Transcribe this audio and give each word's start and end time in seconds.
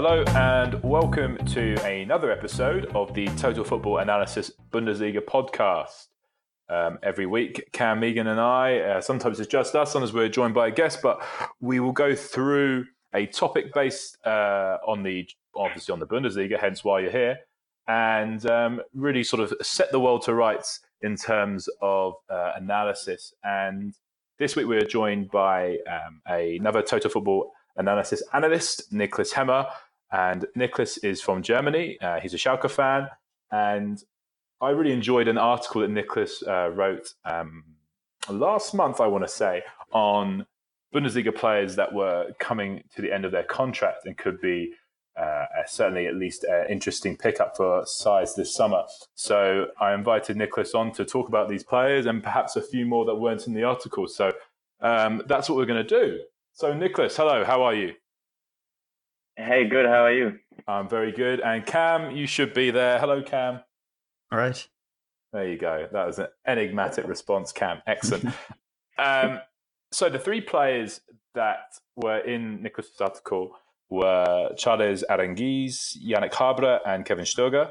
Hello 0.00 0.22
and 0.36 0.80
welcome 0.84 1.36
to 1.38 1.74
another 1.84 2.30
episode 2.30 2.84
of 2.94 3.12
the 3.14 3.26
Total 3.30 3.64
Football 3.64 3.98
Analysis 3.98 4.52
Bundesliga 4.70 5.18
podcast. 5.18 6.06
Um, 6.68 7.00
every 7.02 7.26
week, 7.26 7.68
Cam 7.72 8.00
Meighan 8.00 8.28
and 8.28 8.38
I, 8.38 8.78
uh, 8.78 9.00
sometimes 9.00 9.40
it's 9.40 9.50
just 9.50 9.74
us, 9.74 9.90
sometimes 9.90 10.12
we're 10.12 10.28
joined 10.28 10.54
by 10.54 10.68
a 10.68 10.70
guest, 10.70 11.00
but 11.02 11.20
we 11.58 11.80
will 11.80 11.90
go 11.90 12.14
through 12.14 12.84
a 13.12 13.26
topic 13.26 13.74
based 13.74 14.16
uh, 14.24 14.76
on 14.86 15.02
the 15.02 15.28
obviously 15.56 15.92
on 15.92 15.98
the 15.98 16.06
Bundesliga, 16.06 16.60
hence 16.60 16.84
why 16.84 17.00
you're 17.00 17.10
here, 17.10 17.38
and 17.88 18.48
um, 18.48 18.80
really 18.94 19.24
sort 19.24 19.42
of 19.42 19.52
set 19.62 19.90
the 19.90 19.98
world 19.98 20.22
to 20.22 20.32
rights 20.32 20.78
in 21.02 21.16
terms 21.16 21.68
of 21.82 22.14
uh, 22.30 22.52
analysis. 22.54 23.34
And 23.42 23.94
this 24.38 24.54
week 24.54 24.68
we're 24.68 24.86
joined 24.86 25.32
by 25.32 25.78
um, 25.90 26.22
another 26.24 26.82
Total 26.82 27.10
Football 27.10 27.50
analysis 27.78 28.22
analyst, 28.32 28.92
Nicholas 28.92 29.32
Hemmer. 29.32 29.66
And 30.10 30.46
Nicholas 30.54 30.98
is 30.98 31.20
from 31.20 31.42
Germany. 31.42 31.98
Uh, 32.00 32.20
he's 32.20 32.34
a 32.34 32.38
Schalke 32.38 32.70
fan. 32.70 33.08
And 33.50 34.02
I 34.60 34.70
really 34.70 34.92
enjoyed 34.92 35.28
an 35.28 35.38
article 35.38 35.82
that 35.82 35.90
Nicholas 35.90 36.42
uh, 36.46 36.70
wrote 36.70 37.14
um, 37.24 37.64
last 38.28 38.74
month, 38.74 39.00
I 39.00 39.06
want 39.06 39.24
to 39.24 39.28
say, 39.28 39.62
on 39.92 40.46
Bundesliga 40.94 41.34
players 41.34 41.76
that 41.76 41.92
were 41.92 42.32
coming 42.38 42.82
to 42.94 43.02
the 43.02 43.12
end 43.12 43.24
of 43.24 43.32
their 43.32 43.44
contract 43.44 44.06
and 44.06 44.16
could 44.16 44.40
be 44.40 44.72
uh, 45.18 45.46
certainly 45.66 46.06
at 46.06 46.14
least 46.14 46.44
an 46.44 46.66
interesting 46.70 47.16
pickup 47.16 47.56
for 47.56 47.84
size 47.84 48.34
this 48.34 48.54
summer. 48.54 48.82
So 49.14 49.66
I 49.80 49.92
invited 49.92 50.36
Nicholas 50.36 50.74
on 50.74 50.92
to 50.92 51.04
talk 51.04 51.28
about 51.28 51.48
these 51.48 51.64
players 51.64 52.06
and 52.06 52.22
perhaps 52.22 52.56
a 52.56 52.62
few 52.62 52.86
more 52.86 53.04
that 53.04 53.16
weren't 53.16 53.46
in 53.46 53.54
the 53.54 53.64
article. 53.64 54.06
So 54.06 54.32
um, 54.80 55.22
that's 55.26 55.48
what 55.48 55.56
we're 55.56 55.66
going 55.66 55.84
to 55.84 56.00
do. 56.02 56.20
So 56.52 56.72
Nicholas, 56.72 57.16
hello, 57.16 57.44
how 57.44 57.62
are 57.62 57.74
you? 57.74 57.94
Hey, 59.40 59.68
good. 59.68 59.86
How 59.86 60.04
are 60.04 60.12
you? 60.12 60.36
I'm 60.66 60.88
very 60.88 61.12
good. 61.12 61.38
And 61.38 61.64
Cam, 61.64 62.10
you 62.10 62.26
should 62.26 62.52
be 62.54 62.72
there. 62.72 62.98
Hello, 62.98 63.22
Cam. 63.22 63.60
All 64.32 64.38
right. 64.38 64.68
There 65.32 65.46
you 65.46 65.56
go. 65.56 65.86
That 65.92 66.08
was 66.08 66.18
an 66.18 66.26
enigmatic 66.44 67.06
response, 67.06 67.52
Cam. 67.52 67.80
Excellent. 67.86 68.34
um, 68.98 69.38
so 69.92 70.08
the 70.08 70.18
three 70.18 70.40
players 70.40 71.02
that 71.36 71.78
were 71.94 72.18
in 72.18 72.60
Nicholas' 72.64 73.00
article 73.00 73.52
were 73.90 74.54
Charles 74.56 75.04
Aranguiz, 75.08 75.96
Janik 76.04 76.32
Haberer, 76.32 76.80
and 76.84 77.06
Kevin 77.06 77.24
Stöger. 77.24 77.70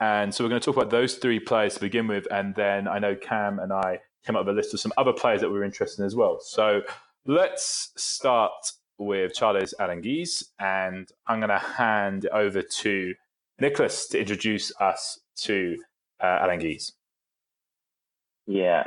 And 0.00 0.34
so 0.34 0.42
we're 0.42 0.48
going 0.48 0.62
to 0.62 0.64
talk 0.64 0.76
about 0.76 0.90
those 0.90 1.16
three 1.16 1.38
players 1.38 1.74
to 1.74 1.80
begin 1.80 2.06
with. 2.06 2.26
And 2.30 2.54
then 2.54 2.88
I 2.88 2.98
know 2.98 3.14
Cam 3.14 3.58
and 3.58 3.74
I 3.74 4.00
came 4.24 4.36
up 4.36 4.46
with 4.46 4.54
a 4.54 4.56
list 4.56 4.72
of 4.72 4.80
some 4.80 4.92
other 4.96 5.12
players 5.12 5.42
that 5.42 5.50
we 5.50 5.58
are 5.58 5.64
interested 5.64 6.00
in 6.00 6.06
as 6.06 6.16
well. 6.16 6.40
So 6.40 6.80
let's 7.26 7.92
start 7.94 8.52
with 8.98 9.34
Charles 9.34 9.74
Aranguiz. 9.80 10.44
And 10.58 11.10
I'm 11.26 11.40
going 11.40 11.50
to 11.50 11.58
hand 11.58 12.28
over 12.32 12.62
to 12.62 13.14
Nicholas 13.60 14.08
to 14.08 14.20
introduce 14.20 14.72
us 14.80 15.20
to 15.42 15.76
uh, 16.20 16.46
Aranguiz. 16.46 16.92
Yeah, 18.46 18.84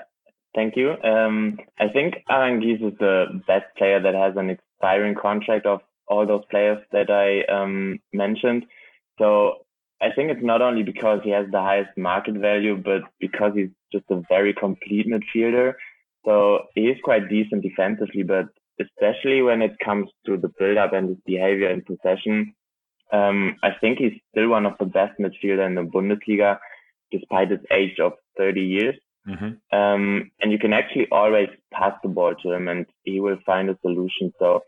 thank 0.56 0.76
you. 0.76 0.92
Um, 1.04 1.60
I 1.80 1.88
think 1.90 2.16
Aranguiz 2.30 2.82
is 2.82 2.98
the 3.00 3.42
best 3.48 3.66
player 3.78 4.02
that 4.02 4.14
has 4.14 4.36
an 4.38 4.50
expiring 4.50 5.16
contract 5.16 5.66
of 5.66 5.82
all 6.08 6.26
those 6.26 6.44
players 6.50 6.80
that 6.92 7.10
I 7.10 7.44
um, 7.52 8.00
mentioned. 8.14 8.66
So 9.20 9.66
I 10.02 10.12
think 10.16 10.30
it's 10.30 10.44
not 10.44 10.62
only 10.62 10.84
because 10.84 11.22
he 11.24 11.32
has 11.32 11.48
the 11.52 11.60
highest 11.60 11.98
market 11.98 12.36
value, 12.36 12.78
but 12.78 13.02
because 13.20 13.54
he's 13.56 13.70
just 13.92 14.06
a 14.10 14.22
very 14.30 14.54
complete 14.54 15.08
midfielder. 15.08 15.74
So 16.26 16.64
he 16.76 16.82
is 16.82 16.98
quite 17.04 17.30
decent 17.30 17.64
defensively, 17.64 18.24
but 18.24 18.46
especially 18.80 19.42
when 19.42 19.62
it 19.62 19.76
comes 19.84 20.10
to 20.26 20.38
the 20.38 20.52
build 20.60 20.78
up 20.78 20.94
and 20.94 21.10
his 21.10 21.18
behavior 21.26 21.70
in 21.70 21.82
possession, 21.82 22.54
um, 23.12 23.56
I 23.64 23.72
think 23.80 24.00
he's 24.00 24.20
still 24.32 24.50
one 24.50 24.66
of 24.66 24.78
the 24.80 24.86
best 24.86 25.20
midfielder 25.20 25.66
in 25.66 25.76
the 25.76 25.82
Bundesliga, 25.82 26.60
despite 27.12 27.52
his 27.52 27.62
age 27.72 28.00
of 28.00 28.14
30 28.38 28.62
years. 28.62 28.96
Mm-hmm. 29.28 29.78
Um, 29.78 30.32
and 30.42 30.52
you 30.52 30.60
can 30.60 30.74
actually 30.74 31.08
always 31.12 31.50
pass 31.74 31.94
the 32.02 32.10
ball 32.10 32.36
to 32.36 32.52
him 32.52 32.68
and 32.68 32.86
he 33.04 33.20
will 33.20 33.38
find 33.46 33.70
a 33.70 33.78
solution. 33.82 34.34
So 34.40 34.64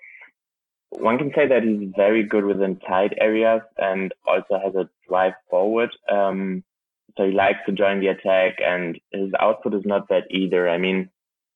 one 0.89 1.17
can 1.17 1.31
say 1.35 1.47
that 1.47 1.63
he's 1.63 1.91
very 1.95 2.23
good 2.23 2.45
within 2.45 2.77
tight 2.79 3.13
areas 3.19 3.61
and 3.77 4.13
also 4.27 4.59
has 4.63 4.75
a 4.75 4.89
drive 5.07 5.33
forward. 5.49 5.91
Um, 6.11 6.63
so 7.17 7.25
he 7.25 7.31
likes 7.31 7.59
to 7.65 7.71
join 7.71 7.99
the 7.99 8.07
attack 8.07 8.57
and 8.63 8.99
his 9.11 9.31
output 9.39 9.75
is 9.75 9.85
not 9.85 10.07
bad 10.07 10.23
either. 10.29 10.69
I 10.69 10.77
mean, 10.77 11.09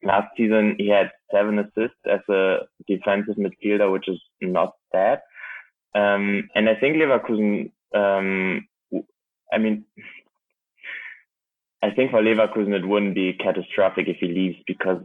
last 0.03 0.27
season 0.37 0.75
he 0.77 0.89
had 0.89 1.11
seven 1.31 1.59
assists 1.59 1.99
as 2.09 2.19
a 2.29 2.59
defensive 2.87 3.35
midfielder, 3.35 3.91
which 3.91 4.07
is 4.07 4.19
not 4.41 4.73
bad. 4.91 5.19
Um, 5.95 6.49
and 6.55 6.69
I 6.69 6.75
think 6.75 6.97
Leverkusen, 6.97 7.71
um, 7.93 8.67
I 9.51 9.57
mean, 9.57 9.85
I 11.83 11.91
think 11.91 12.11
for 12.11 12.21
Leverkusen 12.21 12.73
it 12.73 12.87
wouldn't 12.87 13.15
be 13.15 13.33
catastrophic 13.33 14.07
if 14.07 14.17
he 14.19 14.27
leaves 14.27 14.57
because 14.65 15.01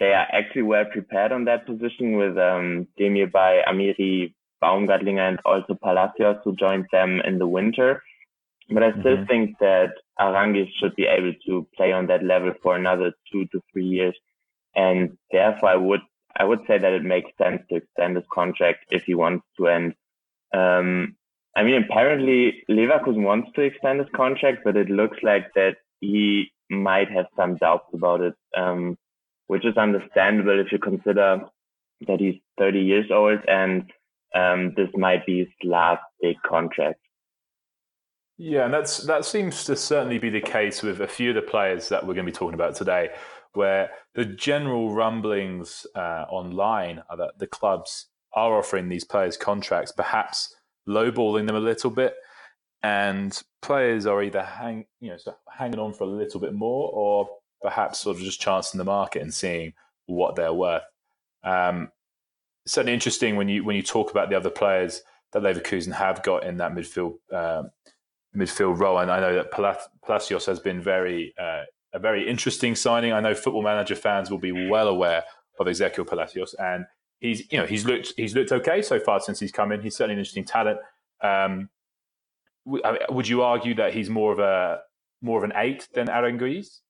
they 0.00 0.12
are 0.12 0.26
actually 0.32 0.62
well 0.62 0.84
prepared 0.84 1.32
on 1.32 1.44
that 1.44 1.66
position 1.66 2.16
with 2.16 2.38
um, 2.38 2.86
Demirbay, 2.98 3.64
Amiri, 3.68 4.32
Baumgartlinger, 4.62 5.28
and 5.28 5.38
also 5.44 5.76
Palacios 5.82 6.38
who 6.44 6.56
joined 6.56 6.86
them 6.92 7.20
in 7.24 7.38
the 7.38 7.46
winter. 7.46 8.02
But 8.70 8.82
I 8.82 8.90
still 8.92 9.16
mm-hmm. 9.16 9.24
think 9.24 9.58
that 9.60 9.92
Aranguiz 10.20 10.68
should 10.78 10.94
be 10.94 11.06
able 11.06 11.32
to 11.46 11.66
play 11.76 11.92
on 11.92 12.06
that 12.08 12.22
level 12.22 12.52
for 12.62 12.76
another 12.76 13.12
two 13.32 13.46
to 13.46 13.62
three 13.72 13.86
years. 13.86 14.14
And 14.74 15.16
therefore, 15.30 15.70
I 15.70 15.76
would 15.76 16.00
I 16.36 16.44
would 16.44 16.60
say 16.66 16.78
that 16.78 16.92
it 16.92 17.02
makes 17.02 17.30
sense 17.38 17.62
to 17.68 17.76
extend 17.76 18.16
his 18.16 18.26
contract 18.32 18.84
if 18.90 19.04
he 19.04 19.14
wants 19.14 19.46
to. 19.56 19.68
And 19.68 19.94
um, 20.54 21.16
I 21.56 21.62
mean, 21.62 21.82
apparently 21.82 22.62
Leverkusen 22.70 23.22
wants 23.22 23.50
to 23.54 23.62
extend 23.62 24.00
his 24.00 24.08
contract, 24.14 24.58
but 24.64 24.76
it 24.76 24.90
looks 24.90 25.16
like 25.22 25.52
that 25.54 25.76
he 26.00 26.52
might 26.70 27.10
have 27.10 27.26
some 27.36 27.56
doubts 27.56 27.88
about 27.94 28.20
it. 28.20 28.34
Um, 28.56 28.98
which 29.48 29.64
is 29.64 29.76
understandable 29.76 30.60
if 30.60 30.70
you 30.70 30.78
consider 30.78 31.40
that 32.06 32.20
he's 32.20 32.36
30 32.58 32.80
years 32.80 33.06
old 33.10 33.40
and 33.48 33.90
um, 34.34 34.74
this 34.76 34.90
might 34.94 35.26
be 35.26 35.40
his 35.40 35.48
last 35.64 36.02
big 36.22 36.36
contract. 36.46 37.00
Yeah, 38.38 38.66
and 38.66 38.72
that's 38.72 38.98
that 38.98 39.24
seems 39.24 39.64
to 39.64 39.74
certainly 39.74 40.18
be 40.18 40.30
the 40.30 40.40
case 40.40 40.80
with 40.82 41.00
a 41.00 41.08
few 41.08 41.30
of 41.30 41.34
the 41.34 41.42
players 41.42 41.88
that 41.88 42.06
we're 42.06 42.14
going 42.14 42.24
to 42.24 42.32
be 42.32 42.36
talking 42.36 42.54
about 42.54 42.76
today, 42.76 43.10
where 43.54 43.90
the 44.14 44.24
general 44.24 44.94
rumblings 44.94 45.84
uh, 45.96 46.24
online 46.30 47.02
are 47.10 47.16
that 47.16 47.38
the 47.38 47.48
clubs 47.48 48.06
are 48.34 48.56
offering 48.56 48.88
these 48.88 49.04
players 49.04 49.36
contracts, 49.36 49.90
perhaps 49.90 50.54
lowballing 50.88 51.48
them 51.48 51.56
a 51.56 51.60
little 51.60 51.90
bit, 51.90 52.14
and 52.84 53.42
players 53.60 54.06
are 54.06 54.22
either 54.22 54.42
hang, 54.42 54.86
you 55.00 55.10
know, 55.10 55.34
hanging 55.50 55.80
on 55.80 55.92
for 55.92 56.04
a 56.04 56.06
little 56.06 56.38
bit 56.38 56.54
more 56.54 56.92
or 56.92 57.28
perhaps 57.60 57.98
sort 57.98 58.16
of 58.16 58.22
just 58.22 58.40
chancing 58.40 58.78
the 58.78 58.84
market 58.84 59.20
and 59.20 59.34
seeing 59.34 59.72
what 60.06 60.36
they're 60.36 60.52
worth. 60.52 60.84
Um, 61.42 61.90
certainly 62.66 62.94
interesting 62.94 63.34
when 63.34 63.48
you 63.48 63.64
when 63.64 63.74
you 63.74 63.82
talk 63.82 64.12
about 64.12 64.30
the 64.30 64.36
other 64.36 64.50
players 64.50 65.02
that 65.32 65.42
Leverkusen 65.42 65.92
have 65.92 66.22
got 66.22 66.44
in 66.44 66.58
that 66.58 66.72
midfield 66.72 67.16
uh, 67.32 67.64
midfield 68.36 68.78
role, 68.78 68.98
and 68.98 69.10
I 69.10 69.20
know 69.20 69.34
that 69.34 69.50
Palacios 69.50 70.46
has 70.46 70.60
been 70.60 70.80
very 70.80 71.34
uh, 71.38 71.62
a 71.92 71.98
very 71.98 72.28
interesting 72.28 72.74
signing. 72.74 73.12
I 73.12 73.20
know 73.20 73.34
Football 73.34 73.62
Manager 73.62 73.94
fans 73.94 74.30
will 74.30 74.38
be 74.38 74.68
well 74.68 74.88
aware 74.88 75.24
of 75.58 75.66
Exequiel 75.66 76.06
Palacios, 76.06 76.54
and 76.58 76.86
he's 77.20 77.50
you 77.52 77.58
know 77.58 77.66
he's 77.66 77.84
looked 77.84 78.12
he's 78.16 78.34
looked 78.34 78.52
okay 78.52 78.82
so 78.82 78.98
far 79.00 79.20
since 79.20 79.40
he's 79.40 79.52
come 79.52 79.72
in. 79.72 79.80
He's 79.80 79.96
certainly 79.96 80.14
an 80.14 80.20
interesting 80.20 80.44
talent. 80.44 80.78
Um, 81.22 81.70
would 82.64 83.28
you 83.28 83.42
argue 83.42 83.74
that 83.76 83.94
he's 83.94 84.10
more 84.10 84.32
of 84.32 84.38
a 84.38 84.80
more 85.22 85.38
of 85.38 85.44
an 85.44 85.52
eight 85.56 85.88
than 85.94 86.08
Aranguiz? 86.08 86.80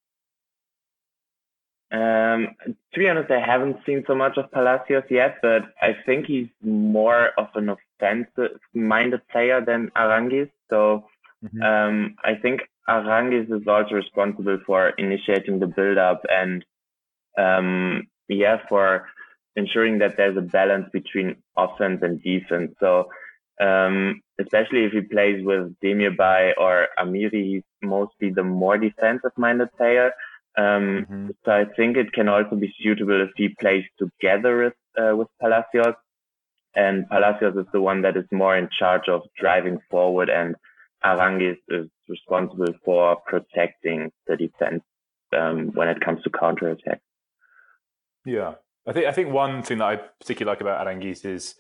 Um, 1.91 2.55
to 2.67 2.99
be 2.99 3.09
honest, 3.09 3.31
I 3.31 3.41
haven't 3.41 3.79
seen 3.87 4.05
so 4.07 4.15
much 4.15 4.37
of 4.37 4.51
Palacios 4.53 5.05
yet, 5.09 5.37
but 5.41 5.63
I 5.81 5.97
think 6.05 6.27
he's 6.27 6.49
more 6.63 7.31
of 7.39 7.49
an 7.55 7.71
offensive-minded 7.71 9.27
player 9.29 9.65
than 9.65 9.91
Aranguiz. 9.97 10.51
So 10.69 11.05
mm-hmm. 11.45 11.63
um, 11.63 12.17
I 12.25 12.35
think 12.35 12.63
Aranguiz 12.89 13.51
is 13.51 13.67
also 13.67 13.95
responsible 13.95 14.59
for 14.67 14.91
initiating 14.91 15.59
the 15.59 15.67
build-up 15.67 16.23
and 16.31 16.65
um, 17.37 18.07
yeah, 18.29 18.59
for 18.69 19.07
ensuring 19.57 19.99
that 19.99 20.17
there's 20.17 20.37
a 20.37 20.43
balance 20.43 20.89
between 20.93 21.37
offense 21.57 22.01
and 22.03 22.23
defense. 22.23 22.73
So 22.81 23.09
um, 23.61 24.21
especially 24.41 24.85
if 24.85 24.93
he 24.93 25.01
plays 25.01 25.45
with 25.45 25.75
Demirbay 25.83 26.53
or 26.59 26.89
Amiri, 26.99 27.45
he's 27.45 27.63
mostly 27.83 28.31
the 28.31 28.45
more 28.45 28.79
defensive-minded 28.79 29.69
player. 29.77 30.13
Um, 30.57 30.65
mm-hmm. 30.65 31.29
So 31.45 31.53
I 31.53 31.65
think 31.77 31.97
it 31.97 32.13
can 32.13 32.29
also 32.29 32.57
be 32.57 32.75
suitable 32.81 33.21
if 33.23 33.31
he 33.37 33.49
plays 33.61 33.85
together 33.99 34.65
with, 34.65 34.75
uh, 35.01 35.17
with 35.17 35.29
Palacios. 35.41 35.95
And 36.75 37.09
Palacios 37.09 37.57
is 37.57 37.67
the 37.73 37.81
one 37.81 38.03
that 38.03 38.17
is 38.17 38.27
more 38.31 38.57
in 38.57 38.69
charge 38.79 39.09
of 39.09 39.23
driving 39.41 39.79
forward, 39.91 40.31
and 40.31 40.55
Aranguiz 41.05 41.57
is 41.69 41.89
responsible 42.09 42.73
for 42.85 43.17
protecting 43.27 44.11
the 44.27 44.37
defense 44.37 44.83
um, 45.37 45.71
when 45.75 45.89
it 45.89 46.01
comes 46.01 46.23
to 46.23 46.31
counter 46.31 46.71
attack. 46.71 47.01
Yeah, 48.25 48.55
I 48.87 48.93
think 48.93 49.07
I 49.07 49.13
think 49.13 49.33
one 49.33 49.63
thing 49.63 49.79
that 49.79 49.85
I 49.85 49.97
particularly 50.21 50.55
like 50.55 50.61
about 50.61 50.87
Aranguiz 50.87 51.25
is, 51.25 51.55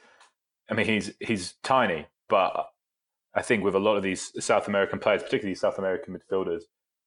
I 0.70 0.74
mean, 0.74 0.86
he's 0.86 1.12
he's 1.20 1.54
tiny, 1.62 2.06
but 2.28 2.68
I 3.34 3.42
think 3.42 3.62
with 3.62 3.74
a 3.74 3.80
lot 3.80 3.96
of 3.96 4.02
these 4.02 4.32
South 4.44 4.68
American 4.68 4.98
players, 4.98 5.22
particularly 5.22 5.54
South 5.54 5.78
American 5.78 6.16
midfielders, 6.16 6.62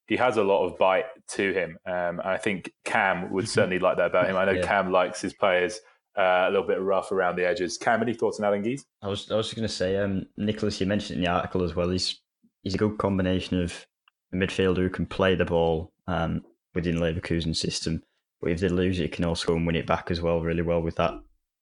he 0.06 0.16
has 0.16 0.36
a 0.36 0.42
lot 0.42 0.64
of 0.64 0.78
bite 0.78 1.06
to 1.30 1.52
him. 1.52 1.78
Um, 1.86 2.20
I 2.24 2.38
think 2.38 2.72
Cam 2.84 3.30
would 3.32 3.44
mm-hmm. 3.44 3.50
certainly 3.50 3.78
like 3.78 3.98
that 3.98 4.06
about 4.06 4.28
him. 4.28 4.36
I 4.36 4.44
know 4.44 4.52
yeah. 4.52 4.66
Cam 4.66 4.90
likes 4.90 5.20
his 5.20 5.34
players 5.34 5.80
uh, 6.16 6.46
a 6.46 6.50
little 6.50 6.66
bit 6.66 6.80
rough 6.80 7.12
around 7.12 7.36
the 7.36 7.46
edges. 7.46 7.78
Cam, 7.78 8.02
any 8.02 8.14
thoughts 8.14 8.40
on 8.40 8.50
Aranguiz? 8.50 8.84
I 9.02 9.08
was 9.08 9.30
I 9.30 9.36
was 9.36 9.46
just 9.46 9.56
going 9.56 9.68
to 9.68 9.74
say, 9.74 9.96
um, 9.96 10.26
Nicholas, 10.36 10.80
you 10.80 10.86
mentioned 10.86 11.18
in 11.18 11.24
the 11.24 11.30
article 11.30 11.62
as 11.62 11.74
well. 11.74 11.90
He's 11.90 12.20
he's 12.62 12.74
a 12.74 12.78
good 12.78 12.98
combination 12.98 13.60
of 13.60 13.86
a 14.32 14.36
midfielder 14.36 14.78
who 14.78 14.90
can 14.90 15.06
play 15.06 15.34
the 15.34 15.44
ball 15.44 15.92
um, 16.06 16.42
within 16.74 16.96
Leverkusen's 16.96 17.60
system, 17.60 18.02
but 18.40 18.50
if 18.50 18.60
they 18.60 18.68
lose 18.68 18.98
it, 18.98 19.12
can 19.12 19.24
also 19.24 19.54
win 19.54 19.76
it 19.76 19.86
back 19.86 20.10
as 20.10 20.20
well, 20.20 20.40
really 20.40 20.62
well 20.62 20.80
with 20.80 20.96
that 20.96 21.14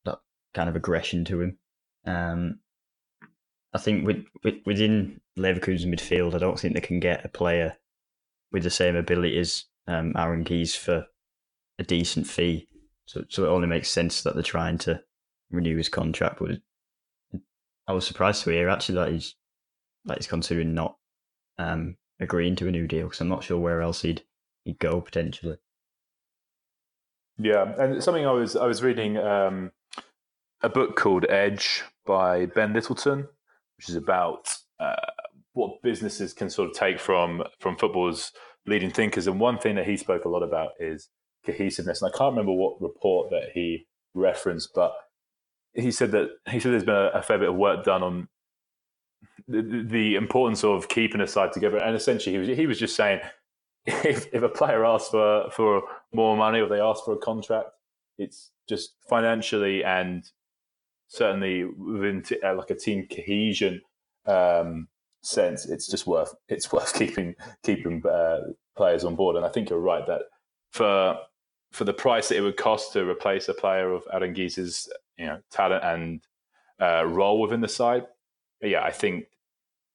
that 0.05 0.19
kind 0.55 0.69
of 0.69 0.77
aggression 0.77 1.25
to 1.27 1.41
him. 1.41 1.59
Um, 2.07 2.61
I 3.73 3.79
think 3.79 4.07
with, 4.07 4.25
with, 4.43 4.57
within 4.67 5.21
Leverkusen 5.39 5.87
midfield, 5.87 6.35
I 6.35 6.39
don't 6.39 6.59
think 6.59 6.75
they 6.75 6.81
can 6.81 7.01
get 7.01 7.25
a 7.25 7.29
player 7.29 7.77
with 8.53 8.65
the 8.65 8.71
same 8.71 8.97
ability 8.97 9.39
as 9.39 9.65
um, 9.87 10.13
Aranguiz 10.15 10.77
for 10.77 11.07
a 11.79 11.85
decent 11.85 12.27
fee. 12.27 12.67
So, 13.07 13.25
so 13.29 13.45
it 13.45 13.49
only 13.49 13.69
makes 13.69 13.91
sense 13.91 14.23
that 14.23 14.35
they're 14.35 14.43
trying 14.43 14.79
to 14.79 15.03
renew 15.51 15.77
his 15.77 15.89
contract. 15.89 16.41
But 16.41 16.59
I 17.87 17.93
was 17.93 18.07
surprised 18.07 18.45
to 18.45 18.51
hear 18.51 18.69
actually 18.69 18.97
that 18.97 19.13
he's 19.13 19.35
that 20.05 20.19
he's 20.19 20.27
considering 20.27 20.75
not 20.75 20.97
um, 21.59 21.97
agreeing 22.19 22.57
to 22.57 22.69
a 22.69 22.73
new 22.73 22.87
deal 22.87 23.07
because 23.07 23.21
I'm 23.21 23.29
not 23.29 23.45
sure 23.45 23.59
where 23.59 23.83
else 23.83 24.03
he'd 24.03 24.23
he'd 24.65 24.79
go 24.79 25.01
potentially. 25.01 25.59
Yeah, 27.39 27.73
and 27.79 28.03
something 28.03 28.27
I 28.27 28.33
was 28.33 28.57
I 28.57 28.67
was 28.67 28.83
reading 28.83 29.17
um, 29.17 29.73
a 30.63 30.69
book 30.69 30.97
called 30.97 31.25
Edge 31.29 31.83
by 32.07 32.47
Ben 32.47 32.73
Lyttleton, 32.73 33.29
which 33.77 33.89
is 33.89 33.97
about 33.97 34.55
uh, 34.79 34.97
what 35.53 35.83
businesses 35.83 36.33
can 36.33 36.51
sort 36.51 36.71
of 36.71 36.77
take 36.77 37.01
from 37.01 37.43
from 37.59 37.77
football's 37.77 38.33
leading 38.67 38.91
thinkers. 38.91 39.27
And 39.27 39.41
one 39.41 39.59
thing 39.59 39.77
that 39.77 39.87
he 39.87 39.97
spoke 39.97 40.25
a 40.25 40.29
lot 40.29 40.43
about 40.43 40.73
is 40.79 41.09
cohesiveness. 41.45 42.03
And 42.03 42.13
I 42.13 42.17
can't 42.17 42.33
remember 42.33 42.53
what 42.53 42.81
report 42.81 43.31
that 43.31 43.51
he 43.55 43.87
referenced, 44.15 44.71
but 44.75 44.93
he 45.73 45.91
said 45.91 46.11
that 46.13 46.29
he 46.49 46.61
said 46.61 46.73
there's 46.73 46.85
been 46.85 46.95
a, 46.95 47.11
a 47.15 47.23
fair 47.23 47.39
bit 47.39 47.49
of 47.49 47.57
work 47.57 47.85
done 47.85 48.03
on 48.03 48.29
the, 49.49 50.15
importance 50.15 50.65
of 50.65 50.89
keeping 50.89 51.21
a 51.21 51.27
side 51.27 51.53
together. 51.53 51.79
And 51.79 51.97
essentially, 51.97 52.35
he 52.35 52.39
was 52.39 52.59
he 52.59 52.67
was 52.67 52.79
just 52.79 52.97
saying 52.97 53.21
if 53.87 54.33
if 54.33 54.43
a 54.43 54.49
player 54.49 54.85
asks 54.85 55.11
for 55.11 55.51
for 55.51 55.83
more 56.13 56.37
money 56.37 56.61
or 56.61 56.69
they 56.69 56.81
ask 56.81 57.05
for 57.05 57.15
a 57.15 57.19
contract, 57.19 57.71
it's 58.19 58.51
just 58.69 58.95
financially 59.09 59.83
and 59.85 60.25
certainly 61.09 61.65
within 61.65 62.23
t- 62.23 62.41
uh, 62.41 62.55
like 62.55 62.71
a 62.71 62.75
team 62.75 63.07
cohesion 63.11 63.81
um, 64.27 64.87
sense, 65.23 65.67
it's 65.67 65.89
just 65.89 66.07
worth 66.07 66.35
it's 66.49 66.73
worth 66.73 66.95
keeping 66.99 67.35
keeping 67.63 68.03
uh, 68.07 68.41
players 68.77 69.05
on 69.05 69.17
board. 69.17 69.37
And 69.37 69.45
I 69.45 69.49
think 69.49 69.71
you're 69.71 69.81
right 69.81 70.07
that 70.07 70.23
for 70.71 71.19
for 71.73 71.85
the 71.85 71.93
price 71.93 72.29
that 72.29 72.37
it 72.37 72.41
would 72.41 72.57
cost 72.57 72.93
to 72.93 73.09
replace 73.09 73.49
a 73.49 73.55
player 73.55 73.93
of 73.93 74.05
Aranguiz's 74.13 74.89
you 75.17 75.27
know 75.27 75.41
talent 75.51 75.85
and 75.85 76.21
uh, 76.81 77.05
role 77.07 77.41
within 77.41 77.61
the 77.61 77.69
side, 77.69 78.07
yeah, 78.63 78.83
I 78.83 78.91
think 78.91 79.27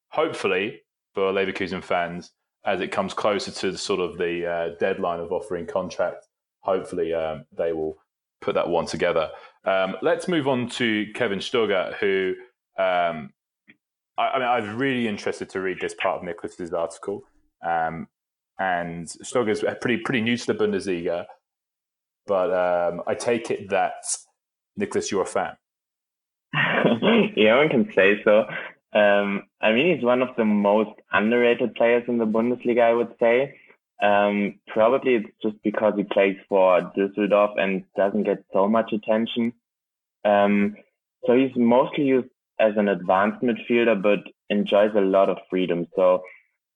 hopefully 0.10 0.82
for 1.14 1.32
Leverkusen 1.32 1.84
fans, 1.84 2.32
as 2.66 2.82
it 2.82 2.92
comes 2.92 3.14
closer 3.14 3.52
to 3.52 3.72
the 3.72 3.78
sort 3.78 4.00
of 4.00 4.18
the 4.18 4.46
uh, 4.46 4.70
deadline 4.80 5.20
of 5.20 5.32
offering 5.32 5.68
contract, 5.68 6.28
hopefully 6.62 7.14
um, 7.14 7.46
they 7.56 7.74
will 7.74 7.98
put 8.42 8.56
that 8.56 8.68
one 8.68 8.86
together. 8.86 9.30
Um, 9.66 9.96
let's 10.02 10.28
move 10.28 10.48
on 10.48 10.70
to 10.72 11.06
Kevin 11.14 11.40
Stöger, 11.40 11.96
who 11.96 12.34
um, 12.78 13.32
I, 14.18 14.30
I, 14.30 14.40
mean, 14.40 14.48
I 14.48 14.60
was 14.60 14.70
really 14.70 15.08
interested 15.08 15.50
to 15.52 15.62
read 15.62 15.80
this 15.80 15.94
part 15.96 16.18
of 16.18 16.24
Nicholas's 16.24 16.74
article. 16.74 17.24
Um, 17.66 18.08
and 18.60 19.08
Stöger's 19.08 19.64
pretty 19.82 19.98
pretty 19.98 20.22
new 20.22 20.38
to 20.38 20.46
the 20.46 20.54
Bundesliga, 20.54 21.26
but 22.26 22.54
um, 22.54 23.02
I 23.06 23.14
take 23.14 23.52
it 23.52 23.70
that 23.70 23.94
Nicholas, 24.78 25.12
you're 25.12 25.24
a 25.24 25.26
fan. 25.26 25.58
yeah, 27.36 27.58
one 27.58 27.70
can 27.70 27.92
say 27.94 28.22
so. 28.24 28.46
Um, 28.94 29.44
I 29.62 29.74
mean, 29.74 29.96
he's 29.96 30.06
one 30.06 30.22
of 30.22 30.36
the 30.38 30.46
most 30.46 30.98
underrated 31.12 31.76
players 31.76 32.04
in 32.08 32.18
the 32.18 32.26
Bundesliga, 32.26 32.82
I 32.82 32.94
would 32.94 33.14
say. 33.20 33.56
Um, 34.02 34.60
probably 34.68 35.16
it's 35.16 35.30
just 35.42 35.56
because 35.64 35.94
he 35.98 36.04
plays 36.04 36.38
for 36.50 36.92
Düsseldorf 36.98 37.60
and 37.60 37.84
doesn't 37.96 38.24
get 38.24 38.44
so 38.54 38.68
much 38.68 38.94
attention. 38.94 39.54
Um, 40.24 40.76
so 41.26 41.34
he's 41.34 41.56
mostly 41.56 42.06
used 42.06 42.30
as 42.60 42.74
an 42.78 42.88
advanced 42.88 43.44
midfielder, 43.44 44.02
but 44.02 44.20
enjoys 44.50 44.92
a 44.96 45.02
lot 45.02 45.30
of 45.30 45.38
freedom. 45.50 45.88
So 45.96 46.24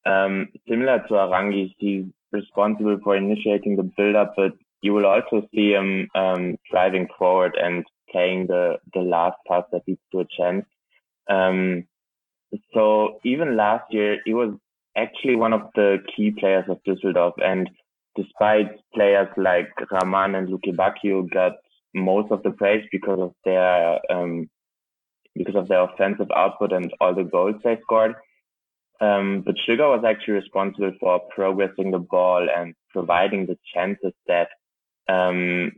um, 0.06 0.48
similar 0.68 0.98
to 1.08 1.14
Aranguiz, 1.14 1.74
he's 1.78 2.04
responsible 2.32 2.98
for 3.02 3.16
initiating 3.16 3.76
the 3.76 3.90
build-up, 3.96 4.34
but 4.36 4.52
you 4.82 4.92
will 4.92 5.06
also 5.06 5.46
see 5.54 5.72
him 5.72 6.08
um, 6.14 6.56
driving 6.70 7.08
forward 7.18 7.56
and 7.60 7.84
playing 8.10 8.46
the 8.46 8.76
the 8.94 9.00
last 9.00 9.36
pass 9.46 9.64
that 9.72 9.82
leads 9.86 10.00
to 10.12 10.20
a 10.20 10.26
chance. 10.36 10.64
Um, 11.28 11.84
so 12.74 13.20
even 13.24 13.56
last 13.56 13.92
year, 13.92 14.18
he 14.24 14.34
was 14.34 14.54
actually 14.96 15.36
one 15.36 15.52
of 15.52 15.62
the 15.74 15.98
key 16.14 16.32
players 16.32 16.64
of 16.68 16.82
Düsseldorf, 16.86 17.34
and 17.42 17.70
despite 18.16 18.80
players 18.94 19.28
like 19.36 19.70
Raman 19.90 20.34
and 20.34 20.48
Lukebakio 20.48 21.30
got 21.30 21.52
most 21.94 22.30
of 22.32 22.42
the 22.42 22.50
praise 22.50 22.84
because 22.90 23.20
of 23.20 23.34
their 23.44 23.98
um, 24.12 24.48
because 25.34 25.54
of 25.54 25.68
their 25.68 25.82
offensive 25.82 26.30
output 26.34 26.72
and 26.72 26.92
all 27.00 27.14
the 27.14 27.24
goals 27.24 27.56
they 27.62 27.78
scored. 27.82 28.14
Um, 29.00 29.42
but 29.46 29.54
Stöger 29.56 29.88
was 29.96 30.04
actually 30.06 30.34
responsible 30.34 30.92
for 31.00 31.20
progressing 31.34 31.90
the 31.90 31.98
ball 31.98 32.46
and 32.54 32.74
providing 32.90 33.46
the 33.46 33.56
chances 33.74 34.12
that 34.26 34.48
um, 35.08 35.72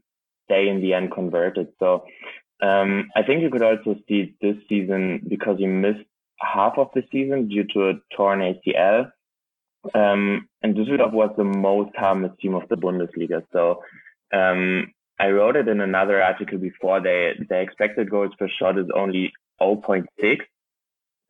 they 0.53 0.69
in 0.69 0.81
the 0.83 0.93
end 0.95 1.13
converted. 1.13 1.69
So 1.79 2.05
um, 2.63 3.09
I 3.17 3.23
think 3.23 3.43
you 3.43 3.51
could 3.51 3.63
also 3.63 3.97
see 4.07 4.35
this 4.41 4.57
season 4.69 5.25
because 5.27 5.57
you 5.59 5.69
missed 5.69 6.07
half 6.39 6.75
of 6.77 6.91
the 6.95 7.03
season 7.11 7.49
due 7.49 7.65
to 7.73 7.89
a 7.91 7.95
torn 8.15 8.41
ACL. 8.41 9.11
Um, 9.95 10.49
and 10.63 10.77
Düsseldorf 10.77 11.13
was 11.13 11.31
the 11.37 11.45
most 11.45 11.95
harmless 11.97 12.33
team 12.41 12.55
of 12.55 12.69
the 12.69 12.77
Bundesliga. 12.77 13.43
So 13.53 13.83
um, 14.33 14.93
I 15.19 15.31
wrote 15.31 15.57
it 15.57 15.69
in 15.69 15.81
another 15.81 16.23
article 16.23 16.59
before. 16.59 17.01
They 17.01 17.35
their 17.49 17.63
expected 17.63 18.11
goals 18.11 18.33
per 18.39 18.49
shot 18.49 18.79
is 18.79 18.87
only 18.95 19.33
0.6, 19.61 20.41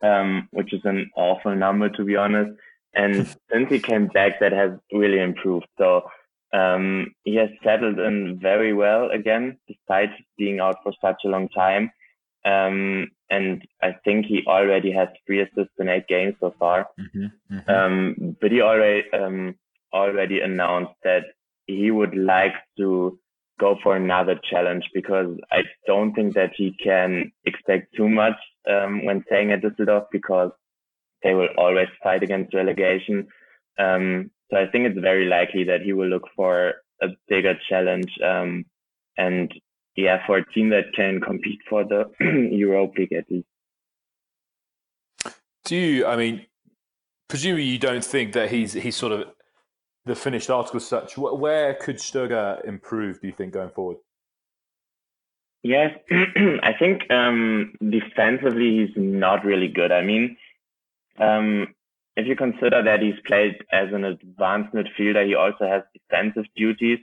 um, 0.01 0.49
which 0.51 0.73
is 0.73 0.81
an 0.83 1.09
awful 1.15 1.55
number 1.55 1.89
to 1.89 2.03
be 2.03 2.15
honest. 2.15 2.51
And 2.93 3.27
since 3.51 3.69
he 3.69 3.79
came 3.79 4.07
back, 4.07 4.39
that 4.39 4.51
has 4.51 4.71
really 4.91 5.19
improved. 5.19 5.67
So 5.79 6.03
um, 6.53 7.13
he 7.23 7.35
has 7.35 7.49
settled 7.63 7.99
in 7.99 8.39
very 8.41 8.73
well 8.73 9.09
again, 9.09 9.57
despite 9.67 10.11
being 10.37 10.59
out 10.59 10.77
for 10.83 10.93
such 11.01 11.21
a 11.25 11.29
long 11.29 11.49
time. 11.49 11.91
Um, 12.45 13.09
and 13.29 13.65
I 13.81 13.95
think 14.05 14.25
he 14.25 14.43
already 14.45 14.91
has 14.91 15.07
three 15.25 15.41
assists 15.41 15.73
in 15.79 15.89
eight 15.89 16.07
games 16.07 16.35
so 16.39 16.53
far. 16.59 16.87
Mm-hmm, 16.99 17.55
mm-hmm. 17.55 17.69
Um, 17.69 18.37
but 18.39 18.51
he 18.51 18.61
already 18.61 19.03
um, 19.13 19.55
already 19.93 20.41
announced 20.41 20.93
that 21.03 21.23
he 21.65 21.89
would 21.89 22.15
like 22.15 22.53
to 22.77 23.17
go 23.59 23.77
for 23.81 23.95
another 23.95 24.39
challenge 24.49 24.83
because 24.93 25.37
I 25.51 25.61
don't 25.87 26.13
think 26.13 26.33
that 26.35 26.51
he 26.55 26.75
can 26.83 27.31
expect 27.45 27.95
too 27.95 28.09
much 28.09 28.35
um, 28.69 29.05
when 29.05 29.23
staying 29.25 29.51
at 29.51 29.61
Düsseldorf 29.61 30.05
because 30.11 30.51
they 31.23 31.33
will 31.33 31.49
always 31.57 31.87
fight 32.03 32.23
against 32.23 32.53
relegation. 32.53 33.27
Um, 33.79 34.31
so 34.53 34.59
I 34.59 34.67
think 34.67 34.85
it's 34.85 34.99
very 34.99 35.25
likely 35.25 35.63
that 35.65 35.81
he 35.81 35.93
will 35.93 36.07
look 36.07 36.27
for 36.35 36.75
a 37.01 37.07
bigger 37.27 37.55
challenge. 37.67 38.11
Um, 38.23 38.65
and 39.17 39.51
yeah, 39.95 40.25
for 40.25 40.37
a 40.37 40.51
team 40.51 40.69
that 40.69 40.93
can 40.95 41.19
compete 41.19 41.59
for 41.69 41.83
the 41.83 42.11
Europa 42.51 42.99
League 42.99 43.13
at 43.13 43.25
least. 43.31 43.47
Do 45.65 45.75
you, 45.75 46.05
I 46.05 46.15
mean, 46.17 46.45
presumably 47.27 47.63
you 47.63 47.79
don't 47.79 48.03
think 48.03 48.33
that 48.33 48.51
he's 48.51 48.73
he's 48.73 48.95
sort 48.95 49.13
of 49.13 49.27
the 50.05 50.15
finished 50.15 50.49
article 50.49 50.79
such. 50.79 51.17
Where 51.17 51.73
could 51.75 51.95
Stöger 51.95 52.63
improve, 52.65 53.21
do 53.21 53.27
you 53.27 53.33
think, 53.33 53.53
going 53.53 53.69
forward? 53.69 53.97
Yes, 55.63 55.97
I 56.11 56.73
think 56.77 57.09
um, 57.09 57.73
defensively 57.79 58.85
he's 58.85 58.97
not 58.97 59.45
really 59.45 59.69
good. 59.69 59.93
I 59.93 60.01
mean, 60.01 60.35
um, 61.17 61.67
if 62.15 62.27
you 62.27 62.35
consider 62.35 62.83
that 62.83 63.01
he's 63.01 63.19
played 63.25 63.55
as 63.71 63.91
an 63.91 64.03
advanced 64.05 64.73
midfielder, 64.73 65.25
he 65.25 65.35
also 65.35 65.67
has 65.67 65.83
defensive 65.93 66.45
duties. 66.55 66.99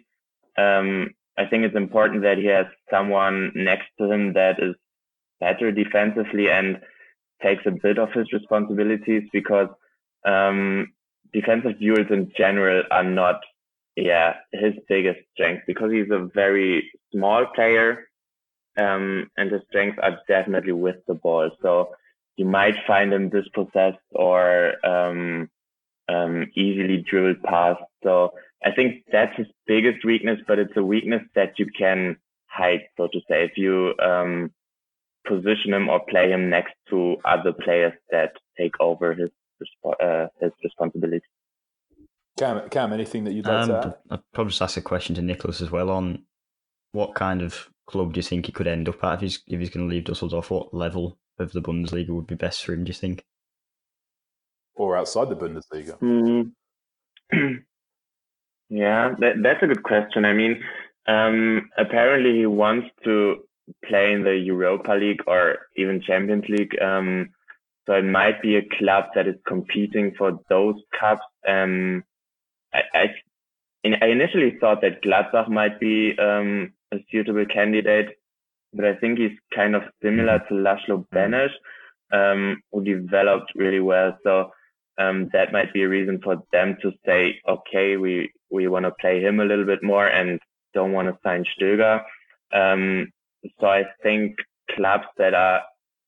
Um, 0.56 1.10
I 1.36 1.46
think 1.46 1.64
it's 1.64 1.76
important 1.76 2.22
that 2.22 2.38
he 2.38 2.46
has 2.46 2.66
someone 2.90 3.52
next 3.54 3.88
to 3.98 4.10
him 4.10 4.34
that 4.34 4.62
is 4.62 4.74
better 5.40 5.72
defensively 5.72 6.50
and 6.50 6.80
takes 7.42 7.64
a 7.66 7.70
bit 7.70 7.98
of 7.98 8.12
his 8.12 8.32
responsibilities 8.32 9.22
because 9.32 9.68
um, 10.24 10.92
defensive 11.32 11.78
duels 11.80 12.06
in 12.10 12.30
general 12.36 12.82
are 12.90 13.04
not, 13.04 13.40
yeah, 13.96 14.34
his 14.52 14.74
biggest 14.88 15.20
strength 15.32 15.62
because 15.66 15.90
he's 15.90 16.10
a 16.10 16.28
very 16.34 16.90
small 17.12 17.46
player, 17.54 18.08
um, 18.78 19.30
and 19.36 19.50
his 19.50 19.62
strengths 19.68 19.98
are 20.02 20.18
definitely 20.28 20.72
with 20.72 20.96
the 21.08 21.14
ball. 21.14 21.50
So 21.62 21.90
you 22.36 22.44
might 22.44 22.74
find 22.86 23.12
him 23.12 23.28
dispossessed 23.28 23.98
or 24.12 24.74
um, 24.86 25.48
um, 26.08 26.50
easily 26.54 27.04
dribbled 27.08 27.42
past. 27.42 27.82
So 28.02 28.32
I 28.64 28.72
think 28.72 29.04
that's 29.12 29.36
his 29.36 29.46
biggest 29.66 30.04
weakness, 30.04 30.40
but 30.46 30.58
it's 30.58 30.76
a 30.76 30.84
weakness 30.84 31.22
that 31.34 31.58
you 31.58 31.66
can 31.66 32.16
hide, 32.46 32.82
so 32.96 33.08
to 33.12 33.20
say, 33.28 33.44
if 33.44 33.56
you 33.56 33.94
um, 34.02 34.50
position 35.26 35.74
him 35.74 35.88
or 35.88 36.00
play 36.08 36.30
him 36.30 36.50
next 36.50 36.74
to 36.90 37.16
other 37.24 37.52
players 37.52 37.92
that 38.10 38.32
take 38.58 38.74
over 38.80 39.14
his 39.14 39.30
uh, 39.84 40.26
his 40.40 40.52
responsibility. 40.64 41.24
Cam, 42.38 42.68
Cam, 42.70 42.92
anything 42.92 43.24
that 43.24 43.32
you'd 43.32 43.46
like 43.46 43.62
um, 43.62 43.68
to 43.68 43.78
add? 43.78 43.94
I'd 44.10 44.20
probably 44.32 44.50
just 44.50 44.62
ask 44.62 44.76
a 44.76 44.82
question 44.82 45.14
to 45.16 45.22
Nicholas 45.22 45.60
as 45.60 45.70
well 45.70 45.90
on 45.90 46.24
what 46.92 47.14
kind 47.14 47.42
of 47.42 47.68
club 47.86 48.12
do 48.14 48.18
you 48.18 48.22
think 48.22 48.46
he 48.46 48.52
could 48.52 48.66
end 48.66 48.88
up 48.88 49.02
at 49.04 49.14
if 49.14 49.20
he's 49.20 49.42
if 49.46 49.60
he's 49.60 49.70
going 49.70 49.86
to 49.86 49.94
leave 49.94 50.04
Dusseldorf? 50.04 50.50
What 50.50 50.72
level 50.72 51.18
of 51.40 51.52
the 51.52 51.60
Bundesliga 51.60 52.10
would 52.10 52.26
be 52.26 52.34
best 52.34 52.64
for 52.64 52.72
him? 52.72 52.84
Do 52.84 52.88
you 52.90 52.94
think? 52.94 53.24
Or 54.74 54.96
outside 54.96 55.28
the 55.28 55.36
Bundesliga? 55.36 55.98
Mm-hmm. 55.98 56.48
yeah, 58.68 59.14
that, 59.18 59.42
that's 59.42 59.62
a 59.62 59.66
good 59.66 59.82
question. 59.82 60.24
I 60.24 60.32
mean, 60.32 60.62
um, 61.06 61.70
apparently 61.76 62.38
he 62.38 62.46
wants 62.46 62.88
to 63.04 63.44
play 63.84 64.12
in 64.12 64.24
the 64.24 64.36
Europa 64.36 64.92
League 64.92 65.22
or 65.26 65.58
even 65.76 66.02
Champions 66.02 66.44
League. 66.48 66.80
Um, 66.80 67.30
so 67.86 67.94
it 67.94 68.04
might 68.04 68.40
be 68.42 68.56
a 68.56 68.68
club 68.78 69.06
that 69.14 69.26
is 69.26 69.36
competing 69.46 70.14
for 70.16 70.38
those 70.48 70.76
cups. 70.98 71.22
Um, 71.48 72.04
I, 72.72 72.82
I, 72.94 73.06
I 73.84 74.06
initially 74.06 74.56
thought 74.60 74.80
that 74.82 75.02
Gladbach 75.02 75.48
might 75.48 75.80
be 75.80 76.16
um, 76.18 76.72
a 76.92 76.98
suitable 77.10 77.46
candidate, 77.46 78.19
but 78.72 78.84
I 78.84 78.94
think 78.96 79.18
he's 79.18 79.36
kind 79.54 79.74
of 79.74 79.82
similar 80.02 80.38
to 80.48 80.54
Laszlo 80.54 81.04
Benes, 81.10 81.50
um, 82.12 82.62
who 82.72 82.84
developed 82.84 83.52
really 83.54 83.80
well. 83.80 84.16
So 84.24 84.50
um, 84.98 85.28
that 85.32 85.52
might 85.52 85.72
be 85.72 85.82
a 85.82 85.88
reason 85.88 86.20
for 86.22 86.36
them 86.52 86.76
to 86.82 86.92
say, 87.06 87.40
okay, 87.48 87.96
we 87.96 88.30
we 88.50 88.68
want 88.68 88.84
to 88.84 88.92
play 89.00 89.20
him 89.20 89.40
a 89.40 89.44
little 89.44 89.64
bit 89.64 89.82
more 89.82 90.06
and 90.06 90.40
don't 90.74 90.92
want 90.92 91.08
to 91.08 91.18
sign 91.22 91.44
Stöger. 91.58 92.02
Um, 92.52 93.10
so 93.60 93.66
I 93.66 93.84
think 94.02 94.36
clubs 94.74 95.06
that 95.18 95.34
are 95.34 95.62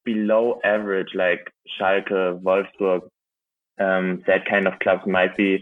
below 0.04 0.60
average, 0.64 1.08
like 1.14 1.52
Schalke, 1.80 2.40
Wolfsburg, 2.42 3.02
um, 3.80 4.22
that 4.26 4.44
kind 4.48 4.66
of 4.66 4.78
clubs 4.80 5.02
might 5.06 5.36
be 5.36 5.60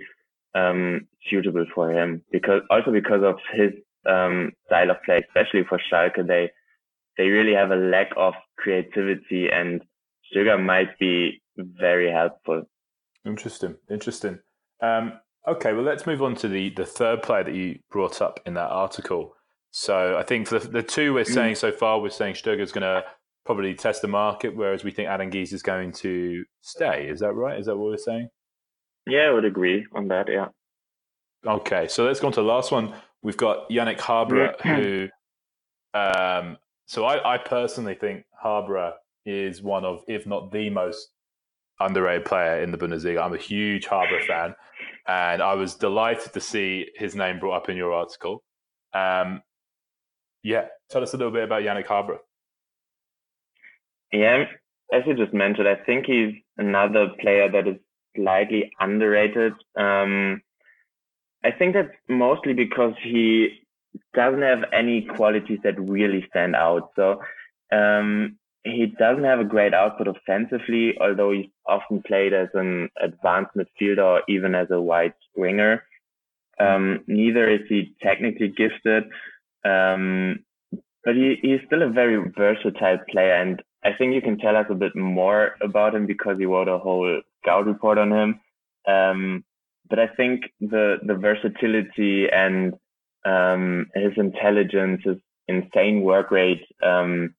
um, 0.54 1.06
suitable 1.28 1.66
for 1.74 1.92
him 1.92 2.22
because 2.32 2.62
also 2.70 2.90
because 2.90 3.22
of 3.22 3.36
his 3.54 3.72
um, 4.06 4.52
style 4.66 4.90
of 4.90 4.96
play, 5.04 5.22
especially 5.28 5.62
for 5.68 5.80
Schalke, 5.90 6.26
they 6.26 6.50
they 7.16 7.28
really 7.28 7.54
have 7.54 7.70
a 7.70 7.76
lack 7.76 8.10
of 8.16 8.34
creativity, 8.56 9.48
and 9.52 9.82
Stöger 10.32 10.62
might 10.62 10.98
be 10.98 11.42
very 11.56 12.10
helpful. 12.10 12.64
Interesting, 13.26 13.76
interesting. 13.90 14.38
Um, 14.82 15.14
okay, 15.46 15.72
well, 15.72 15.82
let's 15.82 16.06
move 16.06 16.22
on 16.22 16.34
to 16.36 16.48
the 16.48 16.70
the 16.70 16.86
third 16.86 17.22
player 17.22 17.44
that 17.44 17.54
you 17.54 17.78
brought 17.90 18.22
up 18.22 18.40
in 18.46 18.54
that 18.54 18.70
article. 18.70 19.34
So 19.72 20.16
I 20.18 20.22
think 20.22 20.48
for 20.48 20.58
the, 20.58 20.68
the 20.68 20.82
two 20.82 21.14
we're 21.14 21.24
mm. 21.24 21.34
saying 21.34 21.54
so 21.56 21.70
far, 21.70 22.00
we're 22.00 22.10
saying 22.10 22.34
Stöger's 22.34 22.72
going 22.72 22.82
to 22.82 23.04
probably 23.44 23.74
test 23.74 24.02
the 24.02 24.08
market, 24.08 24.56
whereas 24.56 24.84
we 24.84 24.90
think 24.90 25.08
Aranguiz 25.08 25.52
is 25.52 25.62
going 25.62 25.92
to 25.92 26.44
stay. 26.60 27.08
Is 27.08 27.20
that 27.20 27.34
right? 27.34 27.58
Is 27.58 27.66
that 27.66 27.76
what 27.76 27.90
we're 27.90 27.96
saying? 27.96 28.28
Yeah, 29.06 29.28
I 29.28 29.30
would 29.30 29.44
agree 29.44 29.86
on 29.94 30.08
that. 30.08 30.26
Yeah. 30.28 30.48
Okay, 31.46 31.88
so 31.88 32.04
let's 32.04 32.20
go 32.20 32.26
on 32.26 32.32
to 32.34 32.40
the 32.40 32.46
last 32.46 32.70
one. 32.70 32.94
We've 33.22 33.36
got 33.36 33.68
Janik 33.70 33.98
Haberer, 33.98 34.60
who. 34.60 35.08
Um, 35.92 36.56
so 36.90 37.04
I, 37.04 37.34
I 37.34 37.38
personally 37.38 37.94
think 37.94 38.24
Haberer 38.44 38.94
is 39.24 39.62
one 39.62 39.84
of, 39.84 40.02
if 40.08 40.26
not 40.26 40.50
the 40.50 40.70
most 40.70 41.10
underrated 41.78 42.24
player 42.24 42.64
in 42.64 42.72
the 42.72 42.78
Bundesliga. 42.78 43.22
I'm 43.22 43.32
a 43.32 43.38
huge 43.38 43.86
Haberer 43.86 44.26
fan, 44.26 44.56
and 45.06 45.40
I 45.40 45.54
was 45.54 45.76
delighted 45.76 46.32
to 46.32 46.40
see 46.40 46.86
his 46.96 47.14
name 47.14 47.38
brought 47.38 47.58
up 47.58 47.68
in 47.68 47.76
your 47.76 47.92
article. 47.92 48.42
Um, 48.92 49.40
yeah, 50.42 50.64
tell 50.90 51.04
us 51.04 51.14
a 51.14 51.16
little 51.16 51.32
bit 51.32 51.44
about 51.44 51.62
Janik 51.62 51.86
Haberer. 51.86 52.18
Yeah, 54.12 54.46
as 54.92 55.02
you 55.06 55.14
just 55.14 55.32
mentioned, 55.32 55.68
I 55.68 55.76
think 55.76 56.06
he's 56.06 56.34
another 56.58 57.10
player 57.20 57.48
that 57.52 57.68
is 57.68 57.76
slightly 58.16 58.72
underrated. 58.80 59.52
Um, 59.78 60.42
I 61.44 61.52
think 61.52 61.74
that's 61.74 61.94
mostly 62.08 62.52
because 62.52 62.94
he 63.00 63.59
doesn't 64.14 64.42
have 64.42 64.64
any 64.72 65.02
qualities 65.02 65.60
that 65.64 65.80
really 65.80 66.26
stand 66.30 66.54
out. 66.54 66.90
So 66.96 67.20
um, 67.72 68.36
he 68.64 68.86
doesn't 68.98 69.24
have 69.24 69.40
a 69.40 69.44
great 69.44 69.74
output 69.74 70.08
offensively, 70.08 70.94
although 71.00 71.32
he's 71.32 71.46
often 71.66 72.02
played 72.02 72.32
as 72.32 72.48
an 72.54 72.88
advanced 73.00 73.52
midfielder 73.56 74.04
or 74.04 74.22
even 74.28 74.54
as 74.54 74.70
a 74.70 74.80
wide 74.80 75.14
winger. 75.36 75.84
Um, 76.58 77.04
neither 77.06 77.48
is 77.48 77.60
he 77.68 77.94
technically 78.02 78.48
gifted, 78.48 79.04
um, 79.64 80.40
but 81.04 81.14
he, 81.14 81.38
he's 81.40 81.60
still 81.66 81.82
a 81.82 81.88
very 81.88 82.22
versatile 82.36 82.98
player. 83.10 83.34
And 83.34 83.62
I 83.82 83.92
think 83.96 84.14
you 84.14 84.20
can 84.20 84.36
tell 84.38 84.56
us 84.56 84.66
a 84.68 84.74
bit 84.74 84.94
more 84.94 85.56
about 85.62 85.94
him 85.94 86.06
because 86.06 86.36
he 86.38 86.44
wrote 86.44 86.68
a 86.68 86.78
whole 86.78 87.22
scout 87.42 87.66
report 87.66 87.96
on 87.96 88.12
him. 88.12 88.40
Um, 88.86 89.44
but 89.88 89.98
I 89.98 90.06
think 90.06 90.42
the 90.60 90.98
the 91.02 91.14
versatility 91.14 92.28
and 92.30 92.74
um, 93.24 93.86
his 93.94 94.12
intelligence, 94.16 95.02
his 95.04 95.16
insane 95.48 96.02
work 96.02 96.30
rate, 96.30 96.64
um, 96.82 97.34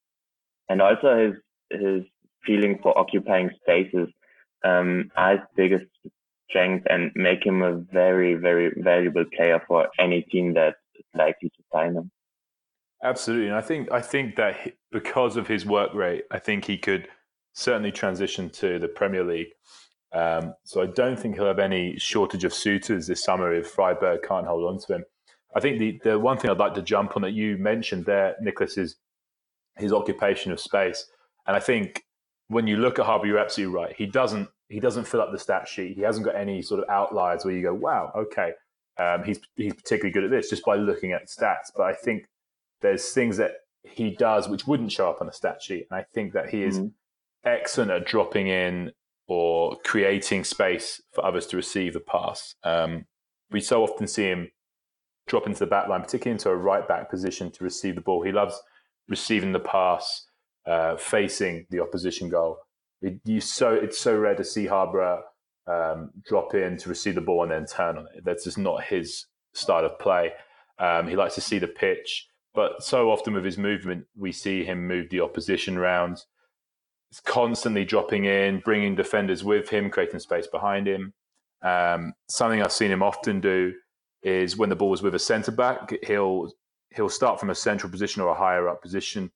and 0.69 0.81
also 0.81 1.17
his 1.17 1.79
his 1.81 2.03
feeling 2.45 2.79
for 2.81 2.97
occupying 2.97 3.49
spaces 3.61 4.09
um, 4.65 5.09
are 5.15 5.31
his 5.31 5.41
biggest 5.55 5.85
strength 6.49 6.85
and 6.89 7.11
make 7.15 7.45
him 7.45 7.61
a 7.61 7.77
very 7.91 8.35
very 8.35 8.71
valuable 8.77 9.25
player 9.35 9.61
for 9.67 9.87
any 9.99 10.21
team 10.23 10.53
that 10.53 10.75
is 10.95 11.05
likely 11.15 11.49
to 11.49 11.63
sign 11.73 11.95
him. 11.95 12.11
Absolutely, 13.03 13.47
and 13.47 13.55
I 13.55 13.61
think 13.61 13.91
I 13.91 14.01
think 14.01 14.35
that 14.35 14.73
because 14.91 15.37
of 15.37 15.47
his 15.47 15.65
work 15.65 15.93
rate, 15.93 16.25
I 16.31 16.39
think 16.39 16.65
he 16.65 16.77
could 16.77 17.07
certainly 17.53 17.91
transition 17.91 18.49
to 18.49 18.79
the 18.79 18.87
Premier 18.87 19.23
League. 19.23 19.49
Um, 20.13 20.53
so 20.63 20.81
I 20.81 20.87
don't 20.87 21.17
think 21.17 21.35
he'll 21.35 21.45
have 21.45 21.59
any 21.59 21.97
shortage 21.97 22.43
of 22.43 22.53
suitors 22.53 23.07
this 23.07 23.23
summer 23.23 23.53
if 23.53 23.67
Freiburg 23.67 24.21
can't 24.27 24.45
hold 24.45 24.65
on 24.65 24.79
to 24.79 24.95
him. 24.95 25.05
I 25.55 25.59
think 25.59 25.79
the, 25.79 25.99
the 26.03 26.19
one 26.19 26.37
thing 26.37 26.49
I'd 26.49 26.57
like 26.57 26.73
to 26.75 26.81
jump 26.81 27.15
on 27.15 27.21
that 27.23 27.31
you 27.31 27.57
mentioned 27.57 28.05
there, 28.05 28.35
Nicholas, 28.41 28.77
is 28.77 28.95
his 29.77 29.93
occupation 29.93 30.51
of 30.51 30.59
space. 30.59 31.05
And 31.47 31.55
I 31.55 31.59
think 31.59 32.03
when 32.47 32.67
you 32.67 32.77
look 32.77 32.99
at 32.99 33.05
Haberer, 33.05 33.25
you're 33.25 33.39
absolutely 33.39 33.75
right. 33.75 33.95
He 33.95 34.05
doesn't 34.05 34.49
he 34.69 34.79
doesn't 34.79 35.05
fill 35.05 35.21
up 35.21 35.33
the 35.33 35.39
stat 35.39 35.67
sheet. 35.67 35.97
He 35.97 36.01
hasn't 36.01 36.25
got 36.25 36.35
any 36.35 36.61
sort 36.61 36.81
of 36.81 36.89
outliers 36.89 37.43
where 37.43 37.53
you 37.53 37.61
go, 37.61 37.73
wow, 37.73 38.11
okay, 38.15 38.53
um, 38.97 39.23
he's 39.23 39.39
he's 39.55 39.73
particularly 39.73 40.11
good 40.11 40.23
at 40.23 40.31
this 40.31 40.49
just 40.49 40.65
by 40.65 40.75
looking 40.75 41.11
at 41.11 41.27
stats. 41.27 41.71
But 41.75 41.83
I 41.83 41.93
think 41.93 42.25
there's 42.81 43.09
things 43.09 43.37
that 43.37 43.51
he 43.83 44.11
does 44.11 44.47
which 44.47 44.67
wouldn't 44.67 44.91
show 44.91 45.09
up 45.09 45.21
on 45.21 45.27
a 45.27 45.33
stat 45.33 45.61
sheet, 45.61 45.87
and 45.89 45.99
I 45.99 46.05
think 46.13 46.33
that 46.33 46.49
he 46.49 46.63
is 46.63 46.79
mm-hmm. 46.79 46.87
excellent 47.45 47.91
at 47.91 48.05
dropping 48.05 48.47
in 48.47 48.91
or 49.27 49.77
creating 49.83 50.43
space 50.43 51.01
for 51.13 51.25
others 51.25 51.47
to 51.47 51.57
receive 51.57 51.93
the 51.93 51.99
pass. 51.99 52.55
Um, 52.63 53.05
we 53.49 53.61
so 53.61 53.83
often 53.83 54.07
see 54.07 54.25
him 54.25 54.51
drop 55.27 55.47
into 55.47 55.59
the 55.59 55.67
back 55.67 55.87
line, 55.87 56.01
particularly 56.01 56.33
into 56.33 56.49
a 56.49 56.55
right 56.55 56.87
back 56.87 57.09
position 57.09 57.51
to 57.51 57.63
receive 57.63 57.95
the 57.95 58.01
ball. 58.01 58.21
He 58.23 58.31
loves 58.31 58.61
receiving 59.07 59.51
the 59.51 59.59
pass, 59.59 60.25
uh, 60.67 60.95
facing 60.97 61.65
the 61.69 61.81
opposition 61.81 62.29
goal. 62.29 62.57
It, 63.01 63.19
you 63.25 63.41
so 63.41 63.73
it's 63.73 63.99
so 63.99 64.17
rare 64.17 64.35
to 64.35 64.43
see 64.43 64.65
Haberer 64.65 65.21
um, 65.67 66.11
drop 66.25 66.53
in 66.53 66.77
to 66.77 66.89
receive 66.89 67.15
the 67.15 67.21
ball 67.21 67.43
and 67.43 67.51
then 67.51 67.65
turn 67.65 67.97
on 67.97 68.07
it. 68.15 68.23
That's 68.23 68.43
just 68.43 68.57
not 68.57 68.83
his 68.83 69.25
style 69.53 69.85
of 69.85 69.97
play. 69.99 70.33
Um, 70.79 71.07
he 71.07 71.15
likes 71.15 71.35
to 71.35 71.41
see 71.41 71.59
the 71.59 71.67
pitch, 71.67 72.27
but 72.53 72.83
so 72.83 73.11
often 73.11 73.33
with 73.33 73.45
his 73.45 73.57
movement, 73.57 74.05
we 74.17 74.31
see 74.31 74.63
him 74.63 74.87
move 74.87 75.09
the 75.09 75.21
opposition 75.21 75.77
round. 75.77 76.23
He's 77.09 77.19
constantly 77.19 77.85
dropping 77.85 78.25
in, 78.25 78.59
bringing 78.59 78.95
defenders 78.95 79.43
with 79.43 79.69
him, 79.69 79.89
creating 79.89 80.19
space 80.19 80.47
behind 80.47 80.87
him. 80.87 81.13
Um, 81.61 82.13
something 82.27 82.61
I've 82.61 82.71
seen 82.71 82.91
him 82.91 83.03
often 83.03 83.39
do 83.39 83.73
is 84.23 84.57
when 84.57 84.69
the 84.69 84.75
ball 84.75 84.93
is 84.93 85.01
with 85.01 85.15
a 85.15 85.19
centre 85.19 85.51
back, 85.51 85.93
he'll 86.05 86.51
he'll 86.93 87.09
start 87.09 87.39
from 87.39 87.49
a 87.49 87.55
central 87.55 87.89
position 87.91 88.21
or 88.21 88.29
a 88.29 88.35
higher 88.35 88.67
up 88.67 88.81
position, 88.81 89.31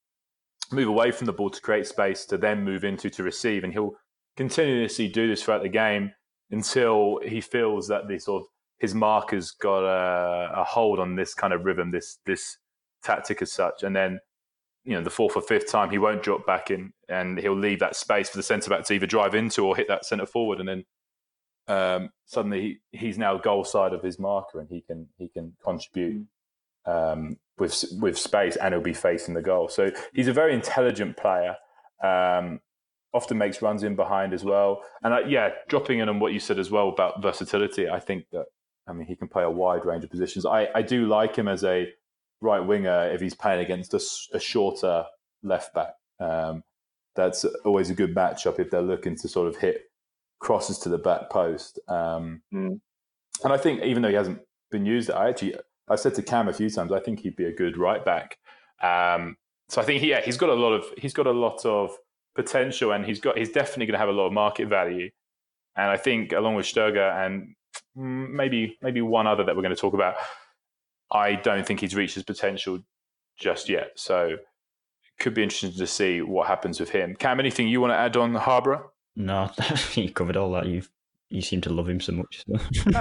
move 0.71 0.87
away 0.87 1.11
from 1.11 1.25
the 1.25 1.33
ball 1.33 1.49
to 1.49 1.61
create 1.61 1.87
space 1.87 2.25
to 2.25 2.37
then 2.37 2.63
move 2.63 2.83
into 2.83 3.09
to 3.09 3.23
receive, 3.23 3.63
and 3.63 3.73
he'll 3.73 3.95
continuously 4.37 5.07
do 5.07 5.27
this 5.27 5.43
throughout 5.43 5.63
the 5.63 5.69
game 5.69 6.11
until 6.51 7.19
he 7.25 7.41
feels 7.41 7.87
that 7.87 8.07
the 8.07 8.19
sort 8.19 8.43
of 8.43 8.47
his 8.79 8.93
marker's 8.93 9.51
got 9.51 9.83
a, 9.83 10.61
a 10.61 10.63
hold 10.63 10.99
on 10.99 11.15
this 11.15 11.33
kind 11.33 11.53
of 11.53 11.65
rhythm, 11.65 11.91
this 11.91 12.19
this 12.25 12.57
tactic 13.03 13.41
as 13.41 13.51
such, 13.51 13.83
and 13.83 13.95
then 13.95 14.19
you 14.83 14.93
know 14.93 15.03
the 15.03 15.09
fourth 15.09 15.35
or 15.35 15.41
fifth 15.41 15.69
time 15.69 15.89
he 15.89 15.97
won't 15.97 16.23
drop 16.23 16.45
back 16.45 16.69
in 16.69 16.93
and 17.09 17.39
he'll 17.39 17.57
leave 17.57 17.79
that 17.79 17.95
space 17.95 18.29
for 18.29 18.37
the 18.37 18.43
centre 18.43 18.69
back 18.69 18.85
to 18.85 18.93
either 18.93 19.07
drive 19.07 19.35
into 19.35 19.65
or 19.65 19.75
hit 19.75 19.87
that 19.87 20.05
centre 20.05 20.25
forward. 20.25 20.59
And 20.59 20.69
then 20.69 20.85
um, 21.67 22.09
suddenly 22.25 22.79
he, 22.91 22.97
he's 22.97 23.17
now 23.17 23.37
goal 23.37 23.63
side 23.63 23.93
of 23.93 24.03
his 24.03 24.19
marker 24.19 24.59
and 24.59 24.69
he 24.69 24.81
can 24.81 25.07
he 25.17 25.27
can 25.27 25.53
contribute 25.63 26.27
um, 26.85 27.37
with 27.57 27.83
with 27.99 28.17
space 28.17 28.55
and 28.55 28.73
he'll 28.73 28.81
be 28.83 28.93
facing 28.93 29.33
the 29.33 29.41
goal. 29.41 29.67
So 29.67 29.91
he's 30.13 30.27
a 30.27 30.33
very 30.33 30.53
intelligent 30.53 31.17
player. 31.17 31.55
Um, 32.03 32.59
often 33.13 33.37
makes 33.37 33.61
runs 33.61 33.81
in 33.83 33.95
behind 33.95 34.33
as 34.33 34.43
well. 34.43 34.81
And 35.01 35.13
uh, 35.13 35.19
yeah, 35.25 35.51
dropping 35.69 35.99
in 35.99 36.09
on 36.09 36.19
what 36.19 36.33
you 36.33 36.39
said 36.39 36.59
as 36.59 36.69
well 36.69 36.89
about 36.89 37.21
versatility, 37.21 37.89
I 37.89 37.99
think 37.99 38.25
that 38.31 38.45
I 38.87 38.93
mean 38.93 39.07
he 39.07 39.15
can 39.15 39.27
play 39.27 39.43
a 39.43 39.49
wide 39.49 39.85
range 39.85 40.03
of 40.03 40.09
positions. 40.09 40.45
I, 40.45 40.67
I 40.75 40.81
do 40.81 41.07
like 41.07 41.35
him 41.35 41.47
as 41.47 41.63
a 41.63 41.87
right 42.41 42.59
winger 42.59 43.09
if 43.11 43.21
he's 43.21 43.33
playing 43.33 43.61
against 43.61 43.93
a, 43.93 44.01
a 44.35 44.39
shorter 44.39 45.05
left 45.41 45.73
back. 45.73 45.93
Um, 46.19 46.63
that's 47.15 47.45
always 47.63 47.89
a 47.89 47.95
good 47.95 48.13
matchup 48.13 48.59
if 48.59 48.69
they're 48.69 48.81
looking 48.81 49.15
to 49.15 49.27
sort 49.29 49.47
of 49.47 49.55
hit 49.55 49.85
crosses 50.45 50.77
to 50.77 50.89
the 50.89 50.97
back 50.99 51.31
post. 51.31 51.79
Um, 51.87 52.43
mm. 52.53 52.79
And 53.43 53.51
I 53.51 53.57
think 53.57 53.81
even 53.81 54.03
though 54.03 54.09
he 54.09 54.15
hasn't 54.15 54.39
been 54.69 54.85
used, 54.85 55.09
I 55.09 55.29
actually 55.29 55.55
I've 55.89 55.99
said 55.99 56.13
to 56.15 56.21
Cam 56.21 56.47
a 56.47 56.53
few 56.53 56.69
times 56.69 56.91
I 56.91 56.99
think 56.99 57.19
he'd 57.19 57.35
be 57.35 57.45
a 57.45 57.51
good 57.51 57.77
right 57.77 58.05
back. 58.05 58.37
Um, 58.79 59.37
so 59.69 59.81
I 59.81 59.85
think 59.85 60.03
yeah 60.03 60.21
he's 60.21 60.37
got 60.37 60.49
a 60.49 60.53
lot 60.53 60.73
of 60.73 60.85
he's 60.99 61.13
got 61.13 61.25
a 61.25 61.31
lot 61.31 61.65
of 61.65 61.97
potential, 62.35 62.91
and 62.91 63.03
he's 63.03 63.19
got 63.19 63.39
he's 63.39 63.49
definitely 63.49 63.87
going 63.87 63.93
to 63.93 63.99
have 63.99 64.09
a 64.09 64.19
lot 64.19 64.27
of 64.27 64.33
market 64.33 64.67
value. 64.67 65.09
And 65.75 65.89
I 65.89 65.97
think 65.97 66.31
along 66.31 66.53
with 66.53 66.67
Stöger 66.67 67.25
and 67.25 67.55
maybe 67.95 68.77
maybe 68.83 69.01
one 69.01 69.25
other 69.25 69.43
that 69.43 69.55
we're 69.55 69.63
going 69.63 69.75
to 69.75 69.81
talk 69.81 69.95
about, 69.95 70.13
I 71.11 71.33
don't 71.33 71.65
think 71.65 71.79
he's 71.79 71.95
reached 71.95 72.13
his 72.13 72.23
potential 72.23 72.79
just 73.35 73.67
yet. 73.67 73.93
So 73.95 74.27
it 74.27 75.19
could 75.19 75.33
be 75.33 75.41
interesting 75.41 75.71
to 75.71 75.87
see 75.87 76.21
what 76.21 76.47
happens 76.47 76.79
with 76.79 76.91
him. 76.91 77.15
Cam, 77.15 77.39
anything 77.39 77.67
you 77.67 77.81
want 77.81 77.93
to 77.93 77.97
add 77.97 78.15
on 78.15 78.35
Haberer? 78.35 78.83
No, 79.15 79.49
you 79.93 80.11
covered 80.11 80.37
all 80.37 80.51
that. 80.53 80.67
You 80.67 80.83
you 81.29 81.41
seem 81.41 81.61
to 81.61 81.73
love 81.73 81.89
him 81.89 81.99
so 81.99 82.13
much. 82.13 82.43
So. 82.47 82.91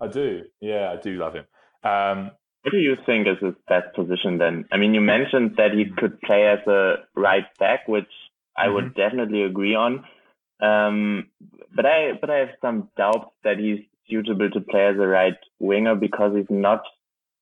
I 0.00 0.06
do. 0.10 0.44
Yeah, 0.60 0.94
I 0.96 1.00
do 1.00 1.16
love 1.16 1.34
him. 1.34 1.44
Um, 1.84 2.30
what 2.62 2.72
do 2.72 2.78
you 2.78 2.96
think 3.06 3.26
is 3.26 3.38
his 3.40 3.54
best 3.68 3.94
position 3.94 4.38
then? 4.38 4.66
I 4.72 4.76
mean, 4.76 4.94
you 4.94 5.00
mentioned 5.00 5.56
that 5.56 5.72
he 5.72 5.86
could 5.96 6.20
play 6.20 6.46
as 6.46 6.66
a 6.66 6.96
right 7.14 7.46
back, 7.58 7.88
which 7.88 8.08
I 8.56 8.66
mm-hmm. 8.66 8.74
would 8.74 8.94
definitely 8.94 9.42
agree 9.42 9.74
on. 9.74 10.04
Um, 10.60 11.28
but 11.74 11.86
I 11.86 12.12
but 12.20 12.30
I 12.30 12.38
have 12.38 12.50
some 12.60 12.90
doubts 12.96 13.30
that 13.44 13.58
he's 13.58 13.80
suitable 14.08 14.50
to 14.50 14.60
play 14.60 14.86
as 14.86 14.96
a 14.96 15.06
right 15.06 15.36
winger 15.58 15.94
because 15.94 16.34
he's 16.36 16.50
not 16.50 16.82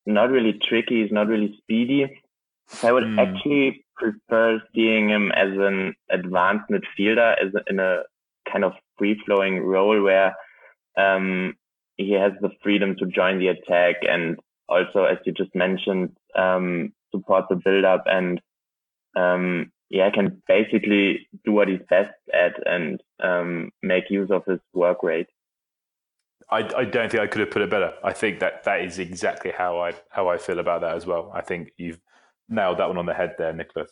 not 0.06 0.30
really 0.30 0.58
tricky. 0.68 1.02
He's 1.02 1.12
not 1.12 1.26
really 1.26 1.56
speedy. 1.58 2.22
So 2.68 2.88
I 2.88 2.92
would 2.92 3.04
mm. 3.04 3.18
actually 3.18 3.84
prefer 3.96 4.62
seeing 4.74 5.08
him 5.08 5.32
as 5.32 5.50
an 5.52 5.94
advanced 6.10 6.66
midfielder, 6.70 7.34
as 7.42 7.52
in 7.68 7.80
a 7.80 8.02
kind 8.50 8.64
of 8.64 8.72
free 8.98 9.20
flowing 9.26 9.60
role 9.60 10.02
where 10.02 10.34
um, 10.96 11.54
he 11.96 12.12
has 12.12 12.32
the 12.40 12.50
freedom 12.62 12.94
to 12.98 13.06
join 13.06 13.38
the 13.38 13.48
attack 13.48 13.96
and 14.02 14.38
also, 14.68 15.04
as 15.04 15.16
you 15.24 15.32
just 15.32 15.54
mentioned, 15.54 16.10
um, 16.36 16.92
support 17.10 17.46
the 17.48 17.56
build 17.56 17.84
up 17.84 18.04
and 18.06 18.40
um, 19.16 19.72
yeah, 19.88 20.10
can 20.10 20.42
basically 20.46 21.26
do 21.44 21.52
what 21.52 21.68
he's 21.68 21.80
best 21.88 22.12
at 22.34 22.54
and 22.66 23.00
um, 23.22 23.70
make 23.82 24.04
use 24.10 24.30
of 24.30 24.44
his 24.44 24.60
work 24.74 25.02
rate. 25.02 25.28
I, 26.50 26.58
I 26.76 26.84
don't 26.84 27.10
think 27.10 27.22
I 27.22 27.26
could 27.26 27.40
have 27.40 27.50
put 27.50 27.62
it 27.62 27.70
better. 27.70 27.92
I 28.04 28.12
think 28.12 28.40
that 28.40 28.64
that 28.64 28.82
is 28.82 28.98
exactly 28.98 29.50
how 29.50 29.80
I 29.80 29.92
how 30.10 30.28
I 30.28 30.38
feel 30.38 30.58
about 30.58 30.80
that 30.82 30.94
as 30.94 31.06
well. 31.06 31.30
I 31.34 31.42
think 31.42 31.72
you've 31.76 32.00
nailed 32.48 32.78
that 32.78 32.88
one 32.88 32.98
on 32.98 33.06
the 33.06 33.14
head 33.14 33.34
there, 33.38 33.52
Nicholas. 33.52 33.90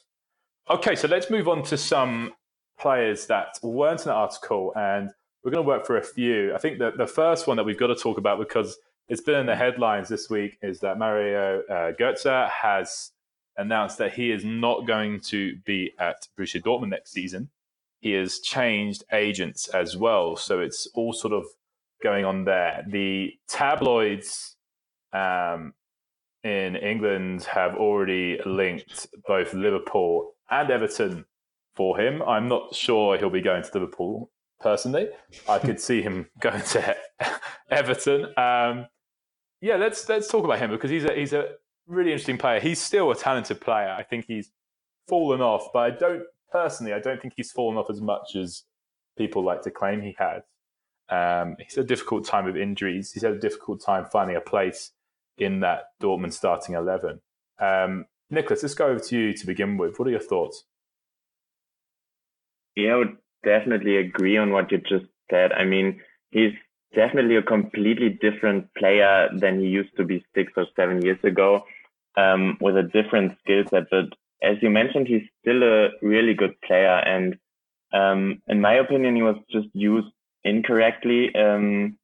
Okay, 0.68 0.96
so 0.96 1.08
let's 1.08 1.30
move 1.30 1.48
on 1.48 1.62
to 1.64 1.76
some 1.76 2.32
players 2.78 3.26
that 3.26 3.58
weren't 3.62 4.00
in 4.00 4.08
the 4.08 4.14
article, 4.14 4.72
and 4.76 5.10
we're 5.42 5.52
going 5.52 5.64
to 5.64 5.68
work 5.68 5.86
for 5.86 5.96
a 5.96 6.02
few. 6.02 6.54
I 6.54 6.58
think 6.58 6.78
that 6.80 6.98
the 6.98 7.06
first 7.06 7.46
one 7.46 7.56
that 7.56 7.64
we've 7.64 7.78
got 7.78 7.86
to 7.88 7.94
talk 7.94 8.18
about 8.18 8.38
because 8.38 8.76
it's 9.08 9.20
been 9.20 9.36
in 9.36 9.46
the 9.46 9.56
headlines 9.56 10.08
this 10.08 10.28
week 10.28 10.58
is 10.62 10.80
that 10.80 10.98
Mario 10.98 11.62
uh, 11.70 11.92
Götze 11.92 12.50
has 12.50 13.12
announced 13.56 13.98
that 13.98 14.12
he 14.12 14.30
is 14.30 14.44
not 14.44 14.86
going 14.86 15.20
to 15.20 15.56
be 15.64 15.92
at 15.98 16.26
Borussia 16.38 16.60
Dortmund 16.60 16.90
next 16.90 17.12
season. 17.12 17.48
He 18.00 18.12
has 18.12 18.40
changed 18.40 19.04
agents 19.12 19.68
as 19.68 19.96
well, 19.96 20.36
so 20.36 20.60
it's 20.60 20.86
all 20.94 21.12
sort 21.12 21.32
of 21.32 21.44
going 22.02 22.24
on 22.24 22.44
there. 22.44 22.84
The 22.88 23.32
tabloids 23.48 24.56
um, 25.12 25.72
in 26.46 26.76
England 26.76 27.42
have 27.44 27.74
already 27.74 28.38
linked 28.46 29.08
both 29.26 29.52
Liverpool 29.52 30.34
and 30.48 30.70
Everton 30.70 31.24
for 31.74 31.98
him. 31.98 32.22
I'm 32.22 32.46
not 32.46 32.72
sure 32.72 33.18
he'll 33.18 33.30
be 33.30 33.40
going 33.40 33.64
to 33.64 33.70
Liverpool 33.74 34.30
personally. 34.60 35.08
I 35.48 35.58
could 35.58 35.80
see 35.80 36.02
him 36.02 36.28
going 36.40 36.62
to 36.62 36.96
Everton. 37.70 38.26
Um, 38.36 38.86
yeah, 39.60 39.74
let's 39.76 40.08
let's 40.08 40.28
talk 40.28 40.44
about 40.44 40.60
him 40.60 40.70
because 40.70 40.90
he's 40.90 41.04
a 41.04 41.14
he's 41.14 41.32
a 41.32 41.48
really 41.88 42.12
interesting 42.12 42.38
player. 42.38 42.60
He's 42.60 42.80
still 42.80 43.10
a 43.10 43.16
talented 43.16 43.60
player. 43.60 43.90
I 43.90 44.04
think 44.04 44.26
he's 44.28 44.52
fallen 45.08 45.40
off, 45.40 45.70
but 45.72 45.80
I 45.80 45.90
don't 45.90 46.22
personally. 46.52 46.92
I 46.92 47.00
don't 47.00 47.20
think 47.20 47.34
he's 47.36 47.50
fallen 47.50 47.76
off 47.76 47.90
as 47.90 48.00
much 48.00 48.36
as 48.36 48.62
people 49.18 49.44
like 49.44 49.62
to 49.62 49.72
claim 49.72 50.00
he 50.00 50.14
has. 50.16 50.42
Um, 51.08 51.56
he's 51.58 51.74
had 51.74 51.86
a 51.86 51.88
difficult 51.88 52.24
time 52.24 52.44
with 52.44 52.56
injuries. 52.56 53.12
He's 53.12 53.24
had 53.24 53.32
a 53.32 53.38
difficult 53.38 53.82
time 53.84 54.06
finding 54.12 54.36
a 54.36 54.40
place 54.40 54.92
in 55.38 55.60
that 55.60 55.84
Dortmund 56.02 56.32
starting 56.32 56.74
eleven. 56.74 57.20
Um, 57.60 58.06
Nicholas, 58.30 58.62
let's 58.62 58.74
go 58.74 58.86
over 58.86 59.00
to 59.00 59.18
you 59.18 59.32
to 59.32 59.46
begin 59.46 59.76
with. 59.76 59.98
What 59.98 60.08
are 60.08 60.10
your 60.10 60.20
thoughts? 60.20 60.64
Yeah, 62.74 62.94
I 62.94 62.96
would 62.96 63.16
definitely 63.44 63.96
agree 63.96 64.36
on 64.36 64.52
what 64.52 64.70
you 64.70 64.78
just 64.78 65.06
said. 65.30 65.52
I 65.52 65.64
mean, 65.64 66.00
he's 66.30 66.52
definitely 66.94 67.36
a 67.36 67.42
completely 67.42 68.18
different 68.20 68.68
player 68.76 69.28
than 69.32 69.60
he 69.60 69.66
used 69.66 69.96
to 69.96 70.04
be 70.04 70.24
six 70.34 70.52
or 70.56 70.66
seven 70.76 71.02
years 71.02 71.18
ago, 71.22 71.64
um, 72.16 72.58
with 72.60 72.76
a 72.76 72.82
different 72.82 73.38
skill 73.40 73.64
set. 73.70 73.84
But 73.90 74.06
as 74.42 74.56
you 74.60 74.70
mentioned, 74.70 75.06
he's 75.06 75.22
still 75.40 75.62
a 75.62 75.88
really 76.02 76.34
good 76.34 76.60
player. 76.62 76.98
And 76.98 77.36
um, 77.92 78.42
in 78.48 78.60
my 78.60 78.74
opinion, 78.74 79.16
he 79.16 79.22
was 79.22 79.36
just 79.50 79.68
used 79.72 80.08
incorrectly 80.44 81.34
um, 81.34 81.96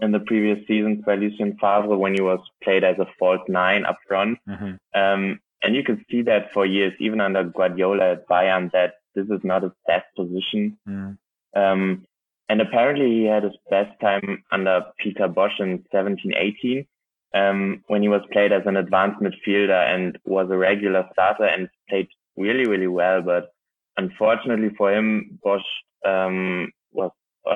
in 0.00 0.12
the 0.12 0.20
previous 0.20 0.58
seasons 0.66 1.02
by 1.04 1.14
Lucien 1.14 1.56
Favre 1.60 1.96
when 1.96 2.14
he 2.14 2.20
was 2.20 2.40
played 2.62 2.84
as 2.84 2.98
a 2.98 3.06
false 3.18 3.40
nine 3.48 3.84
up 3.86 3.98
front. 4.06 4.38
Mm-hmm. 4.48 5.00
Um, 5.00 5.40
and 5.62 5.74
you 5.74 5.82
can 5.82 6.04
see 6.10 6.22
that 6.22 6.52
for 6.52 6.66
years, 6.66 6.92
even 7.00 7.20
under 7.20 7.44
Guardiola 7.44 8.12
at 8.12 8.28
Bayern, 8.28 8.70
that 8.72 8.94
this 9.14 9.26
is 9.26 9.40
not 9.42 9.62
his 9.62 9.72
best 9.86 10.04
position. 10.14 10.78
Mm. 10.86 11.16
Um, 11.56 12.06
and 12.48 12.60
apparently 12.60 13.06
he 13.06 13.24
had 13.24 13.42
his 13.42 13.56
best 13.70 13.98
time 14.00 14.44
under 14.52 14.84
Peter 14.98 15.28
Bosz 15.28 15.58
in 15.58 15.82
1718, 15.90 16.86
um, 17.34 17.82
when 17.88 18.02
he 18.02 18.08
was 18.08 18.22
played 18.32 18.52
as 18.52 18.62
an 18.66 18.76
advanced 18.76 19.20
midfielder 19.20 19.94
and 19.94 20.18
was 20.24 20.48
a 20.50 20.56
regular 20.56 21.08
starter 21.12 21.44
and 21.44 21.68
played 21.88 22.08
really, 22.36 22.68
really 22.68 22.86
well. 22.86 23.22
But 23.22 23.50
unfortunately 23.96 24.70
for 24.76 24.94
him, 24.94 25.40
Bosz, 25.44 25.62
um, 26.04 26.70
was, 26.92 27.10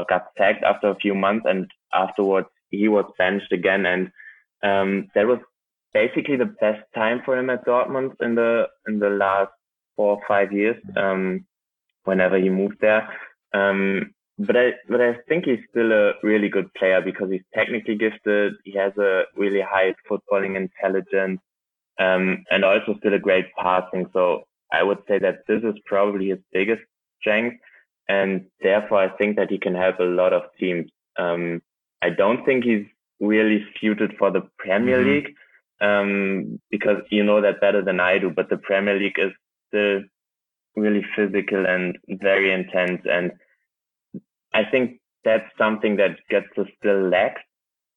got 0.09 0.29
sacked 0.37 0.65
after 0.65 0.89
a 0.89 0.97
few 0.97 1.15
months 1.15 1.45
and 1.49 1.71
afterwards 1.93 2.49
he 2.71 2.89
was 2.89 3.05
benched 3.19 3.53
again. 3.53 3.87
And, 3.87 4.11
um, 4.63 5.09
that 5.15 5.27
was 5.27 5.39
basically 5.93 6.37
the 6.37 6.55
best 6.61 6.83
time 6.95 7.23
for 7.25 7.37
him 7.39 7.51
at 7.51 7.67
Dortmund 7.67 8.13
in 8.21 8.35
the, 8.35 8.69
in 8.87 8.99
the 8.99 9.11
last 9.11 9.51
four 9.97 10.17
or 10.17 10.23
five 10.29 10.53
years, 10.53 10.77
um, 10.97 11.45
whenever 12.05 12.39
he 12.39 12.49
moved 12.49 12.77
there. 12.81 13.09
Um, 13.53 14.15
but 14.39 14.57
I 14.57 14.73
but 14.89 15.01
I 15.01 15.17
think 15.29 15.45
he's 15.45 15.59
still 15.71 15.93
a 15.93 16.13
really 16.23 16.49
good 16.49 16.73
player 16.75 17.03
because 17.03 17.31
he's 17.31 17.43
technically 17.55 17.97
gifted. 17.97 18.55
He 18.65 18.73
has 18.73 18.97
a 18.97 19.25
really 19.37 19.61
high 19.61 19.95
footballing 20.09 20.57
intelligence, 20.57 21.41
um, 21.99 22.45
and 22.51 22.65
also 22.65 22.95
still 22.99 23.15
a 23.15 23.19
great 23.19 23.47
passing. 23.59 24.07
So 24.15 24.45
I 24.73 24.83
would 24.83 24.99
say 25.07 25.19
that 25.19 25.41
this 25.47 25.63
is 25.63 25.75
probably 25.85 26.31
his 26.31 26.39
biggest 26.53 26.83
strength, 27.21 27.57
and 28.09 28.47
therefore 28.63 28.99
I 28.99 29.09
think 29.19 29.37
that 29.37 29.51
he 29.51 29.59
can 29.59 29.75
help 29.75 29.99
a 29.99 30.05
lot 30.05 30.33
of 30.33 30.43
teams. 30.59 30.91
Um, 31.19 31.61
I 32.03 32.11
don't 32.11 32.45
think 32.45 32.65
he's 32.65 32.87
really 33.21 33.65
suited 33.81 34.15
for 34.19 34.31
the 34.31 34.49
Premier 34.59 34.99
mm-hmm. 34.99 35.11
League 35.11 35.35
um, 35.81 36.61
because 36.71 37.03
you 37.11 37.23
know 37.23 37.41
that 37.41 37.61
better 37.61 37.83
than 37.83 38.01
I 38.01 38.19
do. 38.19 38.31
But 38.31 38.49
the 38.49 38.57
Premier 38.57 38.99
League 38.99 39.19
is 39.19 39.33
still 39.69 40.03
really 40.77 41.05
physical 41.17 41.67
and 41.67 41.99
very 42.09 42.53
intense 42.53 43.03
and 43.05 43.33
I 44.53 44.65
think 44.65 45.01
that's 45.25 45.47
something 45.59 45.97
that 45.97 46.19
Götze 46.31 46.67
still 46.79 47.09
lacks. 47.09 47.43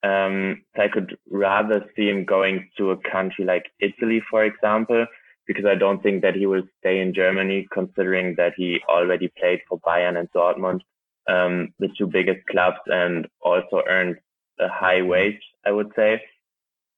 Um, 0.04 0.64
so 0.76 0.84
I 0.84 0.88
could 0.90 1.18
rather 1.30 1.86
see 1.96 2.10
him 2.10 2.26
going 2.26 2.70
to 2.78 2.92
a 2.92 2.98
country 2.98 3.46
like 3.46 3.72
Italy, 3.80 4.22
for 4.30 4.44
example, 4.44 5.06
because 5.48 5.66
I 5.66 5.76
don't 5.76 6.04
think 6.04 6.22
that 6.22 6.36
he 6.36 6.46
will 6.46 6.64
stay 6.80 7.00
in 7.00 7.14
Germany, 7.14 7.68
considering 7.72 8.36
that 8.36 8.54
he 8.58 8.80
already 8.90 9.32
played 9.40 9.62
for 9.68 9.80
Bayern 9.80 10.20
and 10.20 10.30
Dortmund, 10.32 10.82
um, 11.28 11.74
the 11.80 11.90
two 11.98 12.08
biggest 12.08 12.46
clubs, 12.48 12.80
and 12.88 13.28
also 13.42 13.82
earned 13.88 14.18
a 14.60 14.68
high 14.68 15.02
wage, 15.02 15.42
I 15.66 15.72
would 15.72 15.92
say. 15.96 16.22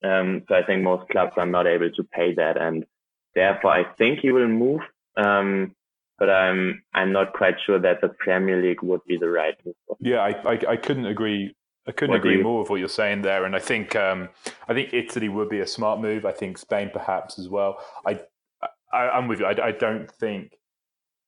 Um, 0.04 0.44
so 0.48 0.56
I 0.56 0.64
think 0.64 0.84
most 0.84 1.10
clubs 1.10 1.34
are 1.38 1.46
not 1.46 1.68
able 1.68 1.90
to 1.92 2.04
pay 2.04 2.34
that, 2.36 2.58
and 2.58 2.86
therefore 3.34 3.72
I 3.72 3.84
think 3.98 4.20
he 4.20 4.32
will 4.32 4.48
move. 4.48 4.82
Um, 5.18 5.76
but 6.18 6.30
I'm 6.30 6.84
I'm 6.94 7.12
not 7.12 7.34
quite 7.34 7.56
sure 7.66 7.80
that 7.80 8.02
the 8.02 8.10
Premier 8.10 8.62
League 8.62 8.82
would 8.82 9.04
be 9.06 9.18
the 9.18 9.30
right 9.30 9.56
move. 9.66 9.76
Yeah, 10.00 10.20
I, 10.20 10.54
I, 10.54 10.60
I 10.70 10.78
couldn't 10.78 11.06
agree. 11.06 11.56
I 11.88 11.92
couldn't 11.92 12.12
what 12.12 12.20
agree 12.20 12.42
more 12.42 12.62
with 12.62 12.70
what 12.70 12.80
you're 12.80 12.90
saying 12.90 13.22
there, 13.22 13.46
and 13.46 13.56
I 13.56 13.60
think 13.60 13.96
um, 13.96 14.30
I 14.68 14.74
think 14.74 14.94
Italy 14.94 15.30
would 15.30 15.50
be 15.50 15.60
a 15.60 15.68
smart 15.68 16.00
move. 16.00 16.26
I 16.26 16.32
think 16.32 16.58
Spain 16.58 16.90
perhaps 16.92 17.38
as 17.38 17.50
well. 17.50 17.78
I, 18.06 18.22
I 18.94 19.18
am 19.18 19.28
with 19.28 19.40
you. 19.40 19.46
I, 19.46 19.68
I 19.68 19.72
don't 19.72 20.10
think 20.10 20.54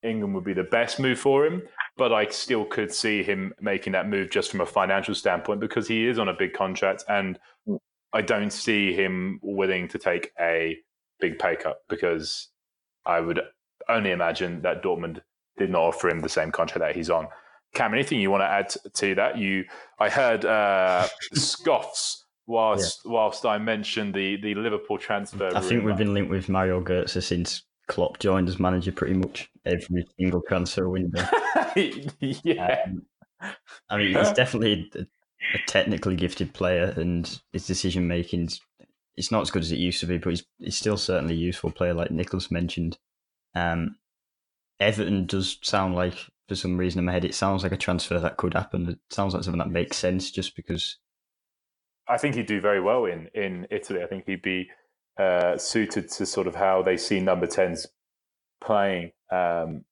England 0.07 0.33
would 0.35 0.43
be 0.43 0.53
the 0.53 0.63
best 0.63 0.99
move 0.99 1.19
for 1.19 1.45
him, 1.45 1.61
but 1.97 2.13
I 2.13 2.27
still 2.27 2.65
could 2.65 2.93
see 2.93 3.23
him 3.23 3.53
making 3.59 3.93
that 3.93 4.07
move 4.07 4.29
just 4.29 4.49
from 4.49 4.61
a 4.61 4.65
financial 4.65 5.15
standpoint 5.15 5.59
because 5.59 5.87
he 5.87 6.07
is 6.07 6.19
on 6.19 6.29
a 6.29 6.33
big 6.33 6.53
contract, 6.53 7.03
and 7.07 7.39
I 8.13 8.21
don't 8.21 8.51
see 8.51 8.93
him 8.93 9.39
willing 9.41 9.87
to 9.89 9.97
take 9.97 10.31
a 10.39 10.77
big 11.19 11.39
pay 11.39 11.55
cut 11.55 11.77
because 11.89 12.49
I 13.05 13.19
would 13.19 13.41
only 13.89 14.11
imagine 14.11 14.61
that 14.61 14.83
Dortmund 14.83 15.21
did 15.57 15.69
not 15.69 15.81
offer 15.81 16.09
him 16.09 16.19
the 16.19 16.29
same 16.29 16.51
contract 16.51 16.79
that 16.79 16.95
he's 16.95 17.09
on. 17.09 17.27
Cam, 17.73 17.93
anything 17.93 18.19
you 18.19 18.31
want 18.31 18.41
to 18.41 18.47
add 18.47 18.73
to 18.93 19.15
that? 19.15 19.37
You, 19.37 19.65
I 19.99 20.09
heard 20.09 20.45
uh, 20.45 21.07
scoffs 21.33 22.25
whilst 22.47 23.01
yeah. 23.05 23.11
whilst 23.11 23.45
I 23.45 23.57
mentioned 23.57 24.13
the 24.13 24.37
the 24.37 24.55
Liverpool 24.55 24.97
transfer. 24.97 25.51
I 25.53 25.61
think 25.61 25.83
we've 25.83 25.97
been 25.97 26.13
linked 26.13 26.31
with 26.31 26.49
Mario 26.49 26.81
Götze 26.81 27.21
since 27.21 27.63
Klopp 27.87 28.19
joined 28.19 28.49
as 28.49 28.59
manager 28.59 28.91
pretty 28.91 29.15
much 29.15 29.49
every 29.65 30.05
single 30.19 30.41
transfer 30.47 30.89
window. 30.89 31.23
yeah. 31.75 32.85
Um, 32.85 33.03
I 33.89 33.97
mean, 33.97 34.15
he's 34.15 34.31
definitely 34.33 34.89
a, 34.95 34.99
a, 35.01 35.59
technically 35.67 36.15
gifted 36.15 36.53
player, 36.53 36.93
and 36.97 37.39
his 37.51 37.67
decision 37.67 38.07
making 38.07 38.49
it's 39.17 39.31
not 39.31 39.41
as 39.41 39.51
good 39.51 39.63
as 39.63 39.71
it 39.71 39.79
used 39.79 39.99
to 39.99 40.05
be, 40.05 40.19
but 40.19 40.29
he's, 40.29 40.45
he's 40.59 40.77
still 40.77 40.95
certainly 40.95 41.33
a 41.33 41.37
useful 41.37 41.71
player, 41.71 41.93
like 41.93 42.11
Nicholas 42.11 42.51
mentioned. 42.51 42.99
Um, 43.55 43.97
Everton 44.79 45.25
does 45.25 45.57
sound 45.63 45.95
like, 45.95 46.15
for 46.47 46.55
some 46.55 46.77
reason 46.77 46.99
in 46.99 47.05
my 47.05 47.11
head, 47.11 47.25
it 47.25 47.33
sounds 47.33 47.63
like 47.63 47.71
a 47.71 47.77
transfer 47.77 48.19
that 48.19 48.37
could 48.37 48.53
happen. 48.53 48.87
It 48.87 48.99
sounds 49.09 49.33
like 49.33 49.43
something 49.43 49.57
that 49.57 49.71
makes 49.71 49.97
sense 49.97 50.29
just 50.29 50.55
because. 50.55 50.97
I 52.07 52.17
think 52.17 52.35
he'd 52.35 52.45
do 52.45 52.61
very 52.61 52.79
well 52.79 53.05
in, 53.05 53.27
in 53.33 53.67
Italy. 53.71 54.03
I 54.03 54.07
think 54.07 54.25
he'd 54.27 54.43
be 54.43 54.69
uh, 55.19 55.57
suited 55.57 56.09
to 56.11 56.25
sort 56.25 56.47
of 56.47 56.55
how 56.55 56.81
they 56.81 56.97
see 56.97 57.19
number 57.19 57.47
10s 57.47 57.87
playing. 58.61 59.11
Um, 59.31 59.83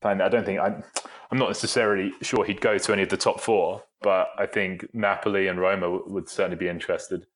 playing. 0.00 0.20
I 0.20 0.28
don't 0.28 0.44
think 0.44 0.60
I'm, 0.60 0.84
I'm 1.30 1.38
not 1.38 1.48
necessarily 1.48 2.12
sure 2.22 2.44
he'd 2.44 2.60
go 2.60 2.78
to 2.78 2.92
any 2.92 3.02
of 3.02 3.08
the 3.08 3.16
top 3.16 3.40
four, 3.40 3.82
but 4.02 4.28
I 4.38 4.46
think 4.46 4.86
Napoli 4.94 5.48
and 5.48 5.60
Roma 5.60 5.98
would 6.06 6.28
certainly 6.28 6.56
be 6.56 6.68
interested. 6.68 7.26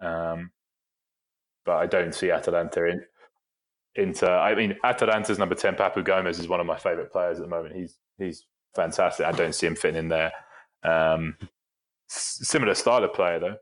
Um, 0.00 0.50
but 1.64 1.76
I 1.76 1.86
don't 1.86 2.14
see 2.14 2.30
Atalanta 2.30 2.84
in. 2.86 3.02
Into, 3.94 4.30
I 4.30 4.54
mean, 4.54 4.76
Atalanta's 4.84 5.38
number 5.40 5.56
ten, 5.56 5.74
Papu 5.74 6.04
Gomez, 6.04 6.38
is 6.38 6.46
one 6.46 6.60
of 6.60 6.66
my 6.66 6.78
favorite 6.78 7.10
players 7.10 7.38
at 7.38 7.42
the 7.42 7.50
moment. 7.50 7.74
He's 7.74 7.98
he's 8.16 8.46
fantastic. 8.76 9.26
I 9.26 9.32
don't 9.32 9.54
see 9.54 9.66
him 9.66 9.74
fitting 9.74 9.98
in 9.98 10.08
there. 10.08 10.30
Um, 10.84 11.36
similar 12.06 12.74
style 12.74 13.02
of 13.02 13.12
player 13.12 13.40
though. 13.40 13.56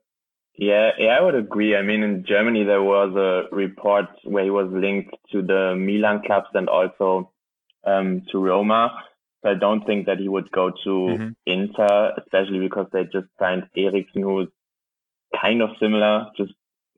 Yeah, 0.59 0.91
yeah, 0.99 1.09
I 1.09 1.21
would 1.21 1.35
agree. 1.35 1.77
I 1.77 1.83
mean, 1.83 2.03
in 2.03 2.25
Germany, 2.27 2.65
there 2.65 2.83
was 2.83 3.15
a 3.15 3.55
report 3.55 4.07
where 4.25 4.45
he 4.45 4.51
was 4.51 4.69
linked 4.73 5.15
to 5.33 5.43
the 5.43 5.75
Milan 5.77 6.23
clubs 6.25 6.49
and 6.55 6.69
also 6.69 7.31
um, 7.85 8.23
to 8.33 8.39
Roma. 8.39 8.91
So 9.43 9.51
I 9.51 9.55
don't 9.55 9.85
think 9.85 10.07
that 10.07 10.19
he 10.19 10.29
would 10.29 10.51
go 10.51 10.71
to 10.71 10.91
mm-hmm. 10.91 11.29
Inter, 11.45 12.15
especially 12.19 12.61
because 12.61 12.87
they 12.93 13.05
just 13.05 13.27
signed 13.39 13.69
Eriksen, 13.77 14.23
who's 14.23 14.49
kind 15.39 15.61
of 15.61 15.71
similar, 15.79 16.27
just 16.37 16.53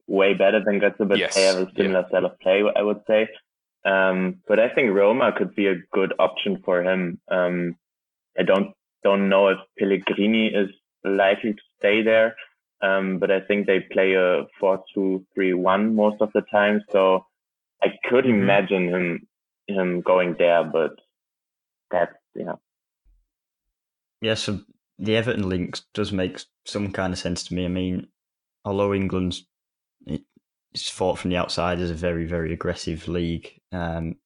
way 0.07 0.35
better 0.35 0.63
than 0.65 0.81
Götze, 0.81 1.07
but 1.09 1.19
yes. 1.19 1.35
they 1.35 1.43
have 1.43 1.57
a 1.57 1.73
similar 1.77 2.01
yeah. 2.01 2.09
style 2.09 2.27
of 2.27 2.39
play, 2.39 2.63
I 2.75 2.83
would 2.83 3.01
say. 3.09 3.29
Um, 3.85 4.37
but 4.47 4.61
I 4.61 4.69
think 4.69 4.95
Roma 4.95 5.33
could 5.37 5.55
be 5.55 5.67
a 5.67 5.77
good 5.93 6.15
option 6.19 6.63
for 6.65 6.83
him. 6.83 7.21
Um, 7.31 7.77
I 8.39 8.43
don't 8.43 8.73
don't 9.05 9.29
know 9.29 9.49
if 9.49 9.59
Pellegrini 9.79 10.49
is 10.49 10.71
likely 11.05 11.53
to 11.53 11.63
stay 11.79 12.03
there. 12.03 12.35
Um, 12.81 13.19
but 13.19 13.31
I 13.31 13.41
think 13.41 13.67
they 13.67 13.81
play 13.81 14.15
a 14.15 14.45
four-two-three-one 14.61 15.97
most 15.97 16.21
of 16.21 16.31
the 16.33 16.43
time. 16.43 16.83
So 16.91 17.27
I 17.83 17.89
could 18.09 18.25
mm-hmm. 18.25 18.43
imagine 18.43 18.89
him 18.89 19.27
him 19.67 20.01
going 20.01 20.37
there, 20.39 20.65
but 20.65 20.93
that's 21.91 22.15
yeah. 22.35 22.55
Yeah, 24.21 24.35
so 24.35 24.61
the 24.99 25.17
Everton 25.17 25.49
link 25.49 25.81
does 25.95 26.13
make 26.13 26.41
some 26.65 26.93
kind 26.93 27.13
of 27.13 27.19
sense 27.19 27.45
to 27.45 27.55
me. 27.55 27.65
I 27.65 27.69
mean, 27.69 28.09
although 28.65 28.95
England's 28.95 29.47
it's 30.07 30.91
fought 30.91 31.19
from 31.19 31.31
the 31.31 31.37
outside 31.37 31.81
as 31.81 31.91
a 31.91 31.95
very 31.95 32.27
very 32.27 32.53
aggressive 32.53 33.09
league, 33.09 33.61
um, 33.73 34.17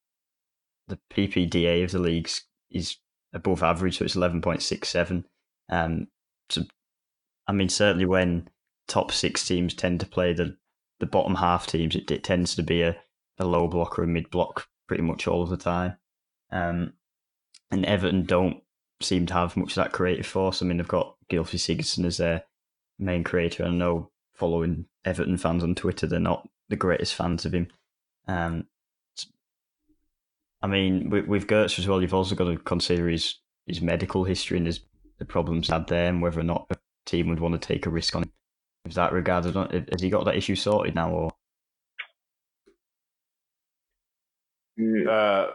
the 0.88 0.98
PPDA 1.12 1.84
of 1.84 1.92
the 1.92 1.98
leagues 1.98 2.46
is 2.70 2.96
above 3.32 3.62
average, 3.62 3.98
so 3.98 4.04
it's 4.04 4.16
eleven 4.16 4.40
point 4.40 4.62
six 4.62 4.88
seven. 4.88 5.24
Um, 5.68 6.08
so 6.48 6.62
I 7.52 7.54
mean, 7.54 7.68
certainly 7.68 8.06
when 8.06 8.48
top 8.88 9.12
six 9.12 9.46
teams 9.46 9.74
tend 9.74 10.00
to 10.00 10.06
play 10.06 10.32
the, 10.32 10.56
the 11.00 11.06
bottom 11.06 11.34
half 11.34 11.66
teams, 11.66 11.94
it, 11.94 12.10
it 12.10 12.24
tends 12.24 12.54
to 12.54 12.62
be 12.62 12.80
a, 12.80 12.96
a 13.38 13.44
low 13.44 13.68
block 13.68 13.98
or 13.98 14.04
a 14.04 14.06
mid 14.06 14.30
block 14.30 14.68
pretty 14.88 15.02
much 15.02 15.28
all 15.28 15.42
of 15.42 15.50
the 15.50 15.58
time. 15.58 15.98
Um, 16.50 16.94
and 17.70 17.84
Everton 17.84 18.24
don't 18.24 18.62
seem 19.02 19.26
to 19.26 19.34
have 19.34 19.54
much 19.54 19.72
of 19.72 19.84
that 19.84 19.92
creative 19.92 20.24
force. 20.24 20.62
I 20.62 20.64
mean, 20.64 20.78
they've 20.78 20.88
got 20.88 21.14
Gylfi 21.30 21.58
Sigurdsson 21.58 22.06
as 22.06 22.16
their 22.16 22.44
main 22.98 23.22
creator. 23.22 23.66
I 23.66 23.68
know 23.68 24.08
following 24.32 24.86
Everton 25.04 25.36
fans 25.36 25.62
on 25.62 25.74
Twitter, 25.74 26.06
they're 26.06 26.20
not 26.20 26.48
the 26.70 26.76
greatest 26.76 27.14
fans 27.14 27.44
of 27.44 27.52
him. 27.52 27.68
Um, 28.28 28.66
I 30.62 30.68
mean, 30.68 31.10
with, 31.10 31.26
with 31.26 31.46
Götze 31.48 31.78
as 31.78 31.86
well, 31.86 32.00
you've 32.00 32.14
also 32.14 32.34
got 32.34 32.44
to 32.44 32.56
consider 32.56 33.10
his, 33.10 33.36
his 33.66 33.82
medical 33.82 34.24
history 34.24 34.56
and 34.56 34.66
his 34.66 34.80
the 35.18 35.26
problems 35.26 35.68
had 35.68 35.86
there, 35.86 36.08
and 36.08 36.22
whether 36.22 36.40
or 36.40 36.44
not 36.44 36.66
team 37.06 37.28
would 37.28 37.40
want 37.40 37.60
to 37.60 37.66
take 37.66 37.86
a 37.86 37.90
risk 37.90 38.14
on 38.16 38.22
him. 38.22 38.32
Is 38.86 38.96
that 38.96 39.12
regarded? 39.12 39.54
Has 39.90 40.00
he 40.00 40.10
got 40.10 40.24
that 40.24 40.36
issue 40.36 40.56
sorted 40.56 40.94
now, 40.94 41.10
or? 41.10 41.30
Uh, 45.08 45.52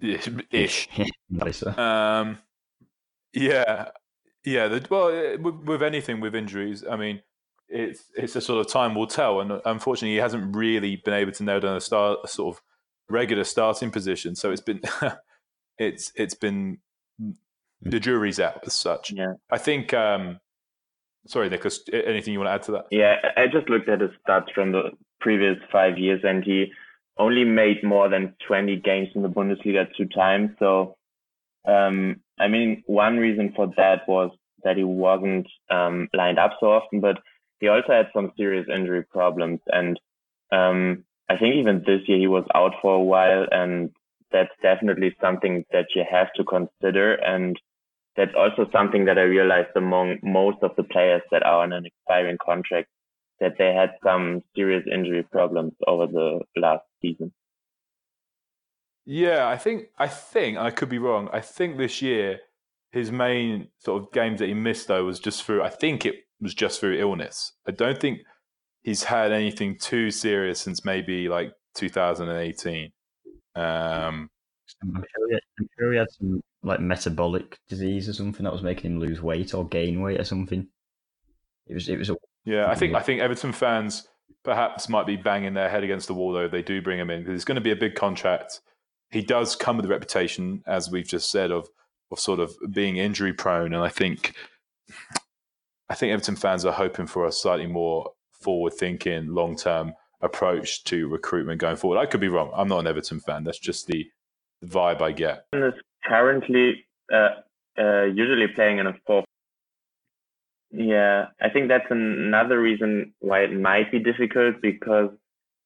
ish. 0.00 0.88
um, 1.78 2.38
yeah, 3.32 3.90
yeah. 4.44 4.68
The, 4.68 4.86
well, 4.90 5.38
with, 5.38 5.54
with 5.66 5.82
anything 5.82 6.20
with 6.20 6.34
injuries, 6.34 6.84
I 6.88 6.96
mean, 6.96 7.22
it's 7.68 8.04
it's 8.16 8.34
a 8.34 8.40
sort 8.40 8.64
of 8.64 8.72
time 8.72 8.94
will 8.94 9.06
tell, 9.06 9.40
and 9.40 9.60
unfortunately, 9.64 10.14
he 10.14 10.20
hasn't 10.20 10.56
really 10.56 10.96
been 10.96 11.14
able 11.14 11.32
to 11.32 11.44
nail 11.44 11.60
down 11.60 11.76
a 11.76 11.80
start 11.80 12.18
a 12.24 12.28
sort 12.28 12.56
of 12.56 12.62
regular 13.08 13.44
starting 13.44 13.90
position. 13.90 14.34
So 14.34 14.50
it's 14.50 14.62
been 14.62 14.80
it's 15.78 16.12
it's 16.16 16.34
been 16.34 16.78
the 17.82 18.00
jury's 18.00 18.40
out 18.40 18.66
as 18.66 18.74
such. 18.74 19.12
Yeah. 19.12 19.34
I 19.50 19.58
think. 19.58 19.94
Um, 19.94 20.40
sorry, 21.26 21.48
Nicholas. 21.48 21.80
Anything 21.92 22.32
you 22.32 22.40
want 22.40 22.48
to 22.48 22.52
add 22.52 22.62
to 22.64 22.72
that? 22.72 22.86
Yeah, 22.90 23.16
I 23.36 23.46
just 23.46 23.68
looked 23.68 23.88
at 23.88 24.00
his 24.00 24.10
stats 24.26 24.52
from 24.54 24.72
the 24.72 24.90
previous 25.20 25.56
five 25.70 25.98
years, 25.98 26.20
and 26.24 26.44
he 26.44 26.72
only 27.18 27.44
made 27.44 27.82
more 27.82 28.08
than 28.08 28.34
20 28.46 28.76
games 28.76 29.08
in 29.14 29.22
the 29.22 29.28
Bundesliga 29.28 29.86
two 29.96 30.06
times. 30.06 30.50
So, 30.58 30.96
um, 31.66 32.20
I 32.38 32.48
mean, 32.48 32.84
one 32.86 33.16
reason 33.16 33.52
for 33.54 33.72
that 33.76 34.06
was 34.06 34.30
that 34.62 34.76
he 34.76 34.84
wasn't 34.84 35.46
um, 35.70 36.08
lined 36.14 36.38
up 36.38 36.52
so 36.60 36.66
often, 36.72 37.00
but 37.00 37.18
he 37.60 37.68
also 37.68 37.92
had 37.92 38.08
some 38.14 38.32
serious 38.36 38.66
injury 38.72 39.04
problems. 39.04 39.60
And 39.66 39.98
um, 40.52 41.04
I 41.28 41.36
think 41.36 41.56
even 41.56 41.82
this 41.86 42.02
year 42.06 42.18
he 42.18 42.28
was 42.28 42.44
out 42.54 42.72
for 42.80 42.94
a 42.94 43.02
while, 43.02 43.46
and 43.50 43.90
that's 44.30 44.50
definitely 44.62 45.16
something 45.20 45.64
that 45.72 45.86
you 45.94 46.04
have 46.08 46.28
to 46.36 46.44
consider. 46.44 47.14
And 47.14 47.58
that's 48.18 48.34
also 48.36 48.68
something 48.72 49.04
that 49.04 49.16
I 49.16 49.22
realized 49.22 49.68
among 49.76 50.16
most 50.24 50.58
of 50.62 50.72
the 50.76 50.82
players 50.82 51.22
that 51.30 51.44
are 51.44 51.62
on 51.62 51.72
an 51.72 51.86
expiring 51.86 52.36
contract 52.44 52.88
that 53.38 53.52
they 53.58 53.72
had 53.72 53.90
some 54.04 54.42
serious 54.56 54.82
injury 54.92 55.22
problems 55.22 55.72
over 55.86 56.08
the 56.08 56.40
last 56.56 56.82
season. 57.00 57.32
Yeah, 59.06 59.46
I 59.46 59.56
think 59.56 59.84
I 59.96 60.08
think 60.08 60.58
I 60.58 60.70
could 60.70 60.88
be 60.88 60.98
wrong. 60.98 61.28
I 61.32 61.40
think 61.40 61.78
this 61.78 62.02
year 62.02 62.40
his 62.90 63.12
main 63.12 63.68
sort 63.78 64.02
of 64.02 64.12
games 64.12 64.40
that 64.40 64.48
he 64.48 64.54
missed 64.54 64.88
though 64.88 65.04
was 65.04 65.20
just 65.20 65.44
through 65.44 65.62
I 65.62 65.70
think 65.70 66.04
it 66.04 66.16
was 66.40 66.54
just 66.54 66.80
through 66.80 66.98
illness. 66.98 67.52
I 67.68 67.70
don't 67.70 68.00
think 68.00 68.22
he's 68.82 69.04
had 69.04 69.30
anything 69.30 69.78
too 69.78 70.10
serious 70.10 70.58
since 70.58 70.84
maybe 70.84 71.28
like 71.28 71.52
2018. 71.76 72.90
Um, 73.54 74.30
I'm 74.82 74.92
sure, 74.94 75.32
had, 75.32 75.40
I'm 75.58 75.68
sure 75.78 75.92
he 75.92 75.98
had 75.98 76.10
some 76.10 76.40
like 76.62 76.80
metabolic 76.80 77.58
disease 77.68 78.08
or 78.08 78.12
something 78.12 78.44
that 78.44 78.52
was 78.52 78.62
making 78.62 78.92
him 78.92 79.00
lose 79.00 79.20
weight 79.20 79.54
or 79.54 79.66
gain 79.66 80.00
weight 80.00 80.20
or 80.20 80.24
something. 80.24 80.68
It 81.66 81.74
was 81.74 81.88
it 81.88 81.98
was 81.98 82.10
a 82.10 82.16
yeah. 82.44 82.70
I 82.70 82.74
think 82.74 82.94
I 82.94 83.00
think 83.00 83.20
Everton 83.20 83.52
fans 83.52 84.06
perhaps 84.44 84.88
might 84.88 85.06
be 85.06 85.16
banging 85.16 85.54
their 85.54 85.68
head 85.68 85.84
against 85.84 86.06
the 86.06 86.14
wall 86.14 86.32
though 86.32 86.44
if 86.44 86.52
they 86.52 86.62
do 86.62 86.80
bring 86.80 86.98
him 86.98 87.10
in 87.10 87.20
because 87.20 87.34
it's 87.34 87.44
going 87.44 87.56
to 87.56 87.60
be 87.60 87.72
a 87.72 87.76
big 87.76 87.94
contract. 87.94 88.60
He 89.10 89.22
does 89.22 89.56
come 89.56 89.76
with 89.76 89.86
a 89.86 89.88
reputation, 89.88 90.62
as 90.66 90.90
we've 90.90 91.08
just 91.08 91.30
said, 91.30 91.50
of 91.50 91.68
of 92.10 92.20
sort 92.20 92.40
of 92.40 92.54
being 92.70 92.96
injury 92.96 93.32
prone, 93.32 93.74
and 93.74 93.82
I 93.82 93.88
think 93.88 94.34
I 95.88 95.94
think 95.94 96.12
Everton 96.12 96.36
fans 96.36 96.64
are 96.64 96.72
hoping 96.72 97.06
for 97.06 97.26
a 97.26 97.32
slightly 97.32 97.66
more 97.66 98.12
forward 98.32 98.74
thinking, 98.74 99.34
long 99.34 99.56
term 99.56 99.94
approach 100.20 100.84
to 100.84 101.08
recruitment 101.08 101.60
going 101.60 101.76
forward. 101.76 101.98
I 101.98 102.06
could 102.06 102.20
be 102.20 102.28
wrong. 102.28 102.50
I'm 102.54 102.68
not 102.68 102.80
an 102.80 102.86
Everton 102.86 103.20
fan. 103.20 103.44
That's 103.44 103.58
just 103.58 103.86
the 103.86 104.06
vibe 104.64 105.02
I 105.02 105.12
get. 105.12 105.46
Is 105.52 105.74
currently 106.04 106.84
uh, 107.12 107.28
uh, 107.78 108.04
usually 108.04 108.48
playing 108.48 108.78
in 108.78 108.86
a 108.86 108.94
four. 109.06 109.24
Yeah, 110.70 111.26
I 111.40 111.48
think 111.48 111.68
that's 111.68 111.90
another 111.90 112.60
reason 112.60 113.14
why 113.20 113.40
it 113.40 113.52
might 113.52 113.90
be 113.90 113.98
difficult 113.98 114.60
because 114.60 115.10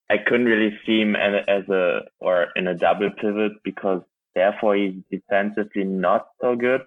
I 0.08 0.18
couldn't 0.18 0.46
really 0.46 0.78
see 0.86 1.00
him 1.00 1.16
as 1.16 1.68
a 1.68 2.02
or 2.20 2.48
in 2.54 2.68
a 2.68 2.74
double 2.74 3.10
pivot 3.10 3.52
because 3.64 4.02
therefore 4.34 4.76
he's 4.76 4.94
defensively 5.10 5.84
not 5.84 6.28
so 6.40 6.54
good. 6.54 6.82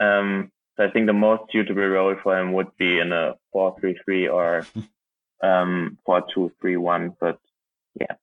Um, 0.00 0.50
so 0.76 0.84
I 0.84 0.90
think 0.90 1.06
the 1.06 1.12
most 1.12 1.52
suitable 1.52 1.86
role 1.86 2.16
for 2.22 2.38
him 2.38 2.52
would 2.54 2.74
be 2.78 2.98
in 2.98 3.12
a 3.12 3.34
4-3-3 3.54 4.32
or 4.32 4.66
um, 5.42 5.98
4-2-3-1. 6.08 7.16
But 7.20 7.38
yeah, 8.00 8.14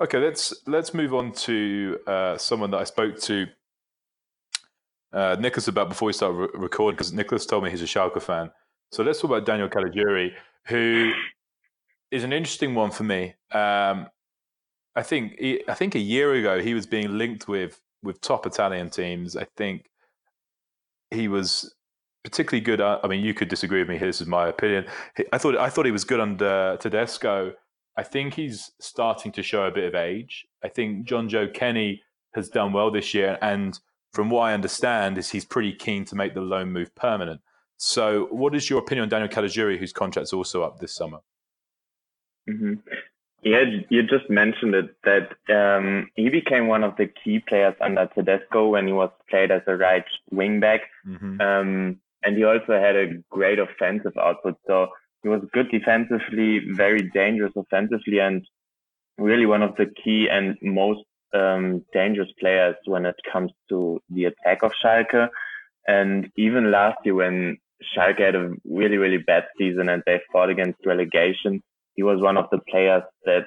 Okay, 0.00 0.18
let's 0.18 0.54
let's 0.66 0.92
move 0.92 1.14
on 1.14 1.32
to 1.32 1.98
uh, 2.06 2.36
someone 2.36 2.70
that 2.72 2.78
I 2.78 2.84
spoke 2.84 3.18
to 3.22 3.46
uh, 5.12 5.36
Nicholas 5.40 5.68
about 5.68 5.88
before 5.88 6.06
we 6.06 6.12
start 6.12 6.34
re- 6.34 6.48
recording 6.54 6.96
because 6.96 7.12
Nicholas 7.12 7.46
told 7.46 7.64
me 7.64 7.70
he's 7.70 7.82
a 7.82 7.86
Schalke 7.86 8.20
fan. 8.20 8.50
So 8.92 9.02
let's 9.02 9.20
talk 9.20 9.30
about 9.30 9.46
Daniel 9.46 9.68
Caligiuri, 9.68 10.32
who 10.66 11.12
is 12.10 12.24
an 12.24 12.32
interesting 12.32 12.74
one 12.74 12.90
for 12.90 13.04
me. 13.04 13.34
Um, 13.52 14.08
I 14.94 15.02
think 15.02 15.38
he, 15.38 15.62
I 15.68 15.74
think 15.74 15.94
a 15.94 16.00
year 16.00 16.34
ago 16.34 16.60
he 16.60 16.74
was 16.74 16.86
being 16.86 17.16
linked 17.16 17.48
with 17.48 17.80
with 18.02 18.20
top 18.20 18.46
Italian 18.46 18.90
teams. 18.90 19.36
I 19.36 19.46
think 19.56 19.86
he 21.10 21.28
was 21.28 21.74
particularly 22.24 22.60
good. 22.62 22.80
I 22.80 23.06
mean, 23.06 23.24
you 23.24 23.32
could 23.32 23.48
disagree 23.48 23.80
with 23.80 23.88
me. 23.88 23.98
This 23.98 24.20
is 24.20 24.26
my 24.26 24.48
opinion. 24.48 24.86
I 25.32 25.38
thought 25.38 25.56
I 25.56 25.70
thought 25.70 25.86
he 25.86 25.92
was 25.92 26.04
good 26.04 26.20
under 26.20 26.76
Tedesco. 26.80 27.54
I 27.98 28.04
think 28.04 28.34
he's 28.34 28.70
starting 28.78 29.32
to 29.32 29.42
show 29.42 29.64
a 29.64 29.72
bit 29.72 29.84
of 29.84 29.96
age. 29.96 30.46
I 30.62 30.68
think 30.68 31.04
Jonjoe 31.04 31.52
Kenny 31.52 32.00
has 32.32 32.48
done 32.48 32.72
well 32.72 32.92
this 32.92 33.12
year, 33.12 33.36
and 33.42 33.76
from 34.12 34.30
what 34.30 34.42
I 34.42 34.54
understand, 34.54 35.18
is 35.18 35.30
he's 35.30 35.44
pretty 35.44 35.72
keen 35.72 36.04
to 36.04 36.14
make 36.14 36.32
the 36.32 36.40
loan 36.40 36.70
move 36.70 36.94
permanent. 36.94 37.40
So, 37.76 38.28
what 38.30 38.54
is 38.54 38.70
your 38.70 38.78
opinion 38.78 39.02
on 39.02 39.08
Daniel 39.08 39.28
Caligiuri, 39.28 39.78
whose 39.78 39.92
contract's 39.92 40.32
also 40.32 40.62
up 40.62 40.78
this 40.78 40.94
summer? 40.94 41.18
Mm-hmm. 42.48 42.74
Yeah, 43.42 43.64
you 43.88 44.04
just 44.04 44.30
mentioned 44.30 44.76
it 44.76 44.94
that 45.02 45.30
um, 45.52 46.08
he 46.14 46.28
became 46.28 46.68
one 46.68 46.84
of 46.84 46.96
the 46.96 47.06
key 47.06 47.40
players 47.40 47.74
under 47.80 48.08
Tedesco 48.14 48.68
when 48.68 48.86
he 48.86 48.92
was 48.92 49.10
played 49.28 49.50
as 49.50 49.62
a 49.66 49.76
right 49.76 50.04
wing 50.30 50.60
back. 50.60 50.82
Mm-hmm. 51.04 51.40
Um, 51.40 51.96
and 52.22 52.36
he 52.36 52.44
also 52.44 52.80
had 52.80 52.94
a 52.94 53.14
great 53.28 53.58
offensive 53.58 54.16
output. 54.16 54.56
So 54.68 54.88
he 55.22 55.28
was 55.28 55.42
good 55.52 55.70
defensively, 55.70 56.60
very 56.72 57.10
dangerous 57.10 57.52
offensively, 57.56 58.20
and 58.20 58.46
really 59.18 59.46
one 59.46 59.62
of 59.62 59.74
the 59.76 59.86
key 60.02 60.28
and 60.30 60.56
most 60.62 61.02
um, 61.34 61.84
dangerous 61.92 62.30
players 62.40 62.76
when 62.86 63.04
it 63.04 63.16
comes 63.30 63.52
to 63.68 64.00
the 64.10 64.26
attack 64.26 64.62
of 64.62 64.72
Schalke. 64.82 65.28
And 65.86 66.30
even 66.36 66.70
last 66.70 66.98
year, 67.04 67.14
when 67.14 67.58
Schalke 67.82 68.20
had 68.20 68.34
a 68.34 68.52
really, 68.64 68.96
really 68.96 69.18
bad 69.18 69.44
season 69.58 69.88
and 69.88 70.02
they 70.06 70.20
fought 70.32 70.50
against 70.50 70.86
relegation, 70.86 71.62
he 71.94 72.02
was 72.02 72.20
one 72.20 72.36
of 72.36 72.46
the 72.50 72.58
players 72.70 73.02
that 73.24 73.46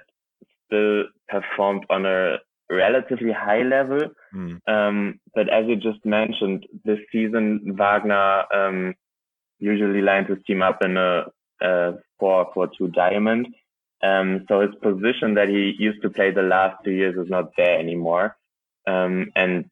still 0.65 1.05
performed 1.29 1.86
on 1.89 2.05
a 2.05 2.38
relatively 2.69 3.31
high 3.31 3.63
level. 3.63 3.99
Mm. 4.34 4.60
Um, 4.67 5.19
but 5.36 5.49
as 5.49 5.65
you 5.67 5.75
just 5.75 6.05
mentioned, 6.05 6.65
this 6.84 6.99
season 7.12 7.75
Wagner 7.77 8.43
um, 8.53 8.93
usually 9.60 10.01
lines 10.01 10.27
his 10.29 10.39
team 10.45 10.62
up 10.62 10.79
in 10.84 10.97
a, 10.97 11.25
a 11.62 11.93
4-4-2 12.21 12.93
diamond. 12.93 13.47
Um, 14.04 14.45
so 14.47 14.62
his 14.62 14.76
position 14.82 15.36
that 15.36 15.47
he 15.47 15.76
used 15.78 16.02
to 16.02 16.10
play 16.10 16.32
the 16.32 16.41
last 16.41 16.84
two 16.84 16.91
years 16.91 17.15
is 17.17 17.30
not 17.30 17.52
there 17.56 17.78
anymore. 17.78 18.36
Um, 18.88 19.32
and 19.36 19.69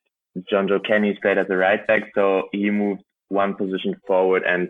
Jonjoe 0.51 0.85
Kenny's 0.85 1.17
played 1.19 1.37
as 1.37 1.47
a 1.49 1.55
right 1.55 1.85
back, 1.87 2.11
so 2.13 2.43
he 2.51 2.69
moved 2.69 3.01
one 3.29 3.55
position 3.55 3.95
forward, 4.05 4.43
and 4.45 4.69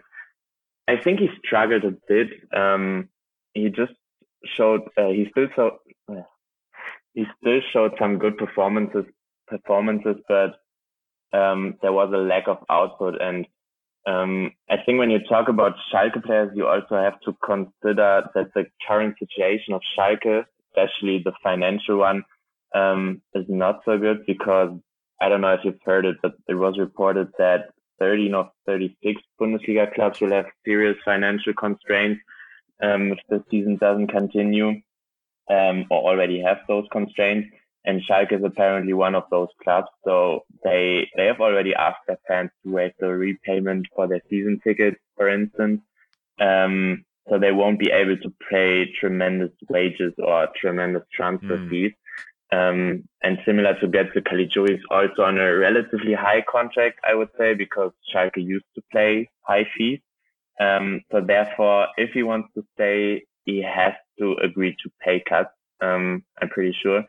I 0.87 0.97
think 0.97 1.19
he 1.19 1.29
struggled 1.45 1.83
a 1.83 1.95
bit. 2.07 2.29
Um, 2.55 3.09
he 3.53 3.69
just 3.69 3.93
showed 4.45 4.81
uh, 4.97 5.09
he 5.09 5.27
still 5.31 5.47
so 5.55 5.79
uh, 6.11 6.23
he 7.13 7.25
still 7.39 7.59
showed 7.71 7.93
some 7.99 8.17
good 8.17 8.37
performances 8.37 9.05
performances, 9.47 10.15
but 10.27 10.59
um, 11.37 11.75
there 11.81 11.93
was 11.93 12.11
a 12.13 12.17
lack 12.17 12.47
of 12.47 12.57
output. 12.69 13.21
And 13.21 13.47
um, 14.09 14.51
I 14.69 14.77
think 14.83 14.97
when 14.97 15.11
you 15.11 15.19
talk 15.19 15.49
about 15.49 15.75
Schalke 15.91 16.23
players, 16.23 16.51
you 16.55 16.67
also 16.67 16.95
have 16.95 17.19
to 17.21 17.35
consider 17.45 18.23
that 18.33 18.53
the 18.55 18.65
current 18.87 19.15
situation 19.19 19.73
of 19.73 19.81
Schalke, 19.95 20.45
especially 20.69 21.21
the 21.23 21.33
financial 21.43 21.97
one, 21.97 22.23
um, 22.73 23.21
is 23.35 23.45
not 23.47 23.81
so 23.85 23.97
good 23.97 24.25
because 24.25 24.71
I 25.21 25.29
don't 25.29 25.41
know 25.41 25.53
if 25.53 25.61
you've 25.63 25.81
heard 25.85 26.05
it, 26.05 26.17
but 26.23 26.33
it 26.47 26.55
was 26.55 26.79
reported 26.79 27.27
that 27.37 27.71
13 27.99 28.33
of 28.33 28.49
36 28.65 29.21
Bundesliga 29.39 29.93
clubs 29.93 30.21
will 30.21 30.31
have 30.31 30.45
serious 30.65 30.97
financial 31.05 31.53
constraints 31.53 32.21
um, 32.81 33.11
if 33.11 33.19
the 33.27 33.43
season 33.51 33.75
doesn't 33.75 34.07
continue 34.07 34.81
um, 35.49 35.85
or 35.91 36.09
already 36.09 36.41
have 36.41 36.59
those 36.67 36.85
constraints. 36.91 37.49
And 37.85 38.01
Schalke 38.01 38.33
is 38.33 38.43
apparently 38.43 38.93
one 38.93 39.15
of 39.15 39.23
those 39.31 39.47
clubs. 39.63 39.87
So 40.05 40.41
they, 40.63 41.09
they 41.15 41.25
have 41.25 41.39
already 41.39 41.73
asked 41.73 42.05
their 42.07 42.19
fans 42.27 42.51
to 42.63 42.71
waive 42.71 42.91
the 42.99 43.07
repayment 43.07 43.87
for 43.95 44.07
their 44.07 44.21
season 44.29 44.59
tickets, 44.63 44.97
for 45.15 45.29
instance. 45.29 45.81
Um, 46.39 47.05
so 47.29 47.37
they 47.37 47.51
won't 47.51 47.79
be 47.79 47.91
able 47.91 48.17
to 48.17 48.33
pay 48.49 48.91
tremendous 48.99 49.51
wages 49.69 50.13
or 50.17 50.47
tremendous 50.59 51.03
transfer 51.13 51.57
mm. 51.57 51.69
fees. 51.69 51.91
Um, 52.51 53.07
and 53.21 53.37
similar 53.45 53.79
to 53.79 53.87
Götze 53.87 54.17
Caligiuri 54.17 54.75
is 54.75 54.83
also 54.89 55.21
on 55.21 55.37
a 55.37 55.55
relatively 55.55 56.13
high 56.13 56.43
contract, 56.51 56.99
I 57.03 57.13
would 57.13 57.29
say, 57.37 57.53
because 57.53 57.91
Schalke 58.11 58.37
used 58.37 58.65
to 58.75 58.81
pay 58.91 59.29
high 59.41 59.67
fees. 59.77 59.99
Um, 60.59 61.01
so 61.11 61.21
therefore, 61.21 61.87
if 61.97 62.11
he 62.11 62.23
wants 62.23 62.49
to 62.55 62.65
stay, 62.73 63.23
he 63.45 63.61
has 63.61 63.93
to 64.17 64.35
agree 64.43 64.75
to 64.83 64.91
pay 64.99 65.23
cuts. 65.27 65.51
Um, 65.81 66.23
I'm 66.41 66.49
pretty 66.49 66.75
sure. 66.81 67.03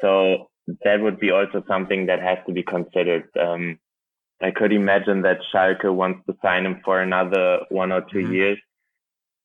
So 0.00 0.50
that 0.84 1.00
would 1.00 1.18
be 1.18 1.30
also 1.30 1.62
something 1.66 2.06
that 2.06 2.20
has 2.20 2.38
to 2.46 2.52
be 2.52 2.62
considered. 2.62 3.24
Um, 3.40 3.78
I 4.40 4.50
could 4.50 4.72
imagine 4.72 5.22
that 5.22 5.38
Schalke 5.52 5.92
wants 5.92 6.24
to 6.26 6.36
sign 6.42 6.64
him 6.64 6.80
for 6.84 7.00
another 7.00 7.60
one 7.70 7.90
or 7.90 8.02
2 8.02 8.06
mm-hmm. 8.06 8.32
years, 8.32 8.58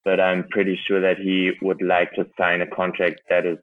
but 0.06 0.20
I'm 0.20 0.48
pretty 0.50 0.80
sure 0.88 1.02
that 1.02 1.18
he 1.18 1.52
would 1.62 1.82
like 1.82 2.14
to 2.14 2.28
sign 2.38 2.62
a 2.62 2.68
contract 2.68 3.22
that 3.30 3.46
is 3.46 3.58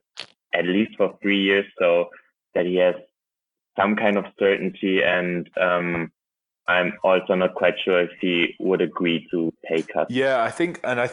at 0.53 0.65
least 0.65 0.97
for 0.97 1.17
three 1.21 1.41
years, 1.41 1.65
so 1.79 2.09
that 2.53 2.65
he 2.65 2.75
has 2.75 2.95
some 3.79 3.95
kind 3.95 4.17
of 4.17 4.25
certainty 4.37 5.01
and 5.01 5.49
um, 5.59 6.11
I'm 6.67 6.93
also 7.03 7.35
not 7.35 7.55
quite 7.55 7.75
sure 7.83 8.01
if 8.01 8.11
he 8.19 8.55
would 8.59 8.81
agree 8.81 9.27
to 9.31 9.53
pay 9.63 9.81
cuts. 9.81 10.11
Yeah, 10.13 10.43
I 10.43 10.49
think, 10.49 10.79
and 10.83 10.99
I, 10.99 11.09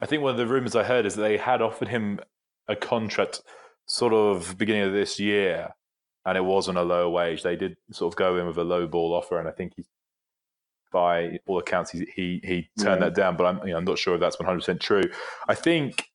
I 0.00 0.06
think 0.06 0.22
one 0.22 0.32
of 0.32 0.36
the 0.36 0.46
rumors 0.46 0.76
I 0.76 0.84
heard 0.84 1.06
is 1.06 1.14
that 1.14 1.22
they 1.22 1.36
had 1.36 1.62
offered 1.62 1.88
him 1.88 2.20
a 2.68 2.76
contract 2.76 3.42
sort 3.86 4.12
of 4.12 4.58
beginning 4.58 4.82
of 4.82 4.92
this 4.92 5.18
year, 5.18 5.70
and 6.24 6.36
it 6.36 6.44
was 6.44 6.68
on 6.68 6.76
a 6.76 6.82
lower 6.82 7.08
wage. 7.08 7.42
They 7.42 7.56
did 7.56 7.76
sort 7.92 8.12
of 8.12 8.16
go 8.16 8.36
in 8.36 8.46
with 8.46 8.58
a 8.58 8.64
low 8.64 8.86
ball 8.86 9.14
offer, 9.14 9.38
and 9.38 9.48
I 9.48 9.52
think 9.52 9.74
he, 9.76 9.84
by 10.92 11.38
all 11.46 11.58
accounts, 11.58 11.90
he 11.90 12.06
he, 12.14 12.40
he 12.44 12.68
turned 12.78 13.00
yeah. 13.00 13.08
that 13.08 13.14
down. 13.14 13.36
But 13.36 13.46
I'm 13.46 13.66
you 13.66 13.72
know, 13.72 13.78
I'm 13.78 13.84
not 13.84 13.98
sure 13.98 14.14
if 14.14 14.20
that's 14.20 14.38
100 14.38 14.58
percent 14.58 14.80
true. 14.80 15.04
I 15.48 15.54
think 15.54 16.10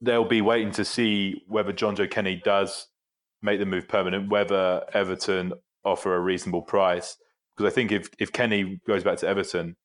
they'll 0.00 0.24
be 0.24 0.42
waiting 0.42 0.72
to 0.72 0.84
see 0.84 1.42
whether 1.48 1.72
Jonjoe 1.72 2.10
Kenny 2.10 2.40
does 2.44 2.88
make 3.42 3.58
the 3.58 3.66
move 3.66 3.88
permanent, 3.88 4.30
whether 4.30 4.84
Everton 4.92 5.52
offer 5.84 6.14
a 6.14 6.20
reasonable 6.20 6.62
price 6.62 7.16
because 7.56 7.70
I 7.70 7.74
think 7.74 7.92
if 7.92 8.08
if 8.18 8.32
Kenny 8.32 8.80
goes 8.86 9.04
back 9.04 9.18
to 9.18 9.28
Everton, 9.28 9.76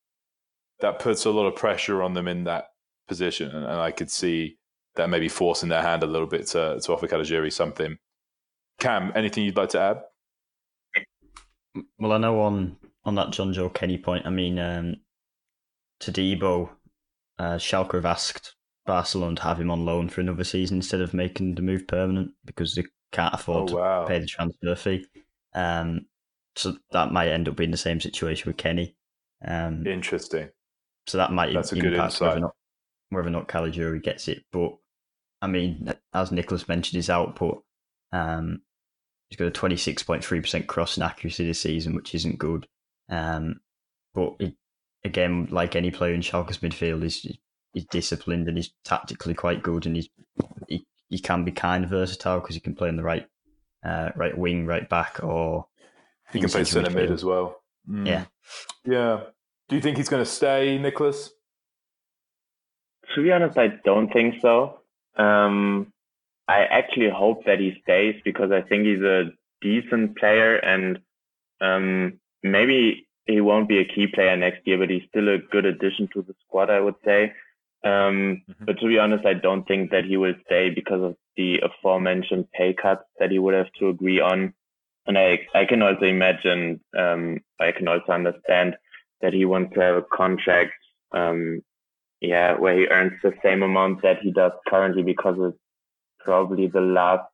that 0.80 0.98
puts 0.98 1.24
a 1.24 1.30
lot 1.30 1.46
of 1.46 1.56
pressure 1.56 2.02
on 2.02 2.14
them 2.14 2.28
in 2.28 2.44
that 2.44 2.66
position, 3.08 3.50
and, 3.50 3.64
and 3.64 3.80
I 3.80 3.90
could 3.90 4.10
see 4.10 4.58
that 4.96 5.10
maybe 5.10 5.28
forcing 5.28 5.68
their 5.68 5.82
hand 5.82 6.02
a 6.02 6.06
little 6.06 6.26
bit 6.26 6.46
to 6.48 6.80
to 6.80 6.92
offer 6.92 7.08
Caligiuri 7.08 7.52
something. 7.52 7.96
Cam, 8.78 9.12
anything 9.14 9.44
you'd 9.44 9.56
like 9.56 9.70
to 9.70 9.80
add? 9.80 10.02
Well, 11.98 12.12
I 12.12 12.18
know 12.18 12.40
on 12.40 12.76
on 13.04 13.14
that 13.16 13.28
Jonjoe 13.28 13.74
Kenny 13.74 13.98
point. 13.98 14.26
I 14.26 14.30
mean, 14.30 14.58
um, 14.58 14.96
Todibo, 16.00 16.70
uh, 17.38 17.56
Schalke 17.56 17.94
have 17.94 18.06
asked 18.06 18.54
Barcelona 18.86 19.36
to 19.36 19.42
have 19.42 19.60
him 19.60 19.70
on 19.70 19.84
loan 19.84 20.08
for 20.08 20.20
another 20.20 20.44
season 20.44 20.78
instead 20.78 21.00
of 21.00 21.14
making 21.14 21.54
the 21.54 21.62
move 21.62 21.86
permanent 21.86 22.32
because 22.44 22.74
they 22.74 22.84
can't 23.12 23.34
afford 23.34 23.70
oh, 23.70 23.76
wow. 23.76 24.00
to 24.02 24.08
pay 24.08 24.18
the 24.18 24.26
transfer 24.26 24.74
fee. 24.74 25.06
Um, 25.54 26.06
so 26.56 26.76
that 26.90 27.12
might 27.12 27.28
end 27.28 27.48
up 27.48 27.56
being 27.56 27.70
the 27.70 27.76
same 27.76 28.00
situation 28.00 28.48
with 28.48 28.56
Kenny. 28.56 28.96
Um, 29.44 29.86
Interesting. 29.86 30.50
So 31.06 31.18
that 31.18 31.32
might 31.32 31.52
That's 31.52 31.72
impact 31.72 32.20
whether 32.20 32.36
or 32.36 32.40
not 32.40 32.54
whether 33.10 33.28
or 33.28 33.30
not 33.30 33.48
Caligiuri 33.48 34.02
gets 34.02 34.28
it. 34.28 34.44
But 34.52 34.72
I 35.42 35.48
mean, 35.48 35.92
as 36.14 36.32
Nicholas 36.32 36.68
mentioned, 36.68 36.96
his 36.96 37.10
output, 37.10 37.62
um, 38.12 38.62
he's 39.28 39.36
got 39.36 39.48
a 39.48 39.50
twenty 39.50 39.76
six 39.76 40.02
point 40.02 40.24
three 40.24 40.40
percent 40.40 40.68
crossing 40.68 41.02
accuracy 41.02 41.44
this 41.44 41.60
season, 41.60 41.94
which 41.94 42.14
isn't 42.14 42.38
good. 42.38 42.66
Um, 43.10 43.60
but 44.14 44.34
it, 44.38 44.54
again, 45.04 45.48
like 45.50 45.74
any 45.74 45.90
player 45.90 46.14
in 46.14 46.22
Schalke's 46.22 46.58
midfield, 46.58 47.02
he's 47.02 47.26
he's 47.72 47.86
disciplined 47.86 48.46
and 48.46 48.56
he's 48.56 48.72
tactically 48.84 49.34
quite 49.34 49.62
good, 49.62 49.84
and 49.84 49.96
he's 49.96 50.08
he, 50.68 50.86
he 51.08 51.18
can 51.18 51.44
be 51.44 51.52
kind 51.52 51.84
of 51.84 51.90
versatile 51.90 52.40
because 52.40 52.54
he 52.54 52.60
can 52.60 52.76
play 52.76 52.88
on 52.88 52.96
the 52.96 53.02
right 53.02 53.26
uh, 53.84 54.10
right 54.14 54.38
wing, 54.38 54.64
right 54.64 54.88
back, 54.88 55.22
or 55.24 55.66
he 56.32 56.40
can 56.40 56.48
play 56.48 56.64
centre 56.64 56.90
mid 56.90 57.10
as 57.10 57.24
well. 57.24 57.62
Mm. 57.90 58.06
Yeah. 58.06 58.24
Yeah. 58.84 59.20
Do 59.68 59.76
you 59.76 59.82
think 59.82 59.96
he's 59.96 60.08
going 60.08 60.24
to 60.24 60.30
stay, 60.30 60.78
Nicholas? 60.78 61.30
To 63.14 63.22
be 63.22 63.32
honest, 63.32 63.58
I 63.58 63.68
don't 63.84 64.12
think 64.12 64.40
so. 64.40 64.81
Um, 65.16 65.92
I 66.48 66.64
actually 66.64 67.10
hope 67.10 67.44
that 67.46 67.60
he 67.60 67.78
stays 67.82 68.16
because 68.24 68.50
I 68.50 68.62
think 68.62 68.84
he's 68.84 69.02
a 69.02 69.30
decent 69.60 70.16
player, 70.18 70.56
and 70.56 70.98
um, 71.60 72.18
maybe 72.42 73.06
he 73.26 73.40
won't 73.40 73.68
be 73.68 73.78
a 73.78 73.84
key 73.84 74.06
player 74.06 74.36
next 74.36 74.66
year, 74.66 74.78
but 74.78 74.90
he's 74.90 75.08
still 75.08 75.28
a 75.28 75.38
good 75.38 75.64
addition 75.64 76.08
to 76.12 76.22
the 76.22 76.34
squad, 76.46 76.70
I 76.70 76.80
would 76.80 76.96
say. 77.04 77.32
Um, 77.84 78.42
mm-hmm. 78.48 78.64
But 78.64 78.78
to 78.80 78.86
be 78.86 78.98
honest, 78.98 79.26
I 79.26 79.34
don't 79.34 79.66
think 79.66 79.90
that 79.90 80.04
he 80.04 80.16
will 80.16 80.34
stay 80.46 80.70
because 80.70 81.02
of 81.02 81.16
the 81.36 81.60
aforementioned 81.60 82.50
pay 82.52 82.74
cuts 82.74 83.04
that 83.18 83.30
he 83.30 83.38
would 83.38 83.54
have 83.54 83.72
to 83.78 83.88
agree 83.88 84.20
on. 84.20 84.54
And 85.06 85.18
I, 85.18 85.40
I 85.54 85.64
can 85.64 85.82
also 85.82 86.04
imagine, 86.04 86.80
um, 86.96 87.40
I 87.60 87.72
can 87.72 87.88
also 87.88 88.12
understand 88.12 88.76
that 89.20 89.32
he 89.32 89.44
wants 89.44 89.74
to 89.74 89.80
have 89.80 89.96
a 89.96 90.02
contract, 90.02 90.72
um, 91.12 91.62
yeah, 92.22 92.56
where 92.56 92.78
he 92.78 92.86
earns 92.86 93.12
the 93.22 93.32
same 93.42 93.62
amount 93.62 94.02
that 94.02 94.20
he 94.22 94.30
does 94.30 94.52
currently 94.68 95.02
because 95.02 95.36
it's 95.40 95.58
probably 96.20 96.68
the 96.68 96.80
last, 96.80 97.28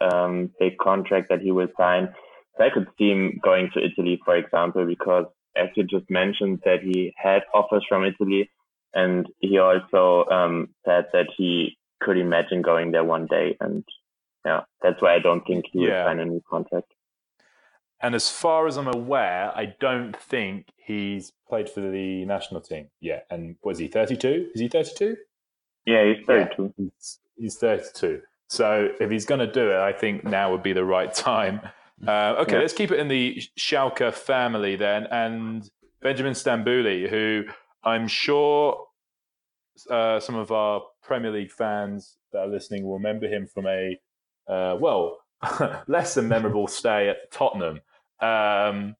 um, 0.00 0.50
big 0.60 0.78
contract 0.78 1.28
that 1.28 1.40
he 1.40 1.50
will 1.50 1.66
sign. 1.76 2.14
So 2.56 2.64
I 2.64 2.70
could 2.70 2.86
see 2.96 3.10
him 3.10 3.40
going 3.42 3.70
to 3.74 3.84
Italy, 3.84 4.20
for 4.24 4.36
example, 4.36 4.86
because 4.86 5.26
as 5.56 5.68
you 5.74 5.82
just 5.82 6.08
mentioned 6.08 6.60
that 6.64 6.82
he 6.82 7.12
had 7.16 7.42
offers 7.52 7.84
from 7.88 8.04
Italy 8.04 8.48
and 8.94 9.26
he 9.40 9.58
also, 9.58 10.24
um, 10.30 10.68
said 10.86 11.06
that 11.12 11.26
he 11.36 11.76
could 12.00 12.16
imagine 12.16 12.62
going 12.62 12.92
there 12.92 13.04
one 13.04 13.26
day. 13.26 13.56
And 13.60 13.84
yeah, 14.44 14.60
that's 14.82 15.02
why 15.02 15.16
I 15.16 15.18
don't 15.18 15.44
think 15.46 15.64
he 15.72 15.80
yeah. 15.80 16.04
will 16.04 16.10
sign 16.10 16.20
a 16.20 16.24
new 16.24 16.42
contract. 16.48 16.92
And 18.00 18.14
as 18.14 18.30
far 18.30 18.66
as 18.66 18.76
I'm 18.76 18.86
aware, 18.86 19.52
I 19.56 19.74
don't 19.80 20.16
think 20.16 20.68
he's 20.76 21.32
played 21.48 21.68
for 21.68 21.80
the 21.80 22.24
national 22.24 22.60
team 22.60 22.88
yet. 23.00 23.26
And 23.30 23.56
was 23.62 23.78
he 23.78 23.88
32? 23.88 24.50
Is 24.54 24.60
he 24.60 24.68
32? 24.68 25.16
Yeah, 25.84 26.14
he's 26.14 26.26
32. 26.26 26.74
Yeah, 26.76 26.86
he's, 26.96 27.18
he's 27.36 27.56
32. 27.56 28.22
So 28.48 28.88
if 29.00 29.10
he's 29.10 29.26
going 29.26 29.40
to 29.40 29.50
do 29.50 29.70
it, 29.70 29.78
I 29.78 29.92
think 29.92 30.24
now 30.24 30.52
would 30.52 30.62
be 30.62 30.72
the 30.72 30.84
right 30.84 31.12
time. 31.12 31.60
Uh, 32.06 32.36
okay, 32.38 32.54
yeah. 32.54 32.60
let's 32.60 32.72
keep 32.72 32.92
it 32.92 33.00
in 33.00 33.08
the 33.08 33.42
Schalke 33.58 34.12
family 34.14 34.76
then. 34.76 35.06
And 35.10 35.68
Benjamin 36.00 36.34
Stambouli, 36.34 37.08
who 37.08 37.44
I'm 37.82 38.06
sure 38.06 38.86
uh, 39.90 40.20
some 40.20 40.36
of 40.36 40.52
our 40.52 40.82
Premier 41.02 41.30
League 41.30 41.50
fans 41.50 42.16
that 42.32 42.38
are 42.40 42.48
listening 42.48 42.84
will 42.84 42.94
remember 42.94 43.26
him 43.26 43.46
from 43.46 43.66
a, 43.66 43.98
uh, 44.48 44.76
well, 44.78 45.18
less 45.88 46.14
than 46.14 46.28
memorable 46.28 46.66
stay 46.66 47.08
at 47.08 47.30
Tottenham. 47.30 47.80
Um, 48.20 48.96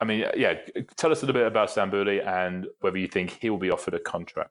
I 0.00 0.04
mean, 0.06 0.24
yeah, 0.36 0.54
tell 0.96 1.12
us 1.12 1.22
a 1.22 1.26
little 1.26 1.40
bit 1.40 1.46
about 1.46 1.68
Stambouli 1.68 2.24
and 2.26 2.66
whether 2.80 2.98
you 2.98 3.06
think 3.06 3.38
he 3.40 3.50
will 3.50 3.58
be 3.58 3.70
offered 3.70 3.94
a 3.94 4.00
contract. 4.00 4.50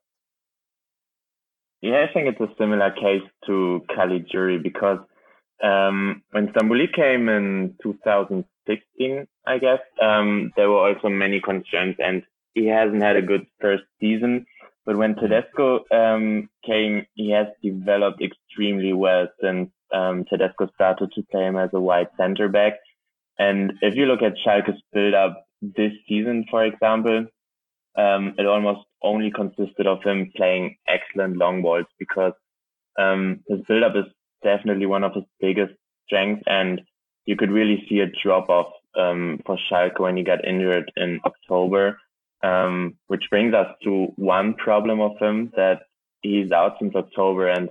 Yeah, 1.82 2.06
I 2.10 2.14
think 2.14 2.28
it's 2.28 2.40
a 2.40 2.56
similar 2.58 2.92
case 2.92 3.30
to 3.46 3.82
Caligiuri 3.90 4.64
because 4.64 5.00
um, 5.62 6.24
when 6.32 6.48
Stambouli 6.48 6.94
came 6.94 7.28
in 7.30 7.76
2016, 7.84 9.28
I 9.46 9.58
guess, 9.58 9.80
um, 10.02 10.52
there 10.56 10.70
were 10.70 10.88
also 10.94 11.10
many 11.10 11.42
concerns 11.42 11.96
and 12.00 12.24
he 12.54 12.68
hasn't 12.68 13.02
had 13.02 13.18
a 13.18 13.22
good 13.22 13.46
first 13.60 13.84
season. 14.00 14.46
But 14.86 14.98
when 14.98 15.16
Tedesco 15.16 15.86
um, 15.92 16.50
came, 16.66 17.06
he 17.14 17.32
has 17.32 17.48
developed 17.62 18.22
extremely 18.22 18.94
well 18.94 19.28
since 19.42 19.70
um, 19.94 20.26
Tedesco 20.30 20.70
started 20.76 21.12
to 21.14 21.24
play 21.32 21.46
him 21.46 21.58
as 21.58 21.70
a 21.74 21.80
wide 21.80 22.10
center 22.18 22.50
back. 22.50 22.74
And 23.38 23.74
if 23.82 23.96
you 23.96 24.06
look 24.06 24.22
at 24.22 24.36
Schalke's 24.46 24.80
build 24.92 25.14
up 25.14 25.46
this 25.62 25.94
season, 26.08 26.46
for 26.50 26.66
example, 26.66 27.26
um, 27.96 28.36
it 28.38 28.46
almost 28.46 28.82
only 29.02 29.32
consisted 29.32 29.88
of 29.88 30.04
him 30.04 30.32
playing 30.36 30.78
excellent 30.88 31.38
long 31.38 31.62
balls 31.62 31.86
because 32.00 32.34
um, 33.00 33.44
his 33.48 33.62
build 33.68 33.84
up 33.84 33.96
is 33.96 34.12
definitely 34.44 34.86
one 34.86 35.04
of 35.04 35.14
his 35.14 35.24
biggest 35.40 35.74
strengths. 36.06 36.44
And 36.48 36.82
you 37.26 37.36
could 37.36 37.52
really 37.52 37.86
see 37.90 38.00
a 38.00 38.12
drop 38.24 38.50
off 38.50 38.74
um, 38.96 39.40
for 39.46 39.58
Schalke 39.70 40.00
when 40.00 40.18
he 40.18 40.24
got 40.24 40.46
injured 40.46 40.92
in 40.96 41.20
October, 41.26 42.00
um, 42.44 42.96
which 43.08 43.24
brings 43.30 43.54
us 43.54 43.68
to 43.84 44.08
one 44.16 44.54
problem 44.56 45.02
of 45.02 45.18
him 45.20 45.52
that 45.56 45.84
he's 46.22 46.52
out 46.52 46.76
since 46.80 46.96
October. 46.96 47.48
And 47.48 47.70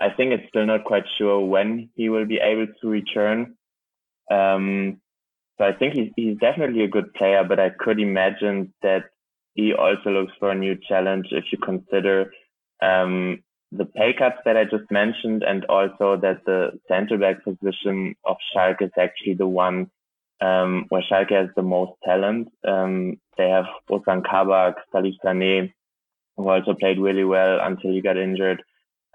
I 0.00 0.10
think 0.10 0.32
it's 0.32 0.48
still 0.48 0.66
not 0.66 0.84
quite 0.84 1.04
sure 1.18 1.40
when 1.40 1.90
he 1.94 2.08
will 2.08 2.26
be 2.26 2.38
able 2.38 2.66
to 2.80 2.88
return. 2.88 3.56
Um, 4.30 5.00
so 5.58 5.64
I 5.64 5.72
think 5.72 5.94
he's, 5.94 6.10
he's 6.16 6.38
definitely 6.38 6.84
a 6.84 6.88
good 6.88 7.12
player, 7.14 7.44
but 7.44 7.60
I 7.60 7.70
could 7.70 8.00
imagine 8.00 8.72
that 8.82 9.10
he 9.54 9.74
also 9.74 10.10
looks 10.10 10.32
for 10.38 10.50
a 10.50 10.54
new 10.54 10.76
challenge 10.88 11.26
if 11.32 11.44
you 11.52 11.58
consider 11.58 12.32
um, 12.80 13.42
the 13.72 13.84
pay 13.84 14.12
cuts 14.12 14.38
that 14.44 14.56
I 14.56 14.64
just 14.64 14.90
mentioned, 14.90 15.42
and 15.42 15.64
also 15.66 16.16
that 16.16 16.44
the 16.44 16.78
center 16.88 17.18
back 17.18 17.44
position 17.44 18.14
of 18.24 18.36
Schalke 18.54 18.82
is 18.82 18.90
actually 18.98 19.34
the 19.34 19.46
one 19.46 19.90
um, 20.40 20.86
where 20.88 21.02
Schalke 21.02 21.32
has 21.32 21.48
the 21.54 21.62
most 21.62 21.92
talent. 22.04 22.48
Um, 22.66 23.20
they 23.36 23.48
have 23.48 23.66
Ozan 23.90 24.24
Kabak, 24.24 24.74
Salif 24.92 25.14
Sané, 25.24 25.72
who 26.36 26.48
also 26.48 26.74
played 26.74 26.98
really 26.98 27.24
well 27.24 27.60
until 27.60 27.92
he 27.92 28.00
got 28.00 28.16
injured. 28.16 28.62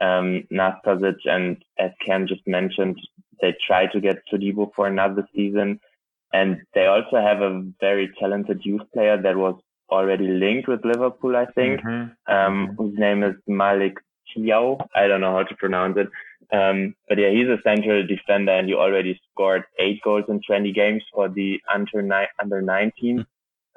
Um, 0.01 0.45
Nastasic, 0.51 1.17
and 1.25 1.63
as 1.79 1.91
Cam 2.05 2.27
just 2.27 2.45
mentioned, 2.45 2.99
they 3.41 3.55
try 3.65 3.88
to 3.88 3.99
get 4.01 4.23
Todibo 4.31 4.71
for 4.75 4.88
another 4.88 5.27
season. 5.34 5.79
And 6.34 6.62
they 6.73 6.86
also 6.86 7.17
have 7.17 7.41
a 7.41 7.63
very 7.79 8.12
talented 8.19 8.62
youth 8.65 8.81
player 8.93 9.21
that 9.21 9.38
was 9.38 9.55
already 9.89 10.27
linked 10.27 10.67
with 10.67 10.84
Liverpool, 10.84 11.36
I 11.36 11.45
think, 11.45 11.81
mm-hmm. 11.81 12.34
um, 12.34 12.75
whose 12.77 12.97
name 12.97 13.23
is 13.23 13.36
Malik 13.47 13.97
Thiaw. 14.36 14.86
I 14.95 15.08
don't 15.08 15.21
know 15.21 15.31
how 15.31 15.43
to 15.43 15.55
pronounce 15.55 15.97
it. 15.97 16.10
Um, 16.51 16.95
but 17.08 17.17
yeah, 17.17 17.29
he's 17.29 17.47
a 17.47 17.62
central 17.63 18.05
defender 18.05 18.51
and 18.51 18.67
he 18.67 18.75
already 18.75 19.19
scored 19.31 19.63
eight 19.79 20.01
goals 20.03 20.25
in 20.27 20.41
20 20.45 20.71
games 20.73 21.03
for 21.13 21.27
the 21.29 21.60
under, 21.73 22.01
ni- 22.01 22.27
under 22.39 22.62
19, 22.62 23.25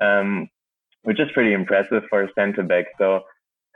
um, 0.00 0.50
which 1.02 1.20
is 1.20 1.30
pretty 1.32 1.52
impressive 1.52 2.02
for 2.10 2.22
a 2.22 2.32
center 2.34 2.62
back. 2.62 2.86
So, 2.98 3.22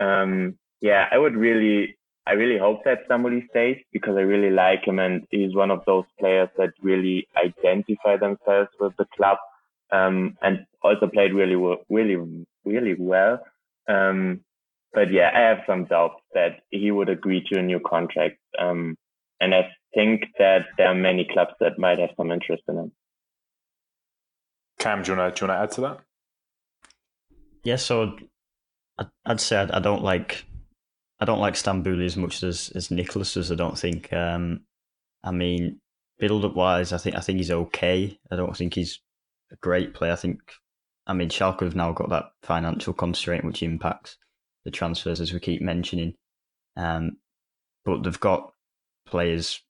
um, 0.00 0.58
yeah, 0.80 1.08
I 1.10 1.18
would 1.18 1.36
really 1.36 1.96
I 2.26 2.32
really 2.32 2.58
hope 2.58 2.84
that 2.84 3.00
somebody 3.08 3.46
stays 3.50 3.78
because 3.92 4.16
I 4.16 4.20
really 4.20 4.50
like 4.50 4.84
him 4.86 4.98
and 5.00 5.26
he's 5.30 5.54
one 5.54 5.70
of 5.70 5.82
those 5.86 6.04
players 6.20 6.48
that 6.56 6.70
really 6.80 7.26
identify 7.36 8.16
themselves 8.16 8.70
with 8.78 8.92
the 8.96 9.06
club 9.16 9.38
um, 9.90 10.36
and 10.40 10.64
also 10.82 11.08
played 11.08 11.34
really, 11.34 11.56
really, 11.88 12.46
really 12.64 12.94
well. 12.98 13.40
Um, 13.88 14.40
but 14.92 15.12
yeah, 15.12 15.30
I 15.34 15.40
have 15.40 15.58
some 15.66 15.86
doubts 15.86 16.22
that 16.34 16.60
he 16.70 16.90
would 16.90 17.08
agree 17.08 17.44
to 17.50 17.58
a 17.58 17.62
new 17.62 17.80
contract. 17.80 18.38
Um, 18.58 18.96
and 19.40 19.54
I 19.54 19.70
think 19.94 20.24
that 20.38 20.66
there 20.78 20.86
are 20.88 20.94
many 20.94 21.28
clubs 21.32 21.52
that 21.60 21.78
might 21.78 21.98
have 21.98 22.10
some 22.16 22.30
interest 22.30 22.62
in 22.68 22.76
him. 22.76 22.92
Cam, 24.78 25.02
do 25.02 25.12
you 25.12 25.18
want 25.18 25.36
to, 25.36 25.52
add 25.52 25.70
to 25.72 25.80
that? 25.82 26.00
Yeah, 27.64 27.76
so 27.76 28.16
I'd 29.24 29.40
say 29.40 29.56
I 29.56 29.80
don't 29.80 30.02
like 30.02 30.44
I 31.22 31.24
don't 31.24 31.38
like 31.38 31.54
Stambouli 31.54 32.04
as 32.04 32.16
much 32.16 32.42
as 32.42 32.72
as 32.74 32.90
Nicholas 32.90 33.36
as 33.36 33.52
I 33.52 33.54
don't 33.54 33.78
think. 33.78 34.12
Um, 34.12 34.62
I 35.22 35.30
mean, 35.30 35.78
build 36.18 36.44
up 36.44 36.56
wise, 36.56 36.92
I 36.92 36.98
think 36.98 37.14
I 37.14 37.20
think 37.20 37.38
he's 37.38 37.52
okay. 37.52 38.18
I 38.28 38.34
don't 38.34 38.56
think 38.56 38.74
he's 38.74 38.98
a 39.52 39.56
great 39.56 39.94
player. 39.94 40.12
I 40.12 40.16
think. 40.16 40.40
I 41.06 41.12
mean, 41.12 41.28
Schalke 41.28 41.62
have 41.62 41.76
now 41.76 41.92
got 41.92 42.10
that 42.10 42.32
financial 42.42 42.92
constraint 42.92 43.44
which 43.44 43.62
impacts 43.62 44.16
the 44.64 44.72
transfers 44.72 45.20
as 45.20 45.32
we 45.32 45.38
keep 45.38 45.62
mentioning. 45.62 46.14
Um, 46.76 47.18
but 47.84 48.02
they've 48.02 48.18
got 48.18 48.52
players 49.06 49.60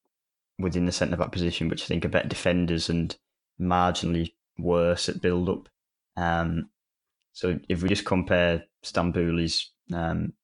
within 0.59 0.87
the 0.87 0.93
centre 0.93 1.17
back 1.17 1.33
position 1.33 1.69
which 1.69 1.83
I 1.83 1.87
think 1.87 2.05
are 2.05 2.11
better 2.11 2.29
defenders 2.29 2.89
and 2.89 3.15
marginally 3.61 4.33
worse 4.59 5.09
at 5.11 5.21
build 5.21 5.51
up. 5.51 5.69
Um, 6.17 6.71
so 7.33 7.59
if 7.69 7.83
we 7.83 7.91
just 7.91 8.05
compare 8.05 8.65
Stambouli's 8.85 9.71
um, 9.93 10.35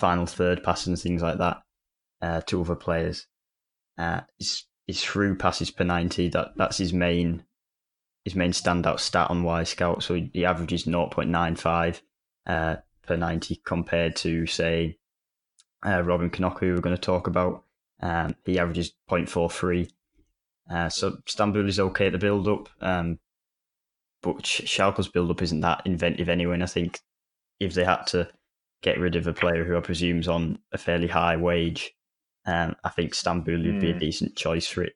final 0.00 0.26
third 0.26 0.64
passes 0.64 0.88
and 0.88 0.98
things 0.98 1.22
like 1.22 1.38
that 1.38 1.62
uh, 2.22 2.40
to 2.42 2.60
other 2.60 2.74
players. 2.74 3.26
Uh, 3.98 4.22
his, 4.38 4.64
his 4.86 5.04
through 5.04 5.36
passes 5.36 5.70
per 5.70 5.84
90, 5.84 6.30
that, 6.30 6.52
that's 6.56 6.78
his 6.78 6.92
main 6.92 7.44
his 8.24 8.34
main 8.34 8.52
standout 8.52 9.00
stat 9.00 9.30
on 9.30 9.42
Wyscout. 9.42 10.02
So 10.02 10.14
he, 10.14 10.30
he 10.34 10.44
averages 10.44 10.84
0.95 10.84 12.00
uh, 12.46 12.76
per 13.06 13.16
90 13.16 13.62
compared 13.64 14.16
to, 14.16 14.46
say, 14.46 14.98
uh, 15.84 16.02
Robin 16.02 16.30
Knoche, 16.30 16.60
who 16.60 16.74
we're 16.74 16.80
going 16.80 16.96
to 16.96 17.00
talk 17.00 17.26
about. 17.26 17.64
Um, 18.00 18.36
he 18.44 18.58
averages 18.58 18.92
0.43. 19.10 19.90
Uh, 20.70 20.88
so 20.88 21.16
Stambouli 21.26 21.68
is 21.68 21.80
okay 21.80 22.06
at 22.06 22.12
the 22.12 22.18
build 22.18 22.46
up, 22.46 22.68
um, 22.80 23.18
but 24.22 24.36
Schalke's 24.42 25.08
build 25.08 25.30
up 25.30 25.42
isn't 25.42 25.60
that 25.60 25.82
inventive 25.84 26.28
anyway. 26.28 26.54
And 26.54 26.62
I 26.62 26.66
think 26.66 27.00
if 27.58 27.74
they 27.74 27.84
had 27.84 28.06
to 28.08 28.28
get 28.82 28.98
rid 28.98 29.16
of 29.16 29.26
a 29.26 29.32
player 29.32 29.64
who 29.64 29.76
I 29.76 29.80
presume 29.80 30.20
is 30.20 30.28
on 30.28 30.58
a 30.72 30.78
fairly 30.78 31.08
high 31.08 31.36
wage, 31.36 31.94
um, 32.46 32.74
I 32.84 32.88
think 32.88 33.12
Stambouli 33.12 33.66
would 33.66 33.76
mm. 33.76 33.80
be 33.80 33.90
a 33.90 33.94
hmm. 33.94 33.98
decent 33.98 34.36
choice 34.36 34.66
for 34.66 34.82
it. 34.82 34.94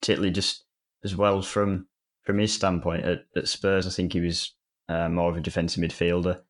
Particularly 0.00 0.32
just 0.32 0.64
as 1.04 1.16
well 1.16 1.42
from 1.42 1.86
from 2.24 2.38
his 2.38 2.52
standpoint 2.52 3.04
at, 3.04 3.24
at 3.36 3.48
Spurs, 3.48 3.86
I 3.86 3.90
think 3.90 4.12
he 4.12 4.20
was 4.20 4.52
uh, 4.88 5.08
more 5.08 5.30
of 5.30 5.36
a 5.36 5.40
defensive 5.40 5.82
midfielder, 5.82 6.40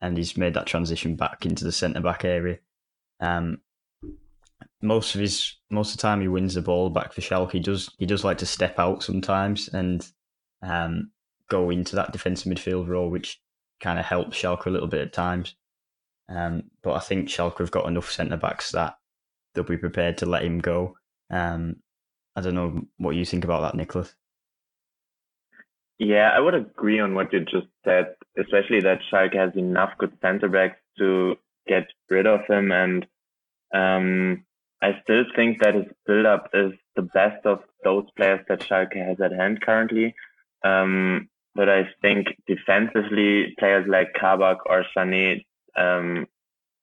and 0.00 0.16
he's 0.16 0.36
made 0.36 0.54
that 0.54 0.66
transition 0.66 1.16
back 1.16 1.46
into 1.46 1.64
the 1.64 1.72
centre 1.72 2.00
back 2.00 2.24
area. 2.24 2.58
Um, 3.18 3.60
most 4.82 5.14
of 5.14 5.20
his 5.20 5.56
most 5.70 5.92
of 5.92 5.96
the 5.96 6.02
time 6.02 6.20
he 6.20 6.28
wins 6.28 6.54
the 6.54 6.62
ball 6.62 6.90
back 6.90 7.12
for 7.12 7.20
Schalke. 7.20 7.52
He 7.52 7.60
does 7.60 7.90
he 7.98 8.06
does 8.06 8.24
like 8.24 8.38
to 8.38 8.46
step 8.46 8.78
out 8.78 9.02
sometimes 9.02 9.68
and 9.68 10.06
um, 10.62 11.10
go 11.48 11.70
into 11.70 11.96
that 11.96 12.12
defensive 12.12 12.52
midfield 12.52 12.88
role, 12.88 13.10
which 13.10 13.40
kind 13.80 13.98
of 13.98 14.04
helps 14.04 14.40
Schalke 14.40 14.66
a 14.66 14.70
little 14.70 14.88
bit 14.88 15.00
at 15.00 15.12
times. 15.12 15.56
Um, 16.32 16.64
but 16.82 16.94
I 16.94 17.00
think 17.00 17.28
Schalke 17.28 17.58
have 17.58 17.70
got 17.70 17.86
enough 17.86 18.10
centre 18.10 18.36
backs 18.36 18.72
that 18.72 18.96
they'll 19.54 19.64
be 19.64 19.76
prepared 19.76 20.18
to 20.18 20.26
let 20.26 20.44
him 20.44 20.60
go. 20.60 20.96
Um, 21.30 21.76
I 22.34 22.40
don't 22.40 22.54
know 22.54 22.82
what 22.96 23.16
you 23.16 23.24
think 23.24 23.44
about 23.44 23.60
that, 23.62 23.74
Nicholas. 23.74 24.14
Yeah, 25.98 26.30
I 26.34 26.40
would 26.40 26.54
agree 26.54 27.00
on 27.00 27.14
what 27.14 27.32
you 27.32 27.40
just 27.40 27.68
said, 27.84 28.14
especially 28.38 28.80
that 28.80 29.00
Schalke 29.10 29.36
has 29.36 29.54
enough 29.56 29.90
good 29.98 30.12
centre 30.22 30.48
backs 30.48 30.78
to 30.98 31.36
get 31.68 31.86
rid 32.08 32.26
of 32.26 32.40
him. 32.48 32.72
And 32.72 33.06
um, 33.74 34.44
I 34.80 35.00
still 35.02 35.24
think 35.36 35.62
that 35.62 35.74
his 35.74 35.84
build 36.06 36.26
up 36.26 36.50
is 36.54 36.72
the 36.96 37.02
best 37.02 37.44
of 37.44 37.60
those 37.84 38.06
players 38.16 38.40
that 38.48 38.60
Schalke 38.60 39.06
has 39.06 39.20
at 39.20 39.32
hand 39.32 39.60
currently. 39.60 40.14
Um, 40.64 41.28
but 41.54 41.68
I 41.68 41.88
think 42.00 42.28
defensively, 42.46 43.54
players 43.58 43.86
like 43.86 44.14
Kabak 44.18 44.64
or 44.66 44.84
Sané 44.96 45.44
um, 45.76 46.26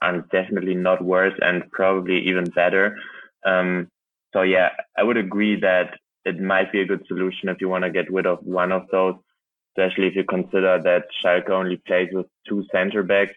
are 0.02 0.22
definitely 0.32 0.76
not 0.76 1.04
worse 1.04 1.38
and 1.42 1.70
probably 1.72 2.28
even 2.28 2.46
better. 2.46 2.98
Um, 3.46 3.90
so 4.34 4.42
yeah, 4.44 4.70
I 4.98 5.04
would 5.04 5.18
agree 5.18 5.60
that 5.60 5.98
it 6.26 6.40
might 6.40 6.72
be 6.72 6.82
a 6.82 6.86
good 6.86 7.06
solution 7.08 7.50
if 7.50 7.62
you 7.62 7.70
want 7.70 7.84
to 7.84 7.92
get 7.92 8.12
rid 8.12 8.26
of 8.26 8.40
one 8.44 8.72
of 8.72 8.88
those, 8.92 9.16
especially 9.72 10.08
if 10.08 10.16
you 10.16 10.24
consider 10.24 10.80
that 10.84 11.06
Schalke 11.24 11.50
only 11.50 11.78
plays 11.78 12.10
with 12.12 12.28
two 12.48 12.66
center 12.72 13.04
backs. 13.04 13.34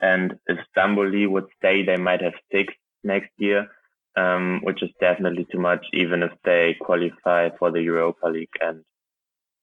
And 0.00 0.34
if 0.46 0.58
Stambouli 0.76 1.28
would 1.28 1.46
stay, 1.58 1.84
they 1.84 1.96
might 1.96 2.22
have 2.22 2.34
six 2.52 2.74
next 3.02 3.30
year, 3.38 3.68
um, 4.16 4.60
which 4.62 4.82
is 4.82 4.90
definitely 5.00 5.46
too 5.50 5.58
much, 5.58 5.84
even 5.92 6.22
if 6.22 6.32
they 6.44 6.76
qualify 6.80 7.48
for 7.58 7.70
the 7.70 7.82
Europa 7.82 8.26
League. 8.26 8.48
And 8.60 8.84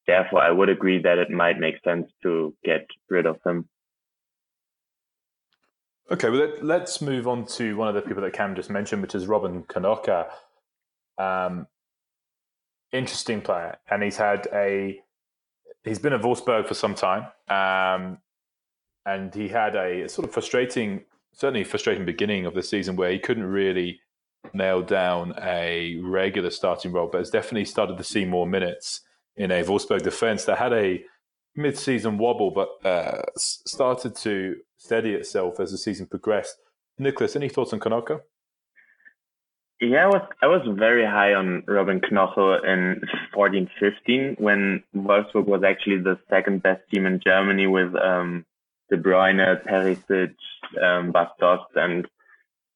therefore, 0.07 0.41
I 0.41 0.51
would 0.51 0.69
agree 0.69 1.01
that 1.01 1.19
it 1.19 1.29
might 1.29 1.59
make 1.59 1.75
sense 1.83 2.07
to 2.23 2.55
get 2.63 2.87
rid 3.09 3.25
of 3.25 3.37
him. 3.45 3.69
Okay, 6.11 6.29
well, 6.29 6.51
let, 6.61 6.81
us 6.81 7.01
move 7.01 7.25
on 7.25 7.45
to 7.45 7.77
one 7.77 7.87
of 7.87 7.95
the 7.95 8.01
people 8.01 8.21
that 8.21 8.33
Cam 8.33 8.53
just 8.53 8.69
mentioned, 8.69 9.01
which 9.01 9.15
is 9.15 9.27
Robin 9.27 9.63
Knoche. 9.63 10.27
Um, 11.17 11.67
interesting 12.91 13.39
player, 13.39 13.77
and 13.89 14.03
he's 14.03 14.17
had 14.17 14.45
a 14.51 14.99
he's 15.85 15.99
been 15.99 16.11
at 16.11 16.21
Wolfsburg 16.21 16.67
for 16.67 16.73
some 16.73 16.95
time, 16.95 17.27
um, 17.47 18.17
and 19.05 19.33
he 19.33 19.47
had 19.47 19.77
a 19.77 20.09
sort 20.09 20.27
of 20.27 20.33
frustrating, 20.33 21.05
certainly 21.31 21.63
frustrating 21.63 22.03
beginning 22.03 22.45
of 22.45 22.55
the 22.55 22.63
season 22.63 22.97
where 22.97 23.11
he 23.11 23.17
couldn't 23.17 23.45
really 23.45 24.01
nail 24.53 24.81
down 24.81 25.33
a 25.41 25.95
regular 26.03 26.49
starting 26.49 26.91
role, 26.91 27.07
but 27.09 27.19
has 27.19 27.29
definitely 27.29 27.63
started 27.63 27.97
to 27.97 28.03
see 28.03 28.25
more 28.25 28.45
minutes 28.45 28.99
in 29.37 29.49
a 29.49 29.63
Wolfsburg 29.63 30.01
defense 30.01 30.43
that 30.43 30.57
had 30.57 30.73
a 30.73 31.05
mid-season 31.55 32.17
wobble, 32.17 32.51
but 32.51 32.85
uh, 32.85 33.21
started 33.37 34.13
to 34.17 34.57
steady 34.81 35.13
itself 35.13 35.59
as 35.59 35.71
the 35.71 35.77
season 35.77 36.07
progressed. 36.07 36.57
Nicholas, 36.97 37.35
any 37.35 37.49
thoughts 37.49 37.73
on 37.73 37.79
Knoche? 37.79 38.19
Yeah, 39.79 40.05
I 40.05 40.07
was 40.07 40.21
I 40.43 40.47
was 40.47 40.61
very 40.77 41.05
high 41.05 41.33
on 41.33 41.63
Robin 41.67 41.99
Knoche 42.01 42.63
in 42.65 43.01
14-15 43.35 44.39
when 44.39 44.83
Wolfsburg 44.95 45.45
was 45.45 45.63
actually 45.63 45.97
the 45.97 46.19
second 46.29 46.61
best 46.61 46.81
team 46.91 47.05
in 47.05 47.19
Germany 47.25 47.67
with 47.67 47.95
um, 47.95 48.45
De 48.89 48.97
Bruyne, 48.97 49.63
Perisic, 49.65 50.35
um, 50.81 51.11
Bastos, 51.13 51.65
and 51.75 52.07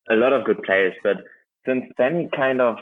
a 0.10 0.16
lot 0.16 0.34
of 0.34 0.46
good 0.46 0.62
players. 0.64 0.96
But 1.04 1.18
since 1.66 1.86
then, 1.98 2.22
he 2.22 2.28
kind 2.36 2.62
of 2.62 2.78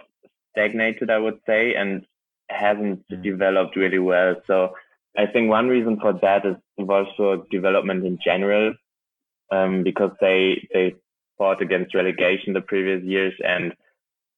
stagnated, 0.52 1.10
I 1.10 1.18
would 1.18 1.40
say, 1.46 1.76
and 1.76 2.06
hasn't 2.50 3.04
mm. 3.10 3.24
developed 3.24 3.76
really 3.76 4.00
well. 4.00 4.36
So 4.48 4.74
I 5.18 5.26
think 5.26 5.50
one 5.50 5.68
reason 5.68 6.00
for 6.00 6.14
that 6.14 6.46
is 6.46 6.56
Wolfsburg 6.80 7.50
development 7.50 8.06
in 8.06 8.20
general, 8.24 8.74
um, 9.54 9.84
because 9.84 10.12
they 10.20 10.68
they 10.74 10.96
fought 11.38 11.62
against 11.62 11.96
relegation 11.96 12.54
the 12.54 12.62
previous 12.62 13.04
years, 13.04 13.34
and 13.44 13.74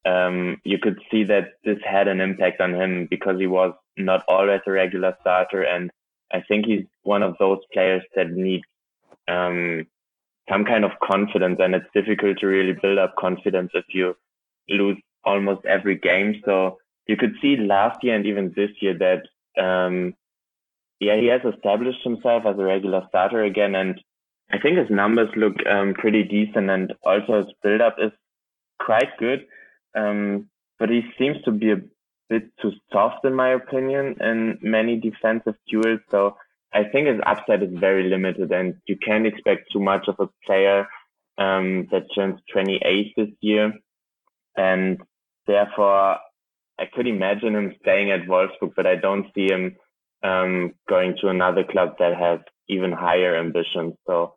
um, 0.06 0.58
you 0.64 0.78
could 0.78 1.00
see 1.12 1.24
that 1.26 1.54
this 1.64 1.78
had 1.84 2.08
an 2.08 2.22
impact 2.22 2.62
on 2.62 2.74
him 2.74 3.08
because 3.10 3.40
he 3.40 3.48
was 3.48 3.74
not 3.98 4.24
always 4.28 4.62
a 4.66 4.72
regular 4.72 5.16
starter, 5.22 5.64
and 5.64 5.92
I 6.34 6.42
think 6.48 6.66
he's 6.66 6.86
one 7.04 7.24
of 7.24 7.36
those 7.40 7.60
players 7.74 8.04
that 8.16 8.32
need 8.32 8.62
um, 9.28 9.88
some 10.50 10.66
kind 10.66 10.86
of 10.86 10.92
confidence, 11.04 11.58
and 11.60 11.76
it's 11.76 11.94
difficult 11.94 12.40
to 12.40 12.48
really 12.48 12.74
build 12.74 12.98
up 12.98 13.16
confidence 13.18 13.72
if 13.74 13.86
you 13.90 14.16
lose 14.70 14.98
almost 15.24 15.66
every 15.66 15.98
game. 15.98 16.42
So 16.46 16.78
you 17.08 17.18
could 17.18 17.36
see 17.42 17.58
last 17.58 18.04
year 18.04 18.16
and 18.16 18.26
even 18.26 18.54
this 18.56 18.72
year 18.82 18.98
that 18.98 19.24
um, 19.62 20.14
yeah, 21.00 21.18
he 21.20 21.28
has 21.28 21.42
established 21.54 22.04
himself 22.04 22.44
as 22.46 22.58
a 22.58 22.64
regular 22.64 23.04
starter 23.10 23.44
again, 23.44 23.76
and 23.76 24.00
I 24.52 24.60
think 24.60 24.78
his 24.78 24.90
numbers 24.90 25.30
look 25.36 25.56
um, 25.70 25.94
pretty 25.94 26.24
decent, 26.24 26.70
and 26.70 26.94
also 27.04 27.44
his 27.44 27.54
build-up 27.64 27.96
is 28.00 28.12
quite 28.80 29.18
good. 29.18 29.46
Um, 29.96 30.50
but 30.78 30.90
he 30.90 31.02
seems 31.18 31.38
to 31.44 31.52
be 31.52 31.72
a 31.72 31.82
bit 32.30 32.52
too 32.62 32.72
soft, 32.92 33.26
in 33.26 33.34
my 33.34 33.54
opinion, 33.54 34.18
in 34.20 34.60
many 34.62 35.00
defensive 35.00 35.56
duels. 35.70 36.02
So 36.12 36.38
I 36.74 36.84
think 36.84 37.08
his 37.08 37.20
upside 37.26 37.64
is 37.64 37.78
very 37.80 38.10
limited, 38.10 38.52
and 38.52 38.76
you 38.88 38.98
can't 38.98 39.26
expect 39.26 39.72
too 39.72 39.80
much 39.80 40.08
of 40.08 40.16
a 40.20 40.30
player 40.46 40.88
um, 41.38 41.88
that 41.92 42.08
turns 42.14 42.40
28 42.52 43.14
this 43.16 43.30
year, 43.42 43.74
and 44.56 45.02
therefore 45.48 46.18
I 46.78 46.86
could 46.94 47.08
imagine 47.08 47.56
him 47.56 47.76
staying 47.82 48.12
at 48.12 48.28
Wolfsburg, 48.28 48.74
but 48.76 48.86
I 48.86 48.96
don't 48.96 49.28
see 49.34 49.48
him 49.50 49.76
um, 50.24 50.74
going 50.90 51.16
to 51.22 51.30
another 51.30 51.64
club 51.64 51.96
that 52.00 52.18
has 52.18 52.40
even 52.68 52.92
higher 52.92 53.38
ambitions. 53.38 53.94
So 54.08 54.35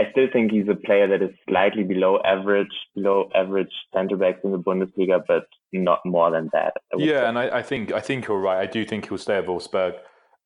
I 0.00 0.10
still 0.12 0.28
think 0.32 0.50
he's 0.50 0.68
a 0.68 0.74
player 0.74 1.06
that 1.08 1.22
is 1.22 1.34
slightly 1.46 1.82
below 1.82 2.20
average, 2.24 2.72
below 2.94 3.28
average 3.34 3.72
centre 3.94 4.16
backs 4.16 4.38
in 4.42 4.52
the 4.52 4.58
Bundesliga, 4.58 5.20
but 5.28 5.44
not 5.72 6.00
more 6.06 6.30
than 6.30 6.48
that. 6.54 6.72
Yeah, 6.96 7.20
say. 7.20 7.26
and 7.26 7.38
I, 7.38 7.58
I, 7.58 7.62
think 7.62 7.92
I 7.92 8.00
think 8.00 8.26
you're 8.26 8.40
right. 8.40 8.58
I 8.58 8.66
do 8.66 8.86
think 8.86 9.08
he'll 9.08 9.18
stay 9.18 9.36
at 9.36 9.46
Wolfsburg, 9.46 9.96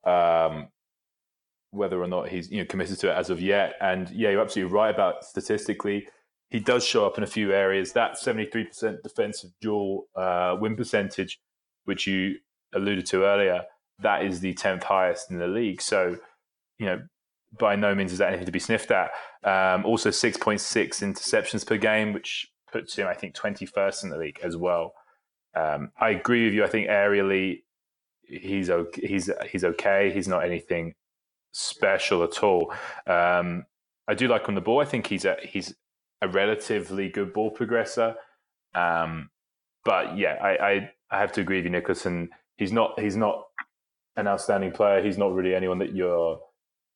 um, 0.04 0.68
whether 1.70 2.02
or 2.02 2.08
not 2.08 2.28
he's 2.28 2.50
you 2.50 2.58
know 2.58 2.64
committed 2.64 2.98
to 3.00 3.10
it 3.10 3.14
as 3.14 3.30
of 3.30 3.40
yet. 3.40 3.74
And 3.80 4.10
yeah, 4.10 4.30
you're 4.30 4.40
absolutely 4.40 4.74
right 4.74 4.92
about 4.92 5.24
statistically. 5.24 6.08
He 6.50 6.58
does 6.58 6.84
show 6.84 7.06
up 7.06 7.16
in 7.16 7.22
a 7.22 7.28
few 7.28 7.52
areas. 7.52 7.92
That 7.92 8.16
73% 8.20 9.02
defensive 9.04 9.50
duel 9.60 10.08
uh, 10.16 10.56
win 10.60 10.74
percentage, 10.74 11.38
which 11.84 12.08
you 12.08 12.36
alluded 12.74 13.06
to 13.06 13.24
earlier, 13.24 13.62
that 14.00 14.24
is 14.24 14.40
the 14.40 14.54
10th 14.54 14.82
highest 14.82 15.30
in 15.30 15.38
the 15.38 15.46
league. 15.46 15.80
So, 15.80 16.16
you 16.78 16.86
know, 16.86 17.02
by 17.58 17.76
no 17.76 17.94
means 17.94 18.12
is 18.12 18.18
that 18.18 18.28
anything 18.28 18.46
to 18.46 18.52
be 18.52 18.58
sniffed 18.58 18.90
at. 18.90 19.10
Um, 19.44 19.84
also, 19.84 20.10
6.6 20.10 20.60
interceptions 20.60 21.66
per 21.66 21.76
game, 21.76 22.12
which 22.12 22.48
puts 22.70 22.96
him, 22.96 23.06
I 23.06 23.14
think, 23.14 23.34
21st 23.34 24.04
in 24.04 24.10
the 24.10 24.18
league 24.18 24.40
as 24.42 24.56
well. 24.56 24.94
Um, 25.54 25.90
I 26.00 26.10
agree 26.10 26.46
with 26.46 26.54
you. 26.54 26.64
I 26.64 26.68
think 26.68 26.88
aerially, 26.88 27.62
he's 28.22 28.70
okay. 28.70 29.06
He's 29.06 29.30
he's 29.50 29.64
okay. 29.64 30.12
He's 30.12 30.26
not 30.26 30.44
anything 30.44 30.94
special 31.52 32.24
at 32.24 32.42
all. 32.42 32.72
Um, 33.06 33.64
I 34.08 34.14
do 34.14 34.28
like 34.28 34.48
on 34.48 34.54
the 34.54 34.60
ball. 34.60 34.80
I 34.80 34.84
think 34.84 35.06
he's 35.06 35.24
a 35.24 35.36
he's 35.42 35.74
a 36.20 36.28
relatively 36.28 37.08
good 37.08 37.32
ball 37.32 37.54
progressor. 37.54 38.14
Um, 38.74 39.30
but 39.84 40.16
yeah, 40.16 40.34
I, 40.42 40.56
I, 40.56 40.90
I 41.10 41.18
have 41.20 41.32
to 41.32 41.40
agree 41.40 41.58
with 41.58 41.66
you, 41.66 41.70
Nicholas. 41.70 42.06
And 42.06 42.30
he's 42.56 42.72
not 42.72 42.98
he's 42.98 43.16
not 43.16 43.44
an 44.16 44.26
outstanding 44.26 44.72
player. 44.72 45.02
He's 45.02 45.18
not 45.18 45.32
really 45.32 45.54
anyone 45.54 45.78
that 45.78 45.94
you're 45.94 46.40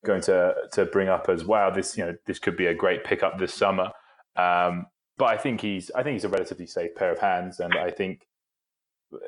going 0.05 0.21
to 0.23 0.55
to 0.73 0.85
bring 0.87 1.09
up 1.09 1.29
as 1.29 1.45
wow. 1.45 1.71
This 1.71 1.97
you 1.97 2.05
know 2.05 2.15
this 2.27 2.39
could 2.39 2.57
be 2.57 2.67
a 2.67 2.75
great 2.75 3.05
pickup 3.05 3.39
this 3.39 3.55
summer. 3.55 3.91
Um, 4.37 4.87
but 5.17 5.27
I 5.27 5.37
think 5.37 5.61
he's 5.61 5.91
I 5.95 6.03
think 6.03 6.15
he's 6.15 6.25
a 6.25 6.29
relatively 6.29 6.67
safe 6.67 6.95
pair 6.95 7.13
of 7.13 7.19
hands, 7.19 7.61
and 7.61 7.75
I 7.75 7.91
think 7.91 8.27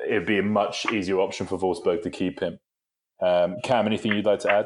it'd 0.07 0.25
be 0.25 0.39
a 0.39 0.43
much 0.43 0.85
easier 0.91 1.19
option 1.19 1.45
for 1.45 1.57
Wolfsburg 1.57 2.01
to 2.03 2.09
keep 2.09 2.39
him. 2.39 2.59
Um, 3.21 3.57
Cam, 3.63 3.85
anything 3.85 4.13
you'd 4.13 4.25
like 4.25 4.39
to 4.39 4.51
add? 4.51 4.65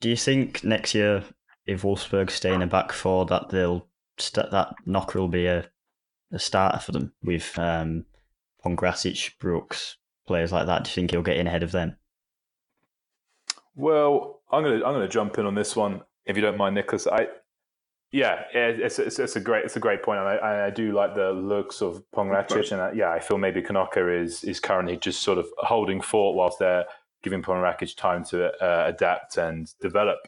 Do 0.00 0.10
you 0.10 0.16
think 0.16 0.64
next 0.64 0.94
year, 0.94 1.24
if 1.66 1.82
Wolfsburg 1.82 2.30
stay 2.30 2.52
in 2.52 2.62
a 2.62 2.66
back 2.66 2.92
four, 2.92 3.24
that 3.26 3.48
they'll 3.48 3.86
st- 4.18 4.50
that 4.50 4.74
Knoche 4.86 5.14
will 5.14 5.28
be 5.28 5.46
a, 5.46 5.66
a 6.32 6.38
starter 6.38 6.78
for 6.78 6.92
them 6.92 7.12
with 7.22 7.58
um, 7.58 8.04
Pongracic, 8.64 9.38
Brooks, 9.38 9.96
players 10.26 10.52
like 10.52 10.66
that? 10.66 10.84
Do 10.84 10.90
you 10.90 10.94
think 10.94 11.10
he'll 11.10 11.22
get 11.22 11.38
in 11.38 11.46
ahead 11.46 11.62
of 11.62 11.72
them? 11.72 11.96
Well, 13.74 14.35
I'm 14.50 14.62
gonna 14.62 14.76
I'm 14.76 14.94
gonna 14.94 15.08
jump 15.08 15.38
in 15.38 15.46
on 15.46 15.54
this 15.54 15.74
one 15.76 16.02
if 16.24 16.36
you 16.36 16.42
don't 16.42 16.56
mind, 16.56 16.74
Nicholas. 16.74 17.06
I 17.06 17.28
yeah, 18.12 18.44
it's, 18.52 18.98
it's, 18.98 19.18
it's 19.18 19.36
a 19.36 19.40
great 19.40 19.64
it's 19.64 19.76
a 19.76 19.80
great 19.80 20.02
point, 20.02 20.20
and 20.20 20.28
I, 20.28 20.66
I 20.66 20.70
do 20.70 20.92
like 20.92 21.14
the 21.14 21.32
looks 21.32 21.82
of 21.82 22.02
Pongracic, 22.14 22.72
and 22.72 22.80
I, 22.80 22.92
yeah, 22.92 23.10
I 23.10 23.18
feel 23.18 23.36
maybe 23.36 23.60
Knoche 23.60 24.22
is 24.22 24.44
is 24.44 24.60
currently 24.60 24.96
just 24.96 25.22
sort 25.22 25.38
of 25.38 25.46
holding 25.58 26.00
fort 26.00 26.36
whilst 26.36 26.58
they're 26.58 26.84
giving 27.22 27.42
Pongracic 27.42 27.96
time 27.96 28.24
to 28.26 28.52
uh, 28.62 28.86
adapt 28.86 29.36
and 29.36 29.72
develop. 29.80 30.18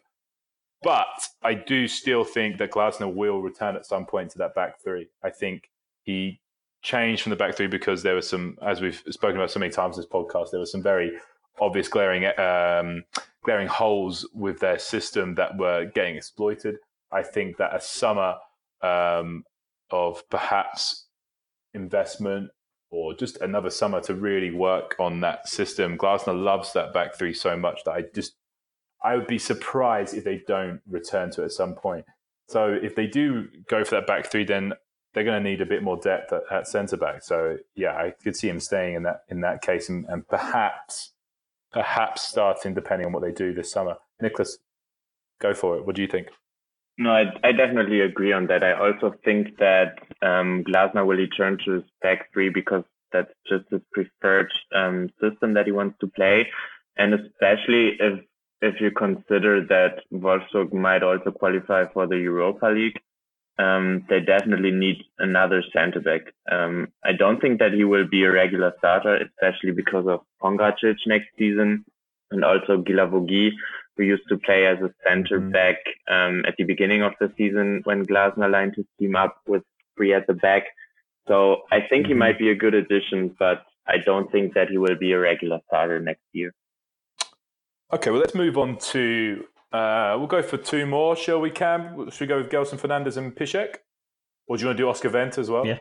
But 0.82 1.28
I 1.42 1.54
do 1.54 1.88
still 1.88 2.24
think 2.24 2.58
that 2.58 2.72
Glasner 2.72 3.12
will 3.12 3.40
return 3.40 3.76
at 3.76 3.86
some 3.86 4.06
point 4.06 4.30
to 4.32 4.38
that 4.38 4.54
back 4.54 4.80
three. 4.80 5.08
I 5.22 5.30
think 5.30 5.70
he 6.02 6.40
changed 6.82 7.22
from 7.22 7.30
the 7.30 7.36
back 7.36 7.56
three 7.56 7.66
because 7.66 8.02
there 8.02 8.14
was 8.14 8.28
some, 8.28 8.56
as 8.62 8.80
we've 8.80 9.02
spoken 9.10 9.36
about 9.36 9.50
so 9.50 9.58
many 9.58 9.72
times 9.72 9.96
in 9.96 10.02
this 10.02 10.10
podcast, 10.10 10.50
there 10.50 10.60
was 10.60 10.70
some 10.70 10.82
very 10.82 11.12
obvious 11.60 11.88
glaring 11.88 12.26
um, 12.38 13.04
glaring 13.44 13.68
holes 13.68 14.28
with 14.34 14.60
their 14.60 14.78
system 14.78 15.34
that 15.36 15.56
were 15.56 15.86
getting 15.94 16.16
exploited. 16.16 16.76
I 17.10 17.22
think 17.22 17.56
that 17.56 17.74
a 17.74 17.80
summer 17.80 18.36
um, 18.82 19.44
of 19.90 20.28
perhaps 20.28 21.06
investment 21.74 22.50
or 22.90 23.14
just 23.14 23.40
another 23.40 23.70
summer 23.70 24.00
to 24.00 24.14
really 24.14 24.50
work 24.50 24.96
on 24.98 25.20
that 25.20 25.48
system. 25.48 25.98
Glasner 25.98 26.42
loves 26.42 26.72
that 26.72 26.92
back 26.92 27.14
three 27.14 27.34
so 27.34 27.56
much 27.56 27.84
that 27.84 27.92
I 27.92 28.04
just 28.14 28.34
I 29.02 29.16
would 29.16 29.26
be 29.26 29.38
surprised 29.38 30.14
if 30.14 30.24
they 30.24 30.42
don't 30.46 30.80
return 30.88 31.30
to 31.32 31.42
it 31.42 31.46
at 31.46 31.52
some 31.52 31.74
point. 31.74 32.04
So 32.48 32.76
if 32.82 32.94
they 32.96 33.06
do 33.06 33.46
go 33.68 33.84
for 33.84 33.96
that 33.96 34.06
back 34.06 34.26
three, 34.26 34.44
then 34.44 34.72
they're 35.12 35.24
going 35.24 35.42
to 35.42 35.48
need 35.50 35.60
a 35.60 35.66
bit 35.66 35.82
more 35.82 35.98
depth 35.98 36.32
at, 36.32 36.42
at 36.50 36.66
centre 36.66 36.96
back. 36.96 37.22
So 37.22 37.58
yeah, 37.74 37.92
I 37.92 38.14
could 38.22 38.36
see 38.36 38.48
him 38.48 38.60
staying 38.60 38.94
in 38.94 39.02
that 39.04 39.22
in 39.28 39.40
that 39.42 39.62
case, 39.62 39.88
and, 39.88 40.04
and 40.08 40.26
perhaps 40.26 41.12
perhaps 41.78 42.22
starting 42.22 42.74
depending 42.74 43.06
on 43.06 43.12
what 43.12 43.22
they 43.22 43.30
do 43.30 43.54
this 43.54 43.70
summer. 43.70 43.94
Nicholas, 44.20 44.58
go 45.40 45.54
for 45.54 45.76
it. 45.76 45.86
What 45.86 45.94
do 45.94 46.02
you 46.02 46.08
think? 46.08 46.26
No, 46.98 47.10
I, 47.10 47.26
I 47.44 47.52
definitely 47.52 48.00
agree 48.00 48.32
on 48.32 48.48
that. 48.48 48.64
I 48.64 48.72
also 48.72 49.14
think 49.24 49.56
that 49.58 50.00
um, 50.20 50.64
Glasner 50.66 51.06
will 51.06 51.16
return 51.16 51.56
to 51.64 51.74
his 51.74 51.84
back 52.02 52.32
three 52.32 52.48
because 52.48 52.82
that's 53.12 53.32
just 53.48 53.66
his 53.70 53.80
preferred 53.92 54.50
um, 54.74 55.08
system 55.20 55.54
that 55.54 55.66
he 55.66 55.72
wants 55.72 55.96
to 56.00 56.08
play, 56.08 56.48
and 56.96 57.14
especially 57.14 57.96
if 58.00 58.24
if 58.60 58.80
you 58.80 58.90
consider 58.90 59.64
that 59.68 60.00
Wolfsburg 60.12 60.72
might 60.72 61.04
also 61.04 61.30
qualify 61.30 61.84
for 61.94 62.08
the 62.08 62.16
Europa 62.16 62.66
League, 62.66 62.98
um, 63.58 64.04
they 64.08 64.20
definitely 64.20 64.70
need 64.70 65.04
another 65.18 65.62
centre 65.72 66.00
back. 66.00 66.32
Um, 66.50 66.88
I 67.04 67.12
don't 67.12 67.40
think 67.40 67.58
that 67.58 67.72
he 67.72 67.84
will 67.84 68.06
be 68.06 68.24
a 68.24 68.30
regular 68.30 68.72
starter, 68.78 69.16
especially 69.16 69.72
because 69.72 70.06
of 70.06 70.20
Pongracic 70.40 70.96
next 71.06 71.28
season 71.36 71.84
and 72.30 72.44
also 72.44 72.82
Guilavogui, 72.82 73.50
who 73.96 74.04
used 74.04 74.28
to 74.28 74.38
play 74.38 74.66
as 74.66 74.78
a 74.78 74.94
centre 75.06 75.40
mm-hmm. 75.40 75.50
back 75.50 75.76
um, 76.08 76.44
at 76.46 76.54
the 76.56 76.64
beginning 76.64 77.02
of 77.02 77.12
the 77.20 77.32
season 77.36 77.80
when 77.84 78.06
Glasner 78.06 78.50
lined 78.50 78.74
his 78.76 78.86
team 78.98 79.16
up 79.16 79.38
with 79.46 79.62
three 79.96 80.14
at 80.14 80.26
the 80.26 80.34
back. 80.34 80.64
So 81.26 81.62
I 81.72 81.80
think 81.80 82.04
mm-hmm. 82.04 82.12
he 82.12 82.14
might 82.14 82.38
be 82.38 82.50
a 82.50 82.54
good 82.54 82.74
addition, 82.74 83.34
but 83.38 83.64
I 83.88 83.96
don't 83.98 84.30
think 84.30 84.54
that 84.54 84.68
he 84.68 84.78
will 84.78 84.96
be 84.96 85.12
a 85.12 85.18
regular 85.18 85.58
starter 85.66 85.98
next 85.98 86.22
year. 86.32 86.54
Okay, 87.92 88.10
well, 88.10 88.20
let's 88.20 88.34
move 88.34 88.58
on 88.58 88.76
to 88.92 89.44
uh, 89.72 90.14
we'll 90.18 90.26
go 90.26 90.42
for 90.42 90.56
two 90.56 90.86
more, 90.86 91.14
shall 91.14 91.40
we, 91.40 91.50
Cam? 91.50 92.10
Should 92.10 92.20
we 92.20 92.26
go 92.26 92.38
with 92.38 92.50
Gelson 92.50 92.80
Fernandes 92.80 93.16
and 93.16 93.34
Piszczek? 93.34 93.76
Or 94.46 94.56
do 94.56 94.62
you 94.62 94.66
want 94.68 94.78
to 94.78 94.82
do 94.82 94.88
Oscar 94.88 95.10
Wendt 95.10 95.36
as 95.38 95.50
well? 95.50 95.66
Yeah. 95.66 95.78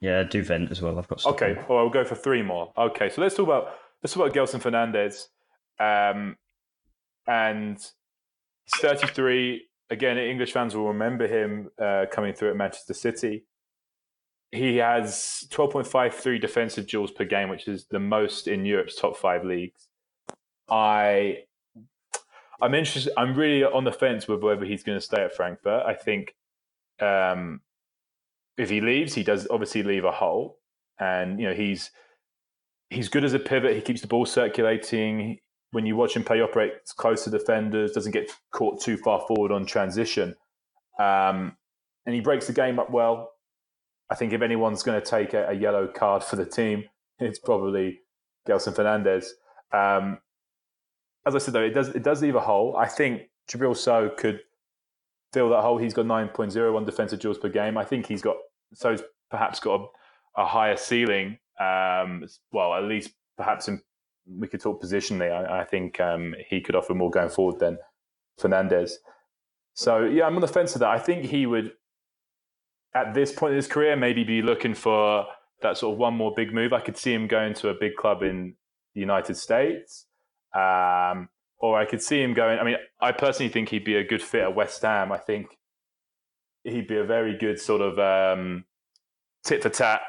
Yeah, 0.00 0.24
do 0.24 0.42
Wendt 0.42 0.70
as 0.70 0.82
well. 0.82 0.98
I've 0.98 1.06
got 1.06 1.24
Okay, 1.26 1.54
well, 1.68 1.82
we'll 1.82 1.90
go 1.90 2.04
for 2.04 2.16
three 2.16 2.42
more. 2.42 2.72
Okay, 2.76 3.08
so 3.08 3.20
let's 3.20 3.36
talk 3.36 3.46
about 3.46 3.74
let's 4.02 4.14
talk 4.14 4.26
about 4.26 4.34
Gelson 4.34 4.60
Fernandes. 4.60 5.28
Um, 5.78 6.36
and 7.26 7.76
he's 7.76 8.80
33. 8.80 9.68
Again, 9.90 10.18
English 10.18 10.52
fans 10.52 10.74
will 10.74 10.88
remember 10.88 11.28
him 11.28 11.70
uh, 11.80 12.06
coming 12.10 12.32
through 12.32 12.50
at 12.50 12.56
Manchester 12.56 12.94
City. 12.94 13.44
He 14.50 14.78
has 14.78 15.46
12.53 15.50 16.40
defensive 16.40 16.86
duels 16.86 17.10
per 17.10 17.24
game, 17.24 17.48
which 17.48 17.68
is 17.68 17.86
the 17.86 18.00
most 18.00 18.48
in 18.48 18.64
Europe's 18.64 18.96
top 18.96 19.16
five 19.16 19.44
leagues. 19.44 19.88
I 20.68 21.44
I'm 22.62 22.74
interested. 22.74 23.12
I'm 23.16 23.34
really 23.34 23.64
on 23.64 23.82
the 23.82 23.92
fence 23.92 24.28
with 24.28 24.42
whether 24.42 24.64
he's 24.64 24.84
going 24.84 24.96
to 24.96 25.04
stay 25.04 25.22
at 25.22 25.34
Frankfurt. 25.34 25.84
I 25.84 25.94
think 25.94 26.36
um, 27.00 27.60
if 28.56 28.70
he 28.70 28.80
leaves, 28.80 29.14
he 29.14 29.24
does 29.24 29.48
obviously 29.50 29.82
leave 29.82 30.04
a 30.04 30.12
hole, 30.12 30.58
and 31.00 31.40
you 31.40 31.48
know 31.48 31.54
he's 31.54 31.90
he's 32.88 33.08
good 33.08 33.24
as 33.24 33.34
a 33.34 33.40
pivot. 33.40 33.74
He 33.74 33.82
keeps 33.82 34.00
the 34.00 34.06
ball 34.06 34.24
circulating. 34.24 35.38
When 35.72 35.86
you 35.86 35.96
watch 35.96 36.14
him 36.14 36.22
play, 36.22 36.40
operates 36.40 36.92
close 36.92 37.24
to 37.24 37.30
defenders, 37.30 37.92
doesn't 37.92 38.12
get 38.12 38.30
caught 38.52 38.80
too 38.80 38.96
far 38.96 39.24
forward 39.26 39.50
on 39.50 39.66
transition, 39.66 40.36
um, 41.00 41.56
and 42.06 42.14
he 42.14 42.20
breaks 42.20 42.46
the 42.46 42.52
game 42.52 42.78
up 42.78 42.90
well. 42.90 43.32
I 44.08 44.14
think 44.14 44.32
if 44.32 44.42
anyone's 44.42 44.82
going 44.84 45.00
to 45.00 45.06
take 45.06 45.34
a, 45.34 45.48
a 45.48 45.54
yellow 45.54 45.88
card 45.88 46.22
for 46.22 46.36
the 46.36 46.46
team, 46.46 46.84
it's 47.18 47.40
probably 47.40 48.00
Gelson 48.48 48.74
Fernandes. 48.74 49.26
Um, 49.72 50.18
as 51.26 51.34
I 51.34 51.38
said 51.38 51.54
though, 51.54 51.62
it 51.62 51.74
does 51.74 51.88
it 51.88 52.02
does 52.02 52.22
leave 52.22 52.34
a 52.34 52.40
hole. 52.40 52.76
I 52.76 52.86
think 52.86 53.22
Djibril 53.48 53.76
Sow 53.76 54.10
could 54.10 54.40
fill 55.32 55.50
that 55.50 55.62
hole. 55.62 55.78
He's 55.78 55.94
got 55.94 56.06
9.01 56.06 56.86
defensive 56.86 57.20
duels 57.20 57.38
per 57.38 57.48
game. 57.48 57.78
I 57.78 57.84
think 57.84 58.06
he's 58.06 58.22
got 58.22 58.36
Sow's 58.74 59.02
perhaps 59.30 59.60
got 59.60 59.80
a, 59.80 60.42
a 60.42 60.46
higher 60.46 60.76
ceiling. 60.76 61.38
Um, 61.58 62.24
well, 62.52 62.74
at 62.74 62.84
least 62.84 63.12
perhaps 63.36 63.68
in, 63.68 63.80
we 64.26 64.48
could 64.48 64.60
talk 64.60 64.82
positionally. 64.82 65.32
I, 65.32 65.60
I 65.60 65.64
think 65.64 66.00
um, 66.00 66.34
he 66.48 66.60
could 66.60 66.74
offer 66.74 66.94
more 66.94 67.10
going 67.10 67.30
forward 67.30 67.60
than 67.60 67.78
Fernandes. 68.40 68.92
So 69.74 70.04
yeah, 70.04 70.26
I'm 70.26 70.34
on 70.34 70.40
the 70.40 70.48
fence 70.48 70.74
of 70.74 70.80
that. 70.80 70.90
I 70.90 70.98
think 70.98 71.24
he 71.24 71.46
would, 71.46 71.72
at 72.94 73.14
this 73.14 73.32
point 73.32 73.52
in 73.52 73.56
his 73.56 73.66
career, 73.66 73.96
maybe 73.96 74.24
be 74.24 74.42
looking 74.42 74.74
for 74.74 75.26
that 75.62 75.78
sort 75.78 75.94
of 75.94 75.98
one 75.98 76.14
more 76.14 76.32
big 76.36 76.52
move. 76.52 76.72
I 76.72 76.80
could 76.80 76.96
see 76.96 77.14
him 77.14 77.26
going 77.26 77.54
to 77.54 77.68
a 77.68 77.74
big 77.74 77.94
club 77.96 78.22
in 78.22 78.54
the 78.94 79.00
United 79.00 79.36
States. 79.36 80.06
Um, 80.54 81.28
or 81.58 81.78
I 81.78 81.84
could 81.84 82.02
see 82.02 82.20
him 82.20 82.34
going. 82.34 82.58
I 82.58 82.64
mean, 82.64 82.76
I 83.00 83.12
personally 83.12 83.50
think 83.50 83.68
he'd 83.68 83.84
be 83.84 83.96
a 83.96 84.04
good 84.04 84.22
fit 84.22 84.42
at 84.42 84.54
West 84.54 84.82
Ham. 84.82 85.12
I 85.12 85.18
think 85.18 85.56
he'd 86.64 86.88
be 86.88 86.98
a 86.98 87.04
very 87.04 87.36
good 87.36 87.60
sort 87.60 87.80
of 87.80 87.98
um, 87.98 88.64
tit 89.44 89.62
for 89.62 89.70
tat, 89.70 90.00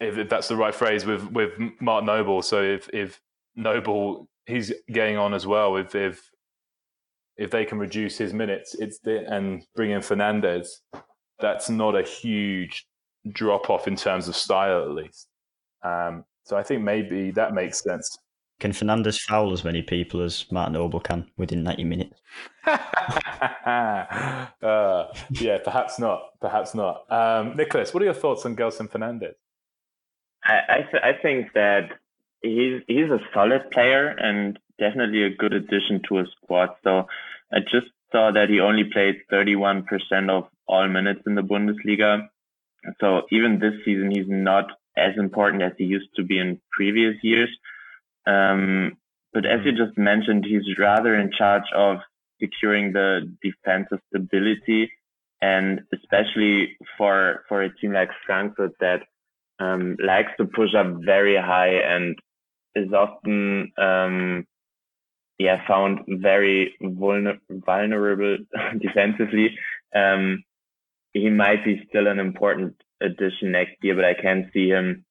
if, 0.00 0.28
that's 0.28 0.48
the 0.48 0.56
right 0.56 0.74
phrase, 0.74 1.04
with 1.06 1.30
with 1.32 1.52
Mark 1.80 2.04
Noble. 2.04 2.42
So 2.42 2.62
if 2.62 2.88
if 2.92 3.20
Noble 3.56 4.28
he's 4.46 4.72
getting 4.90 5.16
on 5.16 5.34
as 5.34 5.46
well, 5.46 5.76
if 5.76 5.94
if 5.94 6.30
if 7.36 7.50
they 7.50 7.64
can 7.64 7.78
reduce 7.78 8.18
his 8.18 8.32
minutes, 8.32 8.74
it's 8.74 8.98
the, 9.00 9.26
and 9.28 9.64
bring 9.74 9.90
in 9.90 10.00
Fernandes, 10.00 10.68
that's 11.40 11.70
not 11.70 11.96
a 11.96 12.02
huge 12.02 12.86
drop 13.30 13.70
off 13.70 13.88
in 13.88 13.96
terms 13.96 14.28
of 14.28 14.36
style, 14.36 14.82
at 14.82 14.90
least. 14.90 15.28
Um, 15.82 16.24
so 16.44 16.56
I 16.56 16.62
think 16.62 16.82
maybe 16.82 17.30
that 17.32 17.54
makes 17.54 17.82
sense. 17.82 18.18
Can 18.62 18.70
Fernandes 18.70 19.20
foul 19.20 19.52
as 19.52 19.64
many 19.64 19.82
people 19.82 20.22
as 20.22 20.46
Martin 20.52 20.74
Noble 20.74 21.00
can 21.00 21.28
within 21.36 21.64
90 21.64 21.82
minutes? 21.82 22.20
uh, 22.64 22.76
yeah, 25.32 25.58
perhaps 25.64 25.98
not. 25.98 26.38
Perhaps 26.40 26.72
not. 26.72 27.10
Um, 27.10 27.56
Nicholas, 27.56 27.92
what 27.92 28.04
are 28.04 28.06
your 28.06 28.14
thoughts 28.14 28.46
on 28.46 28.54
Gelson 28.54 28.88
Fernandes? 28.88 29.34
I 30.44 30.60
I, 30.68 30.76
th- 30.88 31.02
I, 31.02 31.12
think 31.20 31.54
that 31.54 31.90
he's 32.40 32.82
he's 32.86 33.10
a 33.10 33.18
solid 33.34 33.68
player 33.72 34.06
and 34.06 34.56
definitely 34.78 35.24
a 35.24 35.34
good 35.34 35.54
addition 35.54 36.00
to 36.08 36.18
a 36.18 36.24
squad. 36.36 36.68
So 36.84 37.08
I 37.52 37.58
just 37.62 37.88
saw 38.12 38.30
that 38.30 38.48
he 38.48 38.60
only 38.60 38.84
played 38.84 39.22
31% 39.32 39.82
of 40.30 40.44
all 40.68 40.86
minutes 40.86 41.22
in 41.26 41.34
the 41.34 41.42
Bundesliga. 41.42 42.28
So 43.00 43.22
even 43.32 43.58
this 43.58 43.74
season, 43.84 44.12
he's 44.12 44.28
not 44.28 44.66
as 44.96 45.16
important 45.16 45.64
as 45.64 45.72
he 45.78 45.84
used 45.84 46.14
to 46.14 46.22
be 46.22 46.38
in 46.38 46.60
previous 46.70 47.16
years. 47.24 47.50
Um, 48.26 48.96
but 49.32 49.46
as 49.46 49.60
you 49.64 49.72
mm-hmm. 49.72 49.84
just 49.84 49.98
mentioned, 49.98 50.44
he's 50.44 50.78
rather 50.78 51.14
in 51.16 51.30
charge 51.36 51.64
of 51.74 51.98
securing 52.40 52.92
the 52.92 53.32
defensive 53.42 54.00
stability, 54.08 54.90
and 55.40 55.80
especially 55.94 56.76
for 56.96 57.44
for 57.48 57.62
a 57.62 57.74
team 57.76 57.92
like 57.92 58.10
Frankfurt 58.26 58.72
that 58.80 59.02
um, 59.58 59.96
likes 60.04 60.32
to 60.38 60.44
push 60.44 60.74
up 60.76 60.86
very 61.04 61.36
high 61.36 61.74
and 61.74 62.16
is 62.74 62.92
often 62.92 63.72
um, 63.78 64.46
yeah 65.38 65.66
found 65.66 66.00
very 66.08 66.74
vulner- 66.82 67.40
vulnerable 67.50 68.38
defensively. 68.80 69.56
Um, 69.94 70.44
he 71.12 71.28
might 71.28 71.64
be 71.64 71.84
still 71.88 72.06
an 72.06 72.18
important 72.18 72.74
addition 73.02 73.52
next 73.52 73.76
year, 73.82 73.94
but 73.94 74.04
I 74.04 74.14
can 74.14 74.50
see 74.52 74.68
him 74.68 75.04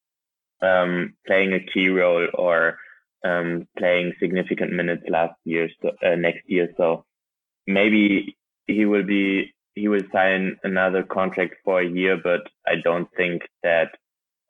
um, 0.62 1.14
playing 1.28 1.54
a 1.54 1.60
key 1.60 1.90
role 1.90 2.28
or 2.34 2.78
um, 3.24 3.68
playing 3.78 4.14
significant 4.20 4.72
minutes 4.74 5.04
last 5.08 5.36
year, 5.46 5.70
so, 5.82 5.92
uh, 6.06 6.16
next 6.16 6.44
year. 6.48 6.70
So 6.78 7.06
maybe 7.68 8.38
he 8.68 8.86
will 8.86 9.04
be 9.04 9.54
he 9.74 9.88
will 9.88 10.04
sign 10.12 10.58
another 10.64 11.04
contract 11.04 11.56
for 11.64 11.82
a 11.82 11.88
year, 11.88 12.18
but 12.22 12.42
I 12.68 12.76
don't 12.84 13.08
think 13.16 13.44
that 13.64 13.92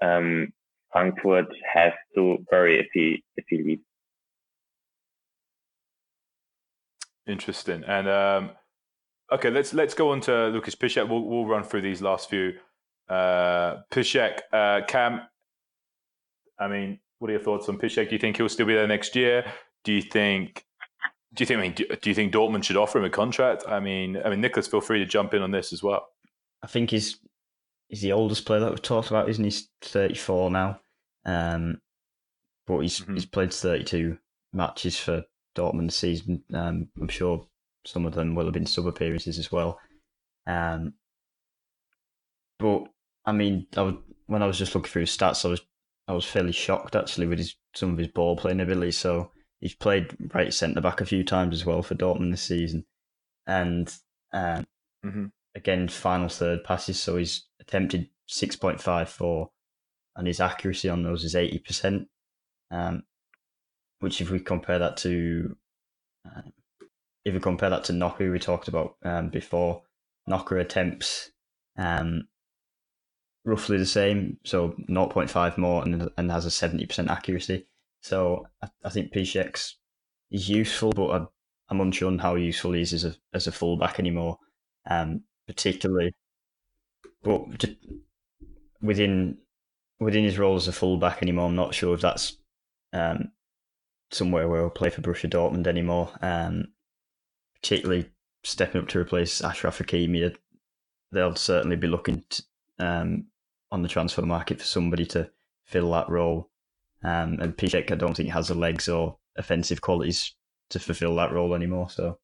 um, 0.01 0.51
Frankfurt 0.91 1.45
has 1.73 1.93
to 2.15 2.37
worry 2.51 2.79
if 2.79 2.87
he 2.93 3.23
if 3.35 3.45
he 3.47 3.57
leaves. 3.57 3.83
Interesting. 7.27 7.83
And 7.85 8.07
um, 8.07 8.51
okay, 9.31 9.49
let's 9.49 9.73
let's 9.73 9.93
go 9.93 10.11
on 10.11 10.21
to 10.21 10.47
Lucas 10.47 10.75
Piszczek. 10.75 11.07
We'll 11.07 11.23
we'll 11.23 11.45
run 11.45 11.63
through 11.63 11.81
these 11.81 12.01
last 12.01 12.29
few. 12.29 12.53
Uh, 13.07 13.81
Piszczek, 13.91 14.39
uh, 14.51 14.81
Cam. 14.87 15.21
I 16.59 16.67
mean, 16.67 16.99
what 17.21 17.29
are 17.29 17.33
your 17.33 17.41
thoughts 17.43 17.69
on 17.69 17.77
Piszczek? 17.77 18.09
Do 18.09 18.15
you 18.15 18.19
think 18.19 18.37
he'll 18.37 18.49
still 18.49 18.65
be 18.65 18.73
there 18.73 18.87
next 18.87 19.15
year? 19.15 19.45
Do 19.83 19.93
you 19.93 20.01
think? 20.01 20.65
Do 21.35 21.43
you 21.43 21.45
think? 21.45 21.59
I 21.59 21.61
mean, 21.61 21.73
do, 21.73 21.85
do 22.01 22.09
you 22.09 22.15
think 22.15 22.33
Dortmund 22.33 22.63
should 22.63 22.77
offer 22.77 22.97
him 22.97 23.05
a 23.05 23.11
contract? 23.11 23.63
I 23.67 23.79
mean, 23.79 24.17
I 24.25 24.31
mean, 24.31 24.41
Nicholas, 24.41 24.65
feel 24.67 24.81
free 24.81 24.97
to 24.97 25.05
jump 25.05 25.35
in 25.35 25.43
on 25.43 25.51
this 25.51 25.71
as 25.71 25.83
well. 25.83 26.07
I 26.63 26.67
think 26.67 26.89
he's 26.89 27.19
he's 27.89 28.01
the 28.01 28.11
oldest 28.11 28.45
player 28.47 28.59
that 28.61 28.71
we've 28.71 28.81
talked 28.81 29.09
about, 29.09 29.29
isn't 29.29 29.43
he? 29.43 29.51
He's 29.51 29.69
34 29.83 30.49
now. 30.49 30.79
Um, 31.23 31.79
but 32.65 32.79
he's 32.79 33.01
Mhm. 33.01 33.13
he's 33.13 33.25
played 33.27 33.53
32 33.53 34.17
matches 34.51 34.97
for 34.97 35.23
Dortmund 35.55 35.89
this 35.89 35.97
season. 35.97 36.43
Um, 36.55 36.89
I'm 36.99 37.07
sure 37.07 37.45
some 37.85 38.07
of 38.07 38.15
them 38.15 38.33
will 38.33 38.45
have 38.45 38.53
been 38.55 38.65
sub 38.65 38.87
appearances 38.87 39.37
as 39.37 39.51
well. 39.51 39.79
Um, 40.47 40.95
but 42.57 42.85
I 43.25 43.31
mean, 43.31 43.67
I 43.77 43.83
was, 43.83 43.95
when 44.25 44.41
I 44.41 44.47
was 44.47 44.57
just 44.57 44.73
looking 44.73 44.89
through 44.89 45.01
his 45.03 45.15
stats, 45.15 45.45
I 45.45 45.49
was 45.49 45.61
I 46.11 46.13
was 46.13 46.25
fairly 46.25 46.51
shocked 46.51 46.97
actually 46.97 47.27
with 47.27 47.37
his 47.37 47.55
some 47.73 47.93
of 47.93 47.97
his 47.97 48.09
ball 48.09 48.35
playing 48.35 48.59
ability. 48.59 48.91
So 48.91 49.31
he's 49.61 49.73
played 49.73 50.13
right 50.33 50.53
centre 50.53 50.81
back 50.81 50.99
a 50.99 51.05
few 51.05 51.23
times 51.23 51.55
as 51.55 51.65
well 51.65 51.81
for 51.81 51.95
Dortmund 51.95 52.31
this 52.31 52.41
season, 52.41 52.85
and 53.47 53.89
um, 54.33 54.67
hmm 55.03 55.25
again 55.55 55.87
final 55.87 56.27
third 56.27 56.65
passes. 56.65 56.99
So 56.99 57.15
he's 57.15 57.47
attempted 57.61 58.09
six 58.27 58.57
point 58.57 58.81
five 58.81 59.07
four, 59.07 59.51
and 60.17 60.27
his 60.27 60.41
accuracy 60.41 60.89
on 60.89 61.03
those 61.03 61.23
is 61.23 61.33
eighty 61.33 61.59
percent. 61.59 62.09
Um, 62.69 63.03
which 63.99 64.19
if 64.19 64.29
we 64.29 64.41
compare 64.41 64.79
that 64.79 64.97
to 64.97 65.55
uh, 66.25 66.41
if 67.23 67.33
we 67.33 67.39
compare 67.39 67.69
that 67.69 67.85
to 67.85 67.93
Knoche, 67.93 68.29
we 68.29 68.37
talked 68.37 68.67
about 68.67 68.97
um, 69.05 69.29
before, 69.29 69.83
Knoche 70.29 70.59
attempts 70.59 71.31
um, 71.77 72.27
roughly 73.43 73.77
the 73.77 73.85
same, 73.85 74.37
so 74.43 74.75
0.5 74.89 75.57
more 75.57 75.83
and, 75.83 76.09
and 76.17 76.31
has 76.31 76.45
a 76.45 76.49
70% 76.49 77.09
accuracy. 77.09 77.65
So 78.01 78.45
I, 78.61 78.69
I 78.83 78.89
think 78.89 79.13
Piszczek's 79.13 79.77
is 80.29 80.49
useful, 80.49 80.91
but 80.91 81.09
I, 81.09 81.25
I'm 81.69 81.81
unsure 81.81 82.09
on 82.09 82.19
how 82.19 82.35
useful 82.35 82.73
he 82.73 82.81
is 82.81 82.93
as 82.93 83.05
a, 83.05 83.15
as 83.33 83.47
a 83.47 83.51
fullback 83.51 83.99
anymore, 83.99 84.37
um, 84.89 85.23
particularly. 85.47 86.13
But 87.23 87.43
within 88.81 89.37
within 89.99 90.23
his 90.23 90.39
role 90.39 90.55
as 90.55 90.67
a 90.67 90.71
fullback 90.71 91.21
anymore, 91.21 91.45
I'm 91.45 91.55
not 91.55 91.75
sure 91.75 91.93
if 91.93 92.01
that's 92.01 92.37
um, 92.91 93.31
somewhere 94.11 94.49
where 94.49 94.61
he'll 94.61 94.71
play 94.71 94.89
for 94.89 95.01
Borussia 95.01 95.29
Dortmund 95.29 95.67
anymore. 95.67 96.09
Um, 96.21 96.69
particularly 97.61 98.09
stepping 98.43 98.81
up 98.81 98.87
to 98.89 98.99
replace 98.99 99.41
Achraf 99.41 99.83
Hakimi, 99.83 100.35
they'll 101.11 101.35
certainly 101.35 101.75
be 101.75 101.87
looking 101.87 102.23
to, 102.29 102.43
um, 102.81 103.25
on 103.71 103.81
the 103.81 103.87
transfer 103.87 104.21
market 104.21 104.59
for 104.59 104.65
somebody 104.65 105.05
to 105.07 105.29
fill 105.65 105.91
that 105.91 106.09
role. 106.09 106.49
Um, 107.03 107.39
and 107.39 107.55
Piszczek, 107.55 107.91
I 107.91 107.95
don't 107.95 108.15
think 108.15 108.29
has 108.29 108.49
the 108.49 108.55
legs 108.55 108.89
or 108.89 109.17
offensive 109.37 109.81
qualities 109.81 110.35
to 110.69 110.79
fulfill 110.79 111.15
that 111.15 111.31
role 111.31 111.55
anymore. 111.55 111.89
So 111.89 112.19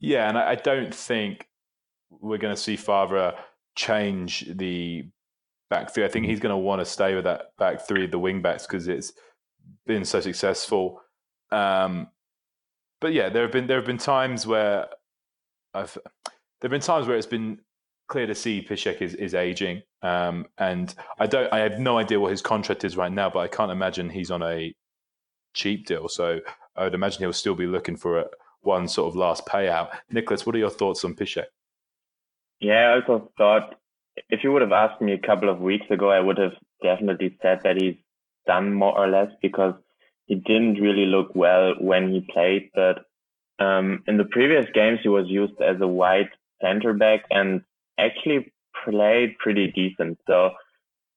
Yeah, 0.00 0.28
and 0.28 0.38
I, 0.38 0.50
I 0.50 0.54
don't 0.56 0.94
think 0.94 1.48
we're 2.10 2.38
going 2.38 2.54
to 2.54 2.60
see 2.60 2.76
Favre 2.76 3.34
change 3.76 4.46
the 4.56 5.04
back 5.70 5.92
three. 5.92 6.04
I 6.04 6.08
think 6.08 6.26
he's 6.26 6.40
going 6.40 6.52
to 6.52 6.56
want 6.56 6.80
to 6.80 6.84
stay 6.84 7.14
with 7.14 7.24
that 7.24 7.56
back 7.58 7.86
three, 7.86 8.06
the 8.06 8.18
wing 8.18 8.42
backs, 8.42 8.66
because 8.66 8.88
it's 8.88 9.12
been 9.86 10.04
so 10.04 10.20
successful. 10.20 11.00
Um, 11.50 12.08
but 13.00 13.12
yeah, 13.12 13.28
there 13.28 13.42
have 13.42 13.52
been 13.52 13.66
there 13.66 13.78
have 13.78 13.86
been 13.86 13.98
times 13.98 14.46
where 14.46 14.86
I've 15.74 15.94
there 15.94 16.68
have 16.68 16.70
been 16.70 16.80
times 16.80 17.06
where 17.06 17.16
it's 17.16 17.26
been 17.26 17.60
clear 18.08 18.26
to 18.26 18.34
see 18.34 18.64
Piszczek 18.68 19.02
is, 19.02 19.14
is 19.14 19.34
aging, 19.34 19.82
um, 20.02 20.46
and 20.58 20.94
I 21.18 21.26
don't 21.26 21.52
I 21.52 21.60
have 21.60 21.78
no 21.78 21.98
idea 21.98 22.20
what 22.20 22.30
his 22.30 22.42
contract 22.42 22.84
is 22.84 22.96
right 22.96 23.12
now, 23.12 23.30
but 23.30 23.40
I 23.40 23.48
can't 23.48 23.72
imagine 23.72 24.10
he's 24.10 24.30
on 24.30 24.42
a 24.42 24.74
cheap 25.54 25.86
deal. 25.86 26.08
So 26.08 26.40
I 26.76 26.84
would 26.84 26.94
imagine 26.94 27.20
he'll 27.20 27.32
still 27.32 27.54
be 27.54 27.66
looking 27.66 27.96
for 27.96 28.18
a, 28.20 28.24
one 28.60 28.88
sort 28.88 29.08
of 29.08 29.16
last 29.16 29.46
payout. 29.46 29.90
Nicholas, 30.10 30.44
what 30.44 30.54
are 30.54 30.58
your 30.58 30.70
thoughts 30.70 31.04
on 31.04 31.14
Piszczek? 31.14 31.46
Yeah, 32.60 32.90
I 32.90 33.00
also 33.00 33.30
thought 33.36 33.74
if 34.28 34.42
you 34.42 34.52
would 34.52 34.62
have 34.62 34.72
asked 34.72 35.00
me 35.00 35.12
a 35.12 35.26
couple 35.26 35.48
of 35.48 35.60
weeks 35.60 35.86
ago, 35.90 36.10
I 36.10 36.20
would 36.20 36.38
have 36.38 36.52
definitely 36.82 37.36
said 37.42 37.60
that 37.64 37.80
he's 37.80 37.96
done 38.46 38.72
more 38.72 38.96
or 38.96 39.08
less 39.08 39.30
because 39.42 39.74
he 40.26 40.36
didn't 40.36 40.80
really 40.80 41.06
look 41.06 41.34
well 41.34 41.74
when 41.78 42.12
he 42.12 42.26
played. 42.32 42.70
But 42.74 43.04
um, 43.64 44.02
in 44.06 44.16
the 44.16 44.24
previous 44.24 44.66
games, 44.74 45.00
he 45.02 45.08
was 45.08 45.26
used 45.28 45.60
as 45.60 45.80
a 45.80 45.86
wide 45.86 46.30
center 46.62 46.92
back 46.94 47.24
and 47.30 47.62
actually 47.98 48.52
played 48.84 49.38
pretty 49.38 49.72
decent. 49.72 50.18
So 50.26 50.50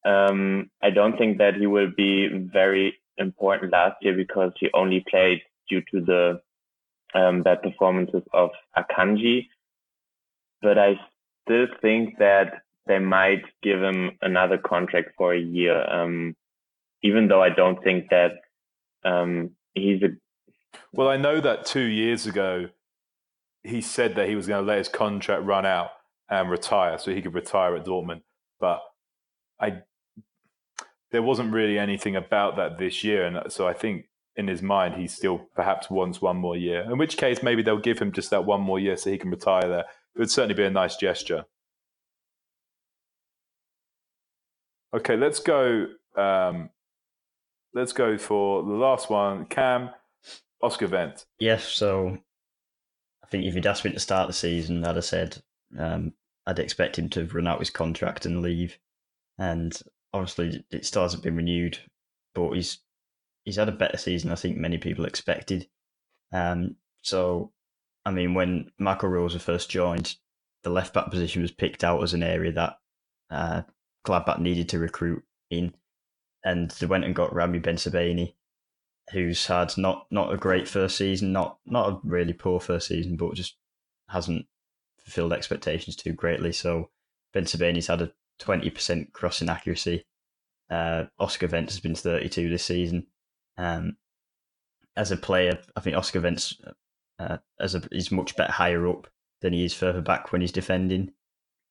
um, 0.06 0.70
I 0.82 0.90
don't 0.90 1.18
think 1.18 1.38
that 1.40 1.56
he 1.56 1.68
will 1.68 1.92
be 1.96 2.28
very 2.28 2.96
important 3.18 3.72
last 3.72 3.98
year 4.02 4.16
because 4.16 4.52
he 4.60 4.70
only 4.74 5.04
played 5.10 5.42
due 5.70 5.82
to 5.92 6.02
the 6.02 6.42
um, 7.20 7.44
bad 7.44 7.62
performances 7.62 8.24
of 8.34 8.52
Akanji. 8.78 9.48
But 10.62 10.78
I 10.78 11.00
still 11.46 11.68
think 11.82 12.18
that 12.20 12.62
they 12.88 13.00
might 13.00 13.44
give 13.62 13.82
him 13.82 14.18
another 14.22 14.58
contract 14.58 15.10
for 15.18 15.34
a 15.34 15.40
year. 15.40 15.84
Um, 15.90 16.36
even 17.04 17.28
though 17.28 17.42
I 17.42 17.50
don't 17.50 17.82
think 17.84 18.10
that 18.10 18.32
um, 19.04 19.52
he's 19.74 20.02
a 20.02 20.10
Well, 20.92 21.08
I 21.08 21.18
know 21.18 21.40
that 21.40 21.66
two 21.66 21.82
years 21.82 22.26
ago 22.26 22.70
he 23.64 23.82
said 23.82 24.16
that 24.16 24.28
he 24.28 24.36
was 24.36 24.48
going 24.48 24.64
to 24.64 24.68
let 24.68 24.78
his 24.78 24.90
contract 24.90 25.44
run 25.44 25.66
out 25.66 25.92
and 26.30 26.50
retire, 26.50 26.98
so 26.98 27.14
he 27.14 27.22
could 27.22 27.34
retire 27.34 27.76
at 27.76 27.86
Dortmund. 27.86 28.22
But 28.60 28.82
I, 29.60 29.82
there 31.12 31.24
wasn't 31.24 31.54
really 31.54 31.80
anything 31.80 32.16
about 32.16 32.56
that 32.58 32.78
this 32.78 33.04
year, 33.04 33.26
and 33.26 33.52
so 33.52 33.68
I 33.68 33.74
think 33.74 34.06
in 34.36 34.48
his 34.48 34.62
mind 34.62 34.96
he 34.96 35.08
still 35.08 35.50
perhaps 35.56 35.90
wants 35.90 36.22
one 36.22 36.38
more 36.38 36.56
year. 36.56 36.82
In 36.82 36.98
which 36.98 37.18
case, 37.18 37.44
maybe 37.44 37.62
they'll 37.62 37.78
give 37.78 38.00
him 38.00 38.12
just 38.12 38.30
that 38.30 38.46
one 38.46 38.62
more 38.62 38.80
year 38.80 38.96
so 38.96 39.10
he 39.10 39.18
can 39.18 39.32
retire 39.32 39.68
there. 39.68 39.86
It 40.16 40.20
would 40.20 40.32
certainly 40.32 40.56
be 40.56 40.64
a 40.64 40.70
nice 40.70 40.96
gesture. 40.96 41.46
Okay, 44.94 45.16
let's 45.16 45.40
go. 45.40 45.88
Um, 46.16 46.70
let's 47.74 47.94
go 47.94 48.18
for 48.18 48.64
the 48.64 48.74
last 48.74 49.10
one. 49.10 49.46
Cam, 49.46 49.92
Oscar 50.62 50.88
Wendt. 50.88 51.26
yes, 51.40 51.66
so 51.66 52.18
I 53.24 53.28
think 53.28 53.46
if 53.46 53.56
you'd 53.56 53.68
asked 53.68 53.86
me 53.86 53.92
to 53.92 54.00
start 54.00 54.28
the 54.28 54.34
season, 54.34 54.84
I'd 54.84 54.96
have 54.96 55.06
said 55.06 55.42
um, 55.78 56.14
I'd 56.50 56.58
expect 56.58 56.97
him 56.97 57.10
to 57.10 57.26
run 57.26 57.45
out 57.45 57.60
his 57.60 57.70
contract 57.70 58.26
and 58.26 58.41
leave. 58.41 58.80
And 59.38 59.80
obviously, 60.14 60.66
it 60.72 60.84
still 60.84 61.04
hasn't 61.04 61.22
been 61.22 61.36
renewed, 61.36 61.78
but 62.34 62.52
he's 62.54 62.80
he's 63.45 63.58
had 63.58 63.70
a 63.70 63.74
better 63.74 63.97
season. 63.97 64.32
I 64.32 64.36
think 64.36 64.58
many 64.58 64.80
people 64.80 65.06
expected. 65.06 65.68
Um, 66.34 66.76
so, 67.04 67.52
I 68.04 68.12
mean, 68.12 68.34
when 68.34 68.72
Marco 68.80 69.08
Rose 69.08 69.39
first 69.41 69.70
joined, 69.70 70.16
the 70.64 70.72
left 70.72 70.93
back 70.93 71.12
position 71.12 71.43
was 71.43 71.52
picked 71.52 71.84
out 71.84 72.02
as 72.02 72.16
an 72.16 72.24
area 72.24 72.52
that 72.54 72.80
uh, 73.30 73.62
Gladbach 74.06 74.39
needed 74.39 74.70
to 74.70 74.80
recruit 74.80 75.24
in, 75.52 75.76
and 76.43 76.72
they 76.72 76.88
went 76.88 77.06
and 77.06 77.16
got 77.16 77.34
Rami 77.34 77.60
Bensebaini, 77.60 78.34
who's 79.12 79.45
had 79.45 79.78
not 79.78 80.08
not 80.10 80.34
a 80.34 80.38
great 80.38 80.68
first 80.68 80.97
season, 80.97 81.32
not 81.32 81.60
not 81.68 81.89
a 81.89 82.00
really 82.04 82.34
poor 82.34 82.60
first 82.60 82.88
season, 82.88 83.18
but 83.18 83.36
just 83.36 83.56
hasn't 84.10 84.47
fulfilled 85.10 85.34
expectations 85.34 85.95
too 85.95 86.14
greatly. 86.14 86.51
So 86.51 86.89
Bensebaini's 87.36 87.88
had 87.88 88.01
a 88.01 88.12
twenty 88.38 88.70
percent 88.70 89.12
crossing 89.14 89.49
accuracy. 89.49 90.05
Uh, 90.70 91.05
Oscar 91.18 91.47
Wendt 91.47 91.70
has 91.70 91.80
been 91.80 91.95
thirty 91.95 92.30
two 92.30 92.49
this 92.49 92.64
season. 92.64 93.07
Um, 93.57 93.97
as 94.95 95.12
a 95.12 95.18
player, 95.18 95.57
I 95.76 95.82
think 95.82 95.97
Oscar 95.97 96.22
Wendt's 96.22 96.60
uh, 97.20 97.38
as 97.60 97.76
a 97.76 97.82
he's 97.91 98.12
much 98.12 98.36
better 98.36 98.51
higher 98.51 98.88
up 98.88 99.07
than 99.41 99.53
he 99.53 99.66
is 99.66 99.74
further 99.74 100.01
back 100.01 100.32
when 100.32 100.41
he's 100.41 100.51
defending. 100.51 101.12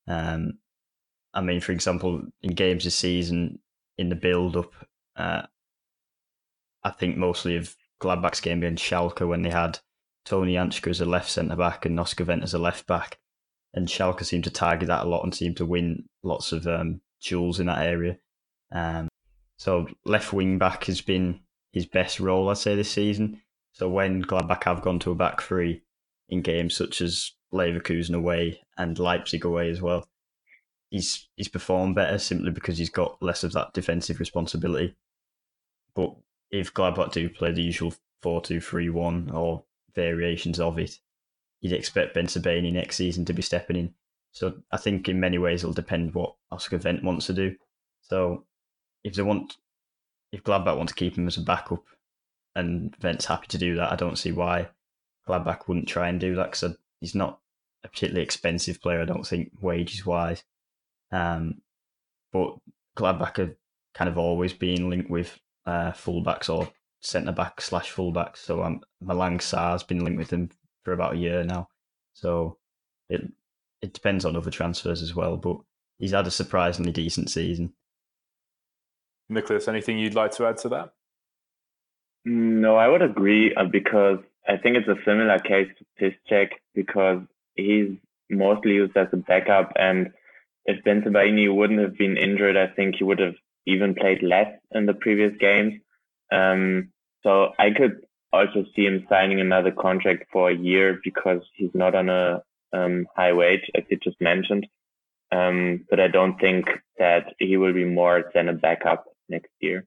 Um, 0.06 0.58
I 1.34 1.42
mean, 1.42 1.60
for 1.60 1.72
example, 1.72 2.22
in 2.42 2.54
games 2.54 2.84
this 2.84 2.96
season, 2.96 3.60
in 3.98 4.08
the 4.08 4.16
build 4.16 4.56
up, 4.56 4.72
uh, 5.16 5.42
I 6.82 6.90
think 6.90 7.16
mostly 7.16 7.56
of 7.56 7.76
Gladbach's 8.00 8.40
game 8.40 8.58
against 8.58 8.84
Schalke 8.84 9.28
when 9.28 9.42
they 9.42 9.50
had 9.50 9.78
Tony 10.24 10.54
Jantschke 10.54 10.88
as 10.88 11.00
a 11.00 11.04
left 11.04 11.30
centre 11.30 11.56
back 11.56 11.84
and 11.84 12.00
Oscar 12.00 12.24
Wendt 12.24 12.42
as 12.42 12.54
a 12.54 12.58
left 12.58 12.86
back. 12.86 13.18
And 13.74 13.86
Schalke 13.86 14.24
seemed 14.24 14.44
to 14.44 14.50
target 14.50 14.88
that 14.88 15.04
a 15.04 15.08
lot 15.08 15.24
and 15.24 15.34
seemed 15.34 15.58
to 15.58 15.66
win 15.66 16.04
lots 16.22 16.52
of 16.52 16.66
um, 16.66 17.00
duels 17.22 17.60
in 17.60 17.66
that 17.66 17.84
area. 17.84 18.18
Um, 18.72 19.08
so 19.56 19.88
left 20.04 20.32
wing 20.32 20.58
back 20.58 20.84
has 20.84 21.00
been 21.00 21.40
his 21.72 21.86
best 21.86 22.20
role, 22.20 22.48
I'd 22.48 22.58
say, 22.58 22.74
this 22.74 22.90
season. 22.90 23.42
So 23.72 23.88
when 23.88 24.22
Gladbach 24.22 24.64
have 24.64 24.82
gone 24.82 24.98
to 25.00 25.12
a 25.12 25.14
back 25.14 25.42
three 25.42 25.82
in 26.28 26.42
games 26.42 26.74
such 26.76 27.00
as 27.00 27.32
Leverkusen 27.52 28.14
away 28.14 28.60
and 28.76 28.98
Leipzig 28.98 29.44
away 29.44 29.70
as 29.70 29.80
well, 29.80 30.06
he's 30.90 31.28
he's 31.36 31.48
performed 31.48 31.94
better 31.94 32.18
simply 32.18 32.50
because 32.50 32.78
he's 32.78 32.90
got 32.90 33.22
less 33.22 33.44
of 33.44 33.52
that 33.52 33.72
defensive 33.74 34.20
responsibility. 34.20 34.96
But 35.94 36.14
if 36.50 36.72
Gladbach 36.72 37.12
do 37.12 37.28
play 37.28 37.52
the 37.52 37.62
usual 37.62 37.94
4 38.22 38.40
2 38.42 38.60
3 38.60 38.88
1 38.90 39.30
or 39.30 39.64
variations 39.94 40.60
of 40.60 40.78
it, 40.78 40.98
you'd 41.60 41.72
expect 41.72 42.16
Bensebaini 42.16 42.72
next 42.72 42.96
season 42.96 43.24
to 43.26 43.32
be 43.32 43.42
stepping 43.42 43.76
in. 43.76 43.94
So 44.32 44.54
I 44.70 44.76
think 44.76 45.08
in 45.08 45.20
many 45.20 45.38
ways 45.38 45.62
it'll 45.62 45.72
depend 45.72 46.14
what 46.14 46.34
Oscar 46.50 46.78
Wendt 46.78 47.02
wants 47.02 47.26
to 47.26 47.32
do. 47.32 47.56
So 48.02 48.44
if 49.04 49.14
they 49.14 49.22
want, 49.22 49.56
if 50.32 50.42
Gladbach 50.42 50.76
want 50.76 50.88
to 50.90 50.94
keep 50.94 51.16
him 51.16 51.26
as 51.26 51.36
a 51.36 51.42
backup, 51.42 51.84
and 52.54 52.94
Wendt's 53.02 53.26
happy 53.26 53.46
to 53.48 53.58
do 53.58 53.76
that, 53.76 53.92
I 53.92 53.96
don't 53.96 54.18
see 54.18 54.32
why 54.32 54.68
Gladbach 55.28 55.68
wouldn't 55.68 55.88
try 55.88 56.08
and 56.08 56.18
do 56.18 56.34
that 56.34 56.50
because 56.52 56.76
he's 57.00 57.14
not 57.14 57.38
a 57.84 57.88
particularly 57.88 58.24
expensive 58.24 58.80
player. 58.82 59.00
I 59.00 59.04
don't 59.04 59.26
think 59.26 59.52
wages 59.60 60.04
wise. 60.04 60.42
Um, 61.12 61.62
but 62.32 62.56
Gladbach 62.96 63.36
have 63.36 63.54
kind 63.94 64.08
of 64.08 64.18
always 64.18 64.52
been 64.52 64.90
linked 64.90 65.10
with 65.10 65.38
uh, 65.66 65.92
fullbacks 65.92 66.52
or 66.52 66.70
centre 67.00 67.32
back 67.32 67.60
slash 67.60 67.92
fullbacks. 67.92 68.38
So 68.38 68.64
um, 68.64 68.80
Malang 69.02 69.40
Sarr's 69.40 69.84
been 69.84 70.04
linked 70.04 70.18
with 70.18 70.28
them 70.28 70.50
for 70.88 70.94
about 70.94 71.14
a 71.14 71.18
year 71.18 71.44
now. 71.44 71.68
So 72.14 72.56
it 73.10 73.20
it 73.82 73.92
depends 73.92 74.24
on 74.24 74.36
other 74.36 74.50
transfers 74.50 75.02
as 75.02 75.14
well. 75.14 75.36
But 75.36 75.58
he's 75.98 76.12
had 76.12 76.26
a 76.26 76.30
surprisingly 76.30 76.92
decent 76.92 77.30
season. 77.30 77.74
Nicholas, 79.28 79.68
anything 79.68 79.98
you'd 79.98 80.14
like 80.14 80.32
to 80.32 80.46
add 80.46 80.56
to 80.58 80.70
that? 80.70 80.94
No, 82.24 82.76
I 82.76 82.88
would 82.88 83.02
agree 83.02 83.54
uh, 83.54 83.64
because 83.64 84.18
I 84.48 84.56
think 84.56 84.76
it's 84.76 84.88
a 84.88 85.04
similar 85.04 85.38
case 85.38 85.68
to 85.78 85.84
Piszczek 86.00 86.52
because 86.74 87.20
he's 87.54 87.90
mostly 88.30 88.72
used 88.72 88.96
as 88.96 89.08
a 89.12 89.18
backup. 89.18 89.72
And 89.76 90.12
if 90.64 90.82
Bensebaini 90.84 91.54
wouldn't 91.54 91.80
have 91.80 91.98
been 91.98 92.16
injured, 92.16 92.56
I 92.56 92.68
think 92.68 92.96
he 92.96 93.04
would 93.04 93.18
have 93.18 93.34
even 93.66 93.94
played 93.94 94.22
less 94.22 94.50
in 94.72 94.86
the 94.86 94.94
previous 94.94 95.34
games. 95.38 95.74
Um, 96.32 96.88
so 97.22 97.52
I 97.58 97.70
could 97.76 98.00
also 98.32 98.64
see 98.74 98.84
him 98.84 99.06
signing 99.08 99.40
another 99.40 99.70
contract 99.70 100.26
for 100.32 100.50
a 100.50 100.56
year 100.56 101.00
because 101.02 101.42
he's 101.54 101.70
not 101.74 101.94
on 101.94 102.08
a 102.08 102.42
um, 102.72 103.06
high 103.16 103.32
wage, 103.32 103.70
as 103.74 103.84
you 103.88 103.98
just 104.02 104.20
mentioned. 104.20 104.66
Um, 105.30 105.84
but 105.90 106.00
I 106.00 106.08
don't 106.08 106.38
think 106.38 106.66
that 106.98 107.34
he 107.38 107.56
will 107.56 107.72
be 107.72 107.84
more 107.84 108.24
than 108.34 108.48
a 108.48 108.52
backup 108.52 109.04
next 109.28 109.50
year. 109.60 109.84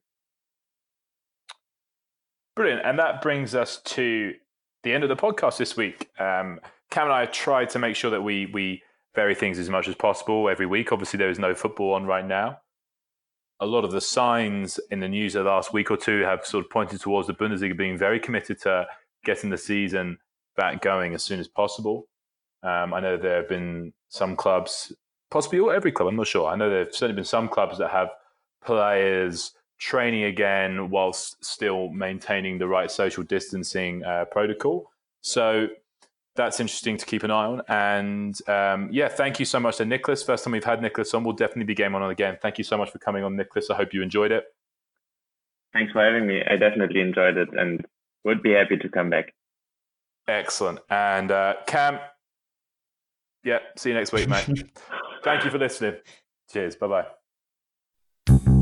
Brilliant. 2.54 2.82
And 2.84 2.98
that 2.98 3.22
brings 3.22 3.54
us 3.54 3.80
to 3.82 4.34
the 4.82 4.92
end 4.92 5.04
of 5.04 5.08
the 5.08 5.16
podcast 5.16 5.56
this 5.56 5.76
week. 5.76 6.10
Um, 6.18 6.60
Cam 6.90 7.04
and 7.04 7.12
I 7.12 7.26
tried 7.26 7.70
to 7.70 7.78
make 7.78 7.96
sure 7.96 8.10
that 8.10 8.22
we 8.22 8.46
we 8.46 8.82
vary 9.14 9.34
things 9.34 9.58
as 9.58 9.70
much 9.70 9.88
as 9.88 9.94
possible 9.94 10.48
every 10.48 10.66
week. 10.66 10.92
Obviously, 10.92 11.18
there 11.18 11.30
is 11.30 11.38
no 11.38 11.54
football 11.54 11.94
on 11.94 12.04
right 12.04 12.26
now. 12.26 12.58
A 13.62 13.66
lot 13.66 13.84
of 13.84 13.92
the 13.92 14.00
signs 14.00 14.80
in 14.90 14.98
the 14.98 15.08
news 15.08 15.34
the 15.34 15.44
last 15.44 15.72
week 15.72 15.88
or 15.88 15.96
two 15.96 16.22
have 16.22 16.44
sort 16.44 16.64
of 16.64 16.70
pointed 16.70 17.00
towards 17.00 17.28
the 17.28 17.34
Bundesliga 17.34 17.76
being 17.76 17.96
very 17.96 18.18
committed 18.18 18.60
to 18.62 18.88
getting 19.24 19.50
the 19.50 19.56
season 19.56 20.18
back 20.56 20.82
going 20.82 21.14
as 21.14 21.22
soon 21.22 21.38
as 21.38 21.46
possible. 21.46 22.08
Um, 22.64 22.92
I 22.92 22.98
know 22.98 23.16
there 23.16 23.36
have 23.36 23.48
been 23.48 23.92
some 24.08 24.34
clubs, 24.34 24.92
possibly 25.30 25.60
every 25.72 25.92
club, 25.92 26.08
I'm 26.08 26.16
not 26.16 26.26
sure. 26.26 26.48
I 26.48 26.56
know 26.56 26.68
there 26.68 26.80
have 26.80 26.92
certainly 26.92 27.14
been 27.14 27.24
some 27.24 27.48
clubs 27.48 27.78
that 27.78 27.90
have 27.90 28.08
players 28.64 29.52
training 29.78 30.24
again 30.24 30.90
whilst 30.90 31.44
still 31.44 31.88
maintaining 31.90 32.58
the 32.58 32.66
right 32.66 32.90
social 32.90 33.22
distancing 33.22 34.02
uh, 34.04 34.24
protocol. 34.32 34.90
So 35.20 35.68
that's 36.34 36.60
interesting 36.60 36.96
to 36.96 37.06
keep 37.06 37.22
an 37.22 37.30
eye 37.30 37.44
on. 37.44 37.62
And 37.68 38.48
um, 38.48 38.88
yeah, 38.90 39.08
thank 39.08 39.38
you 39.38 39.44
so 39.44 39.60
much 39.60 39.76
to 39.78 39.84
Nicholas. 39.84 40.22
First 40.22 40.44
time 40.44 40.52
we've 40.52 40.64
had 40.64 40.80
Nicholas 40.80 41.12
on. 41.14 41.24
We'll 41.24 41.34
definitely 41.34 41.64
be 41.64 41.74
game 41.74 41.94
on 41.94 42.10
again. 42.10 42.38
Thank 42.40 42.58
you 42.58 42.64
so 42.64 42.78
much 42.78 42.90
for 42.90 42.98
coming 42.98 43.24
on, 43.24 43.36
Nicholas. 43.36 43.70
I 43.70 43.76
hope 43.76 43.92
you 43.92 44.02
enjoyed 44.02 44.32
it. 44.32 44.44
Thanks 45.72 45.92
for 45.92 46.04
having 46.04 46.26
me. 46.26 46.42
I 46.48 46.56
definitely 46.56 47.00
enjoyed 47.00 47.36
it 47.36 47.48
and 47.52 47.84
would 48.24 48.42
be 48.42 48.52
happy 48.52 48.76
to 48.76 48.88
come 48.88 49.10
back. 49.10 49.34
Excellent. 50.28 50.80
And 50.88 51.30
uh, 51.30 51.54
Cam, 51.66 51.98
yeah, 53.44 53.58
see 53.76 53.90
you 53.90 53.94
next 53.94 54.12
week, 54.12 54.28
mate. 54.28 54.46
thank 55.24 55.44
you 55.44 55.50
for 55.50 55.58
listening. 55.58 55.96
Cheers. 56.50 56.76
Bye 56.76 57.04
bye. 58.28 58.61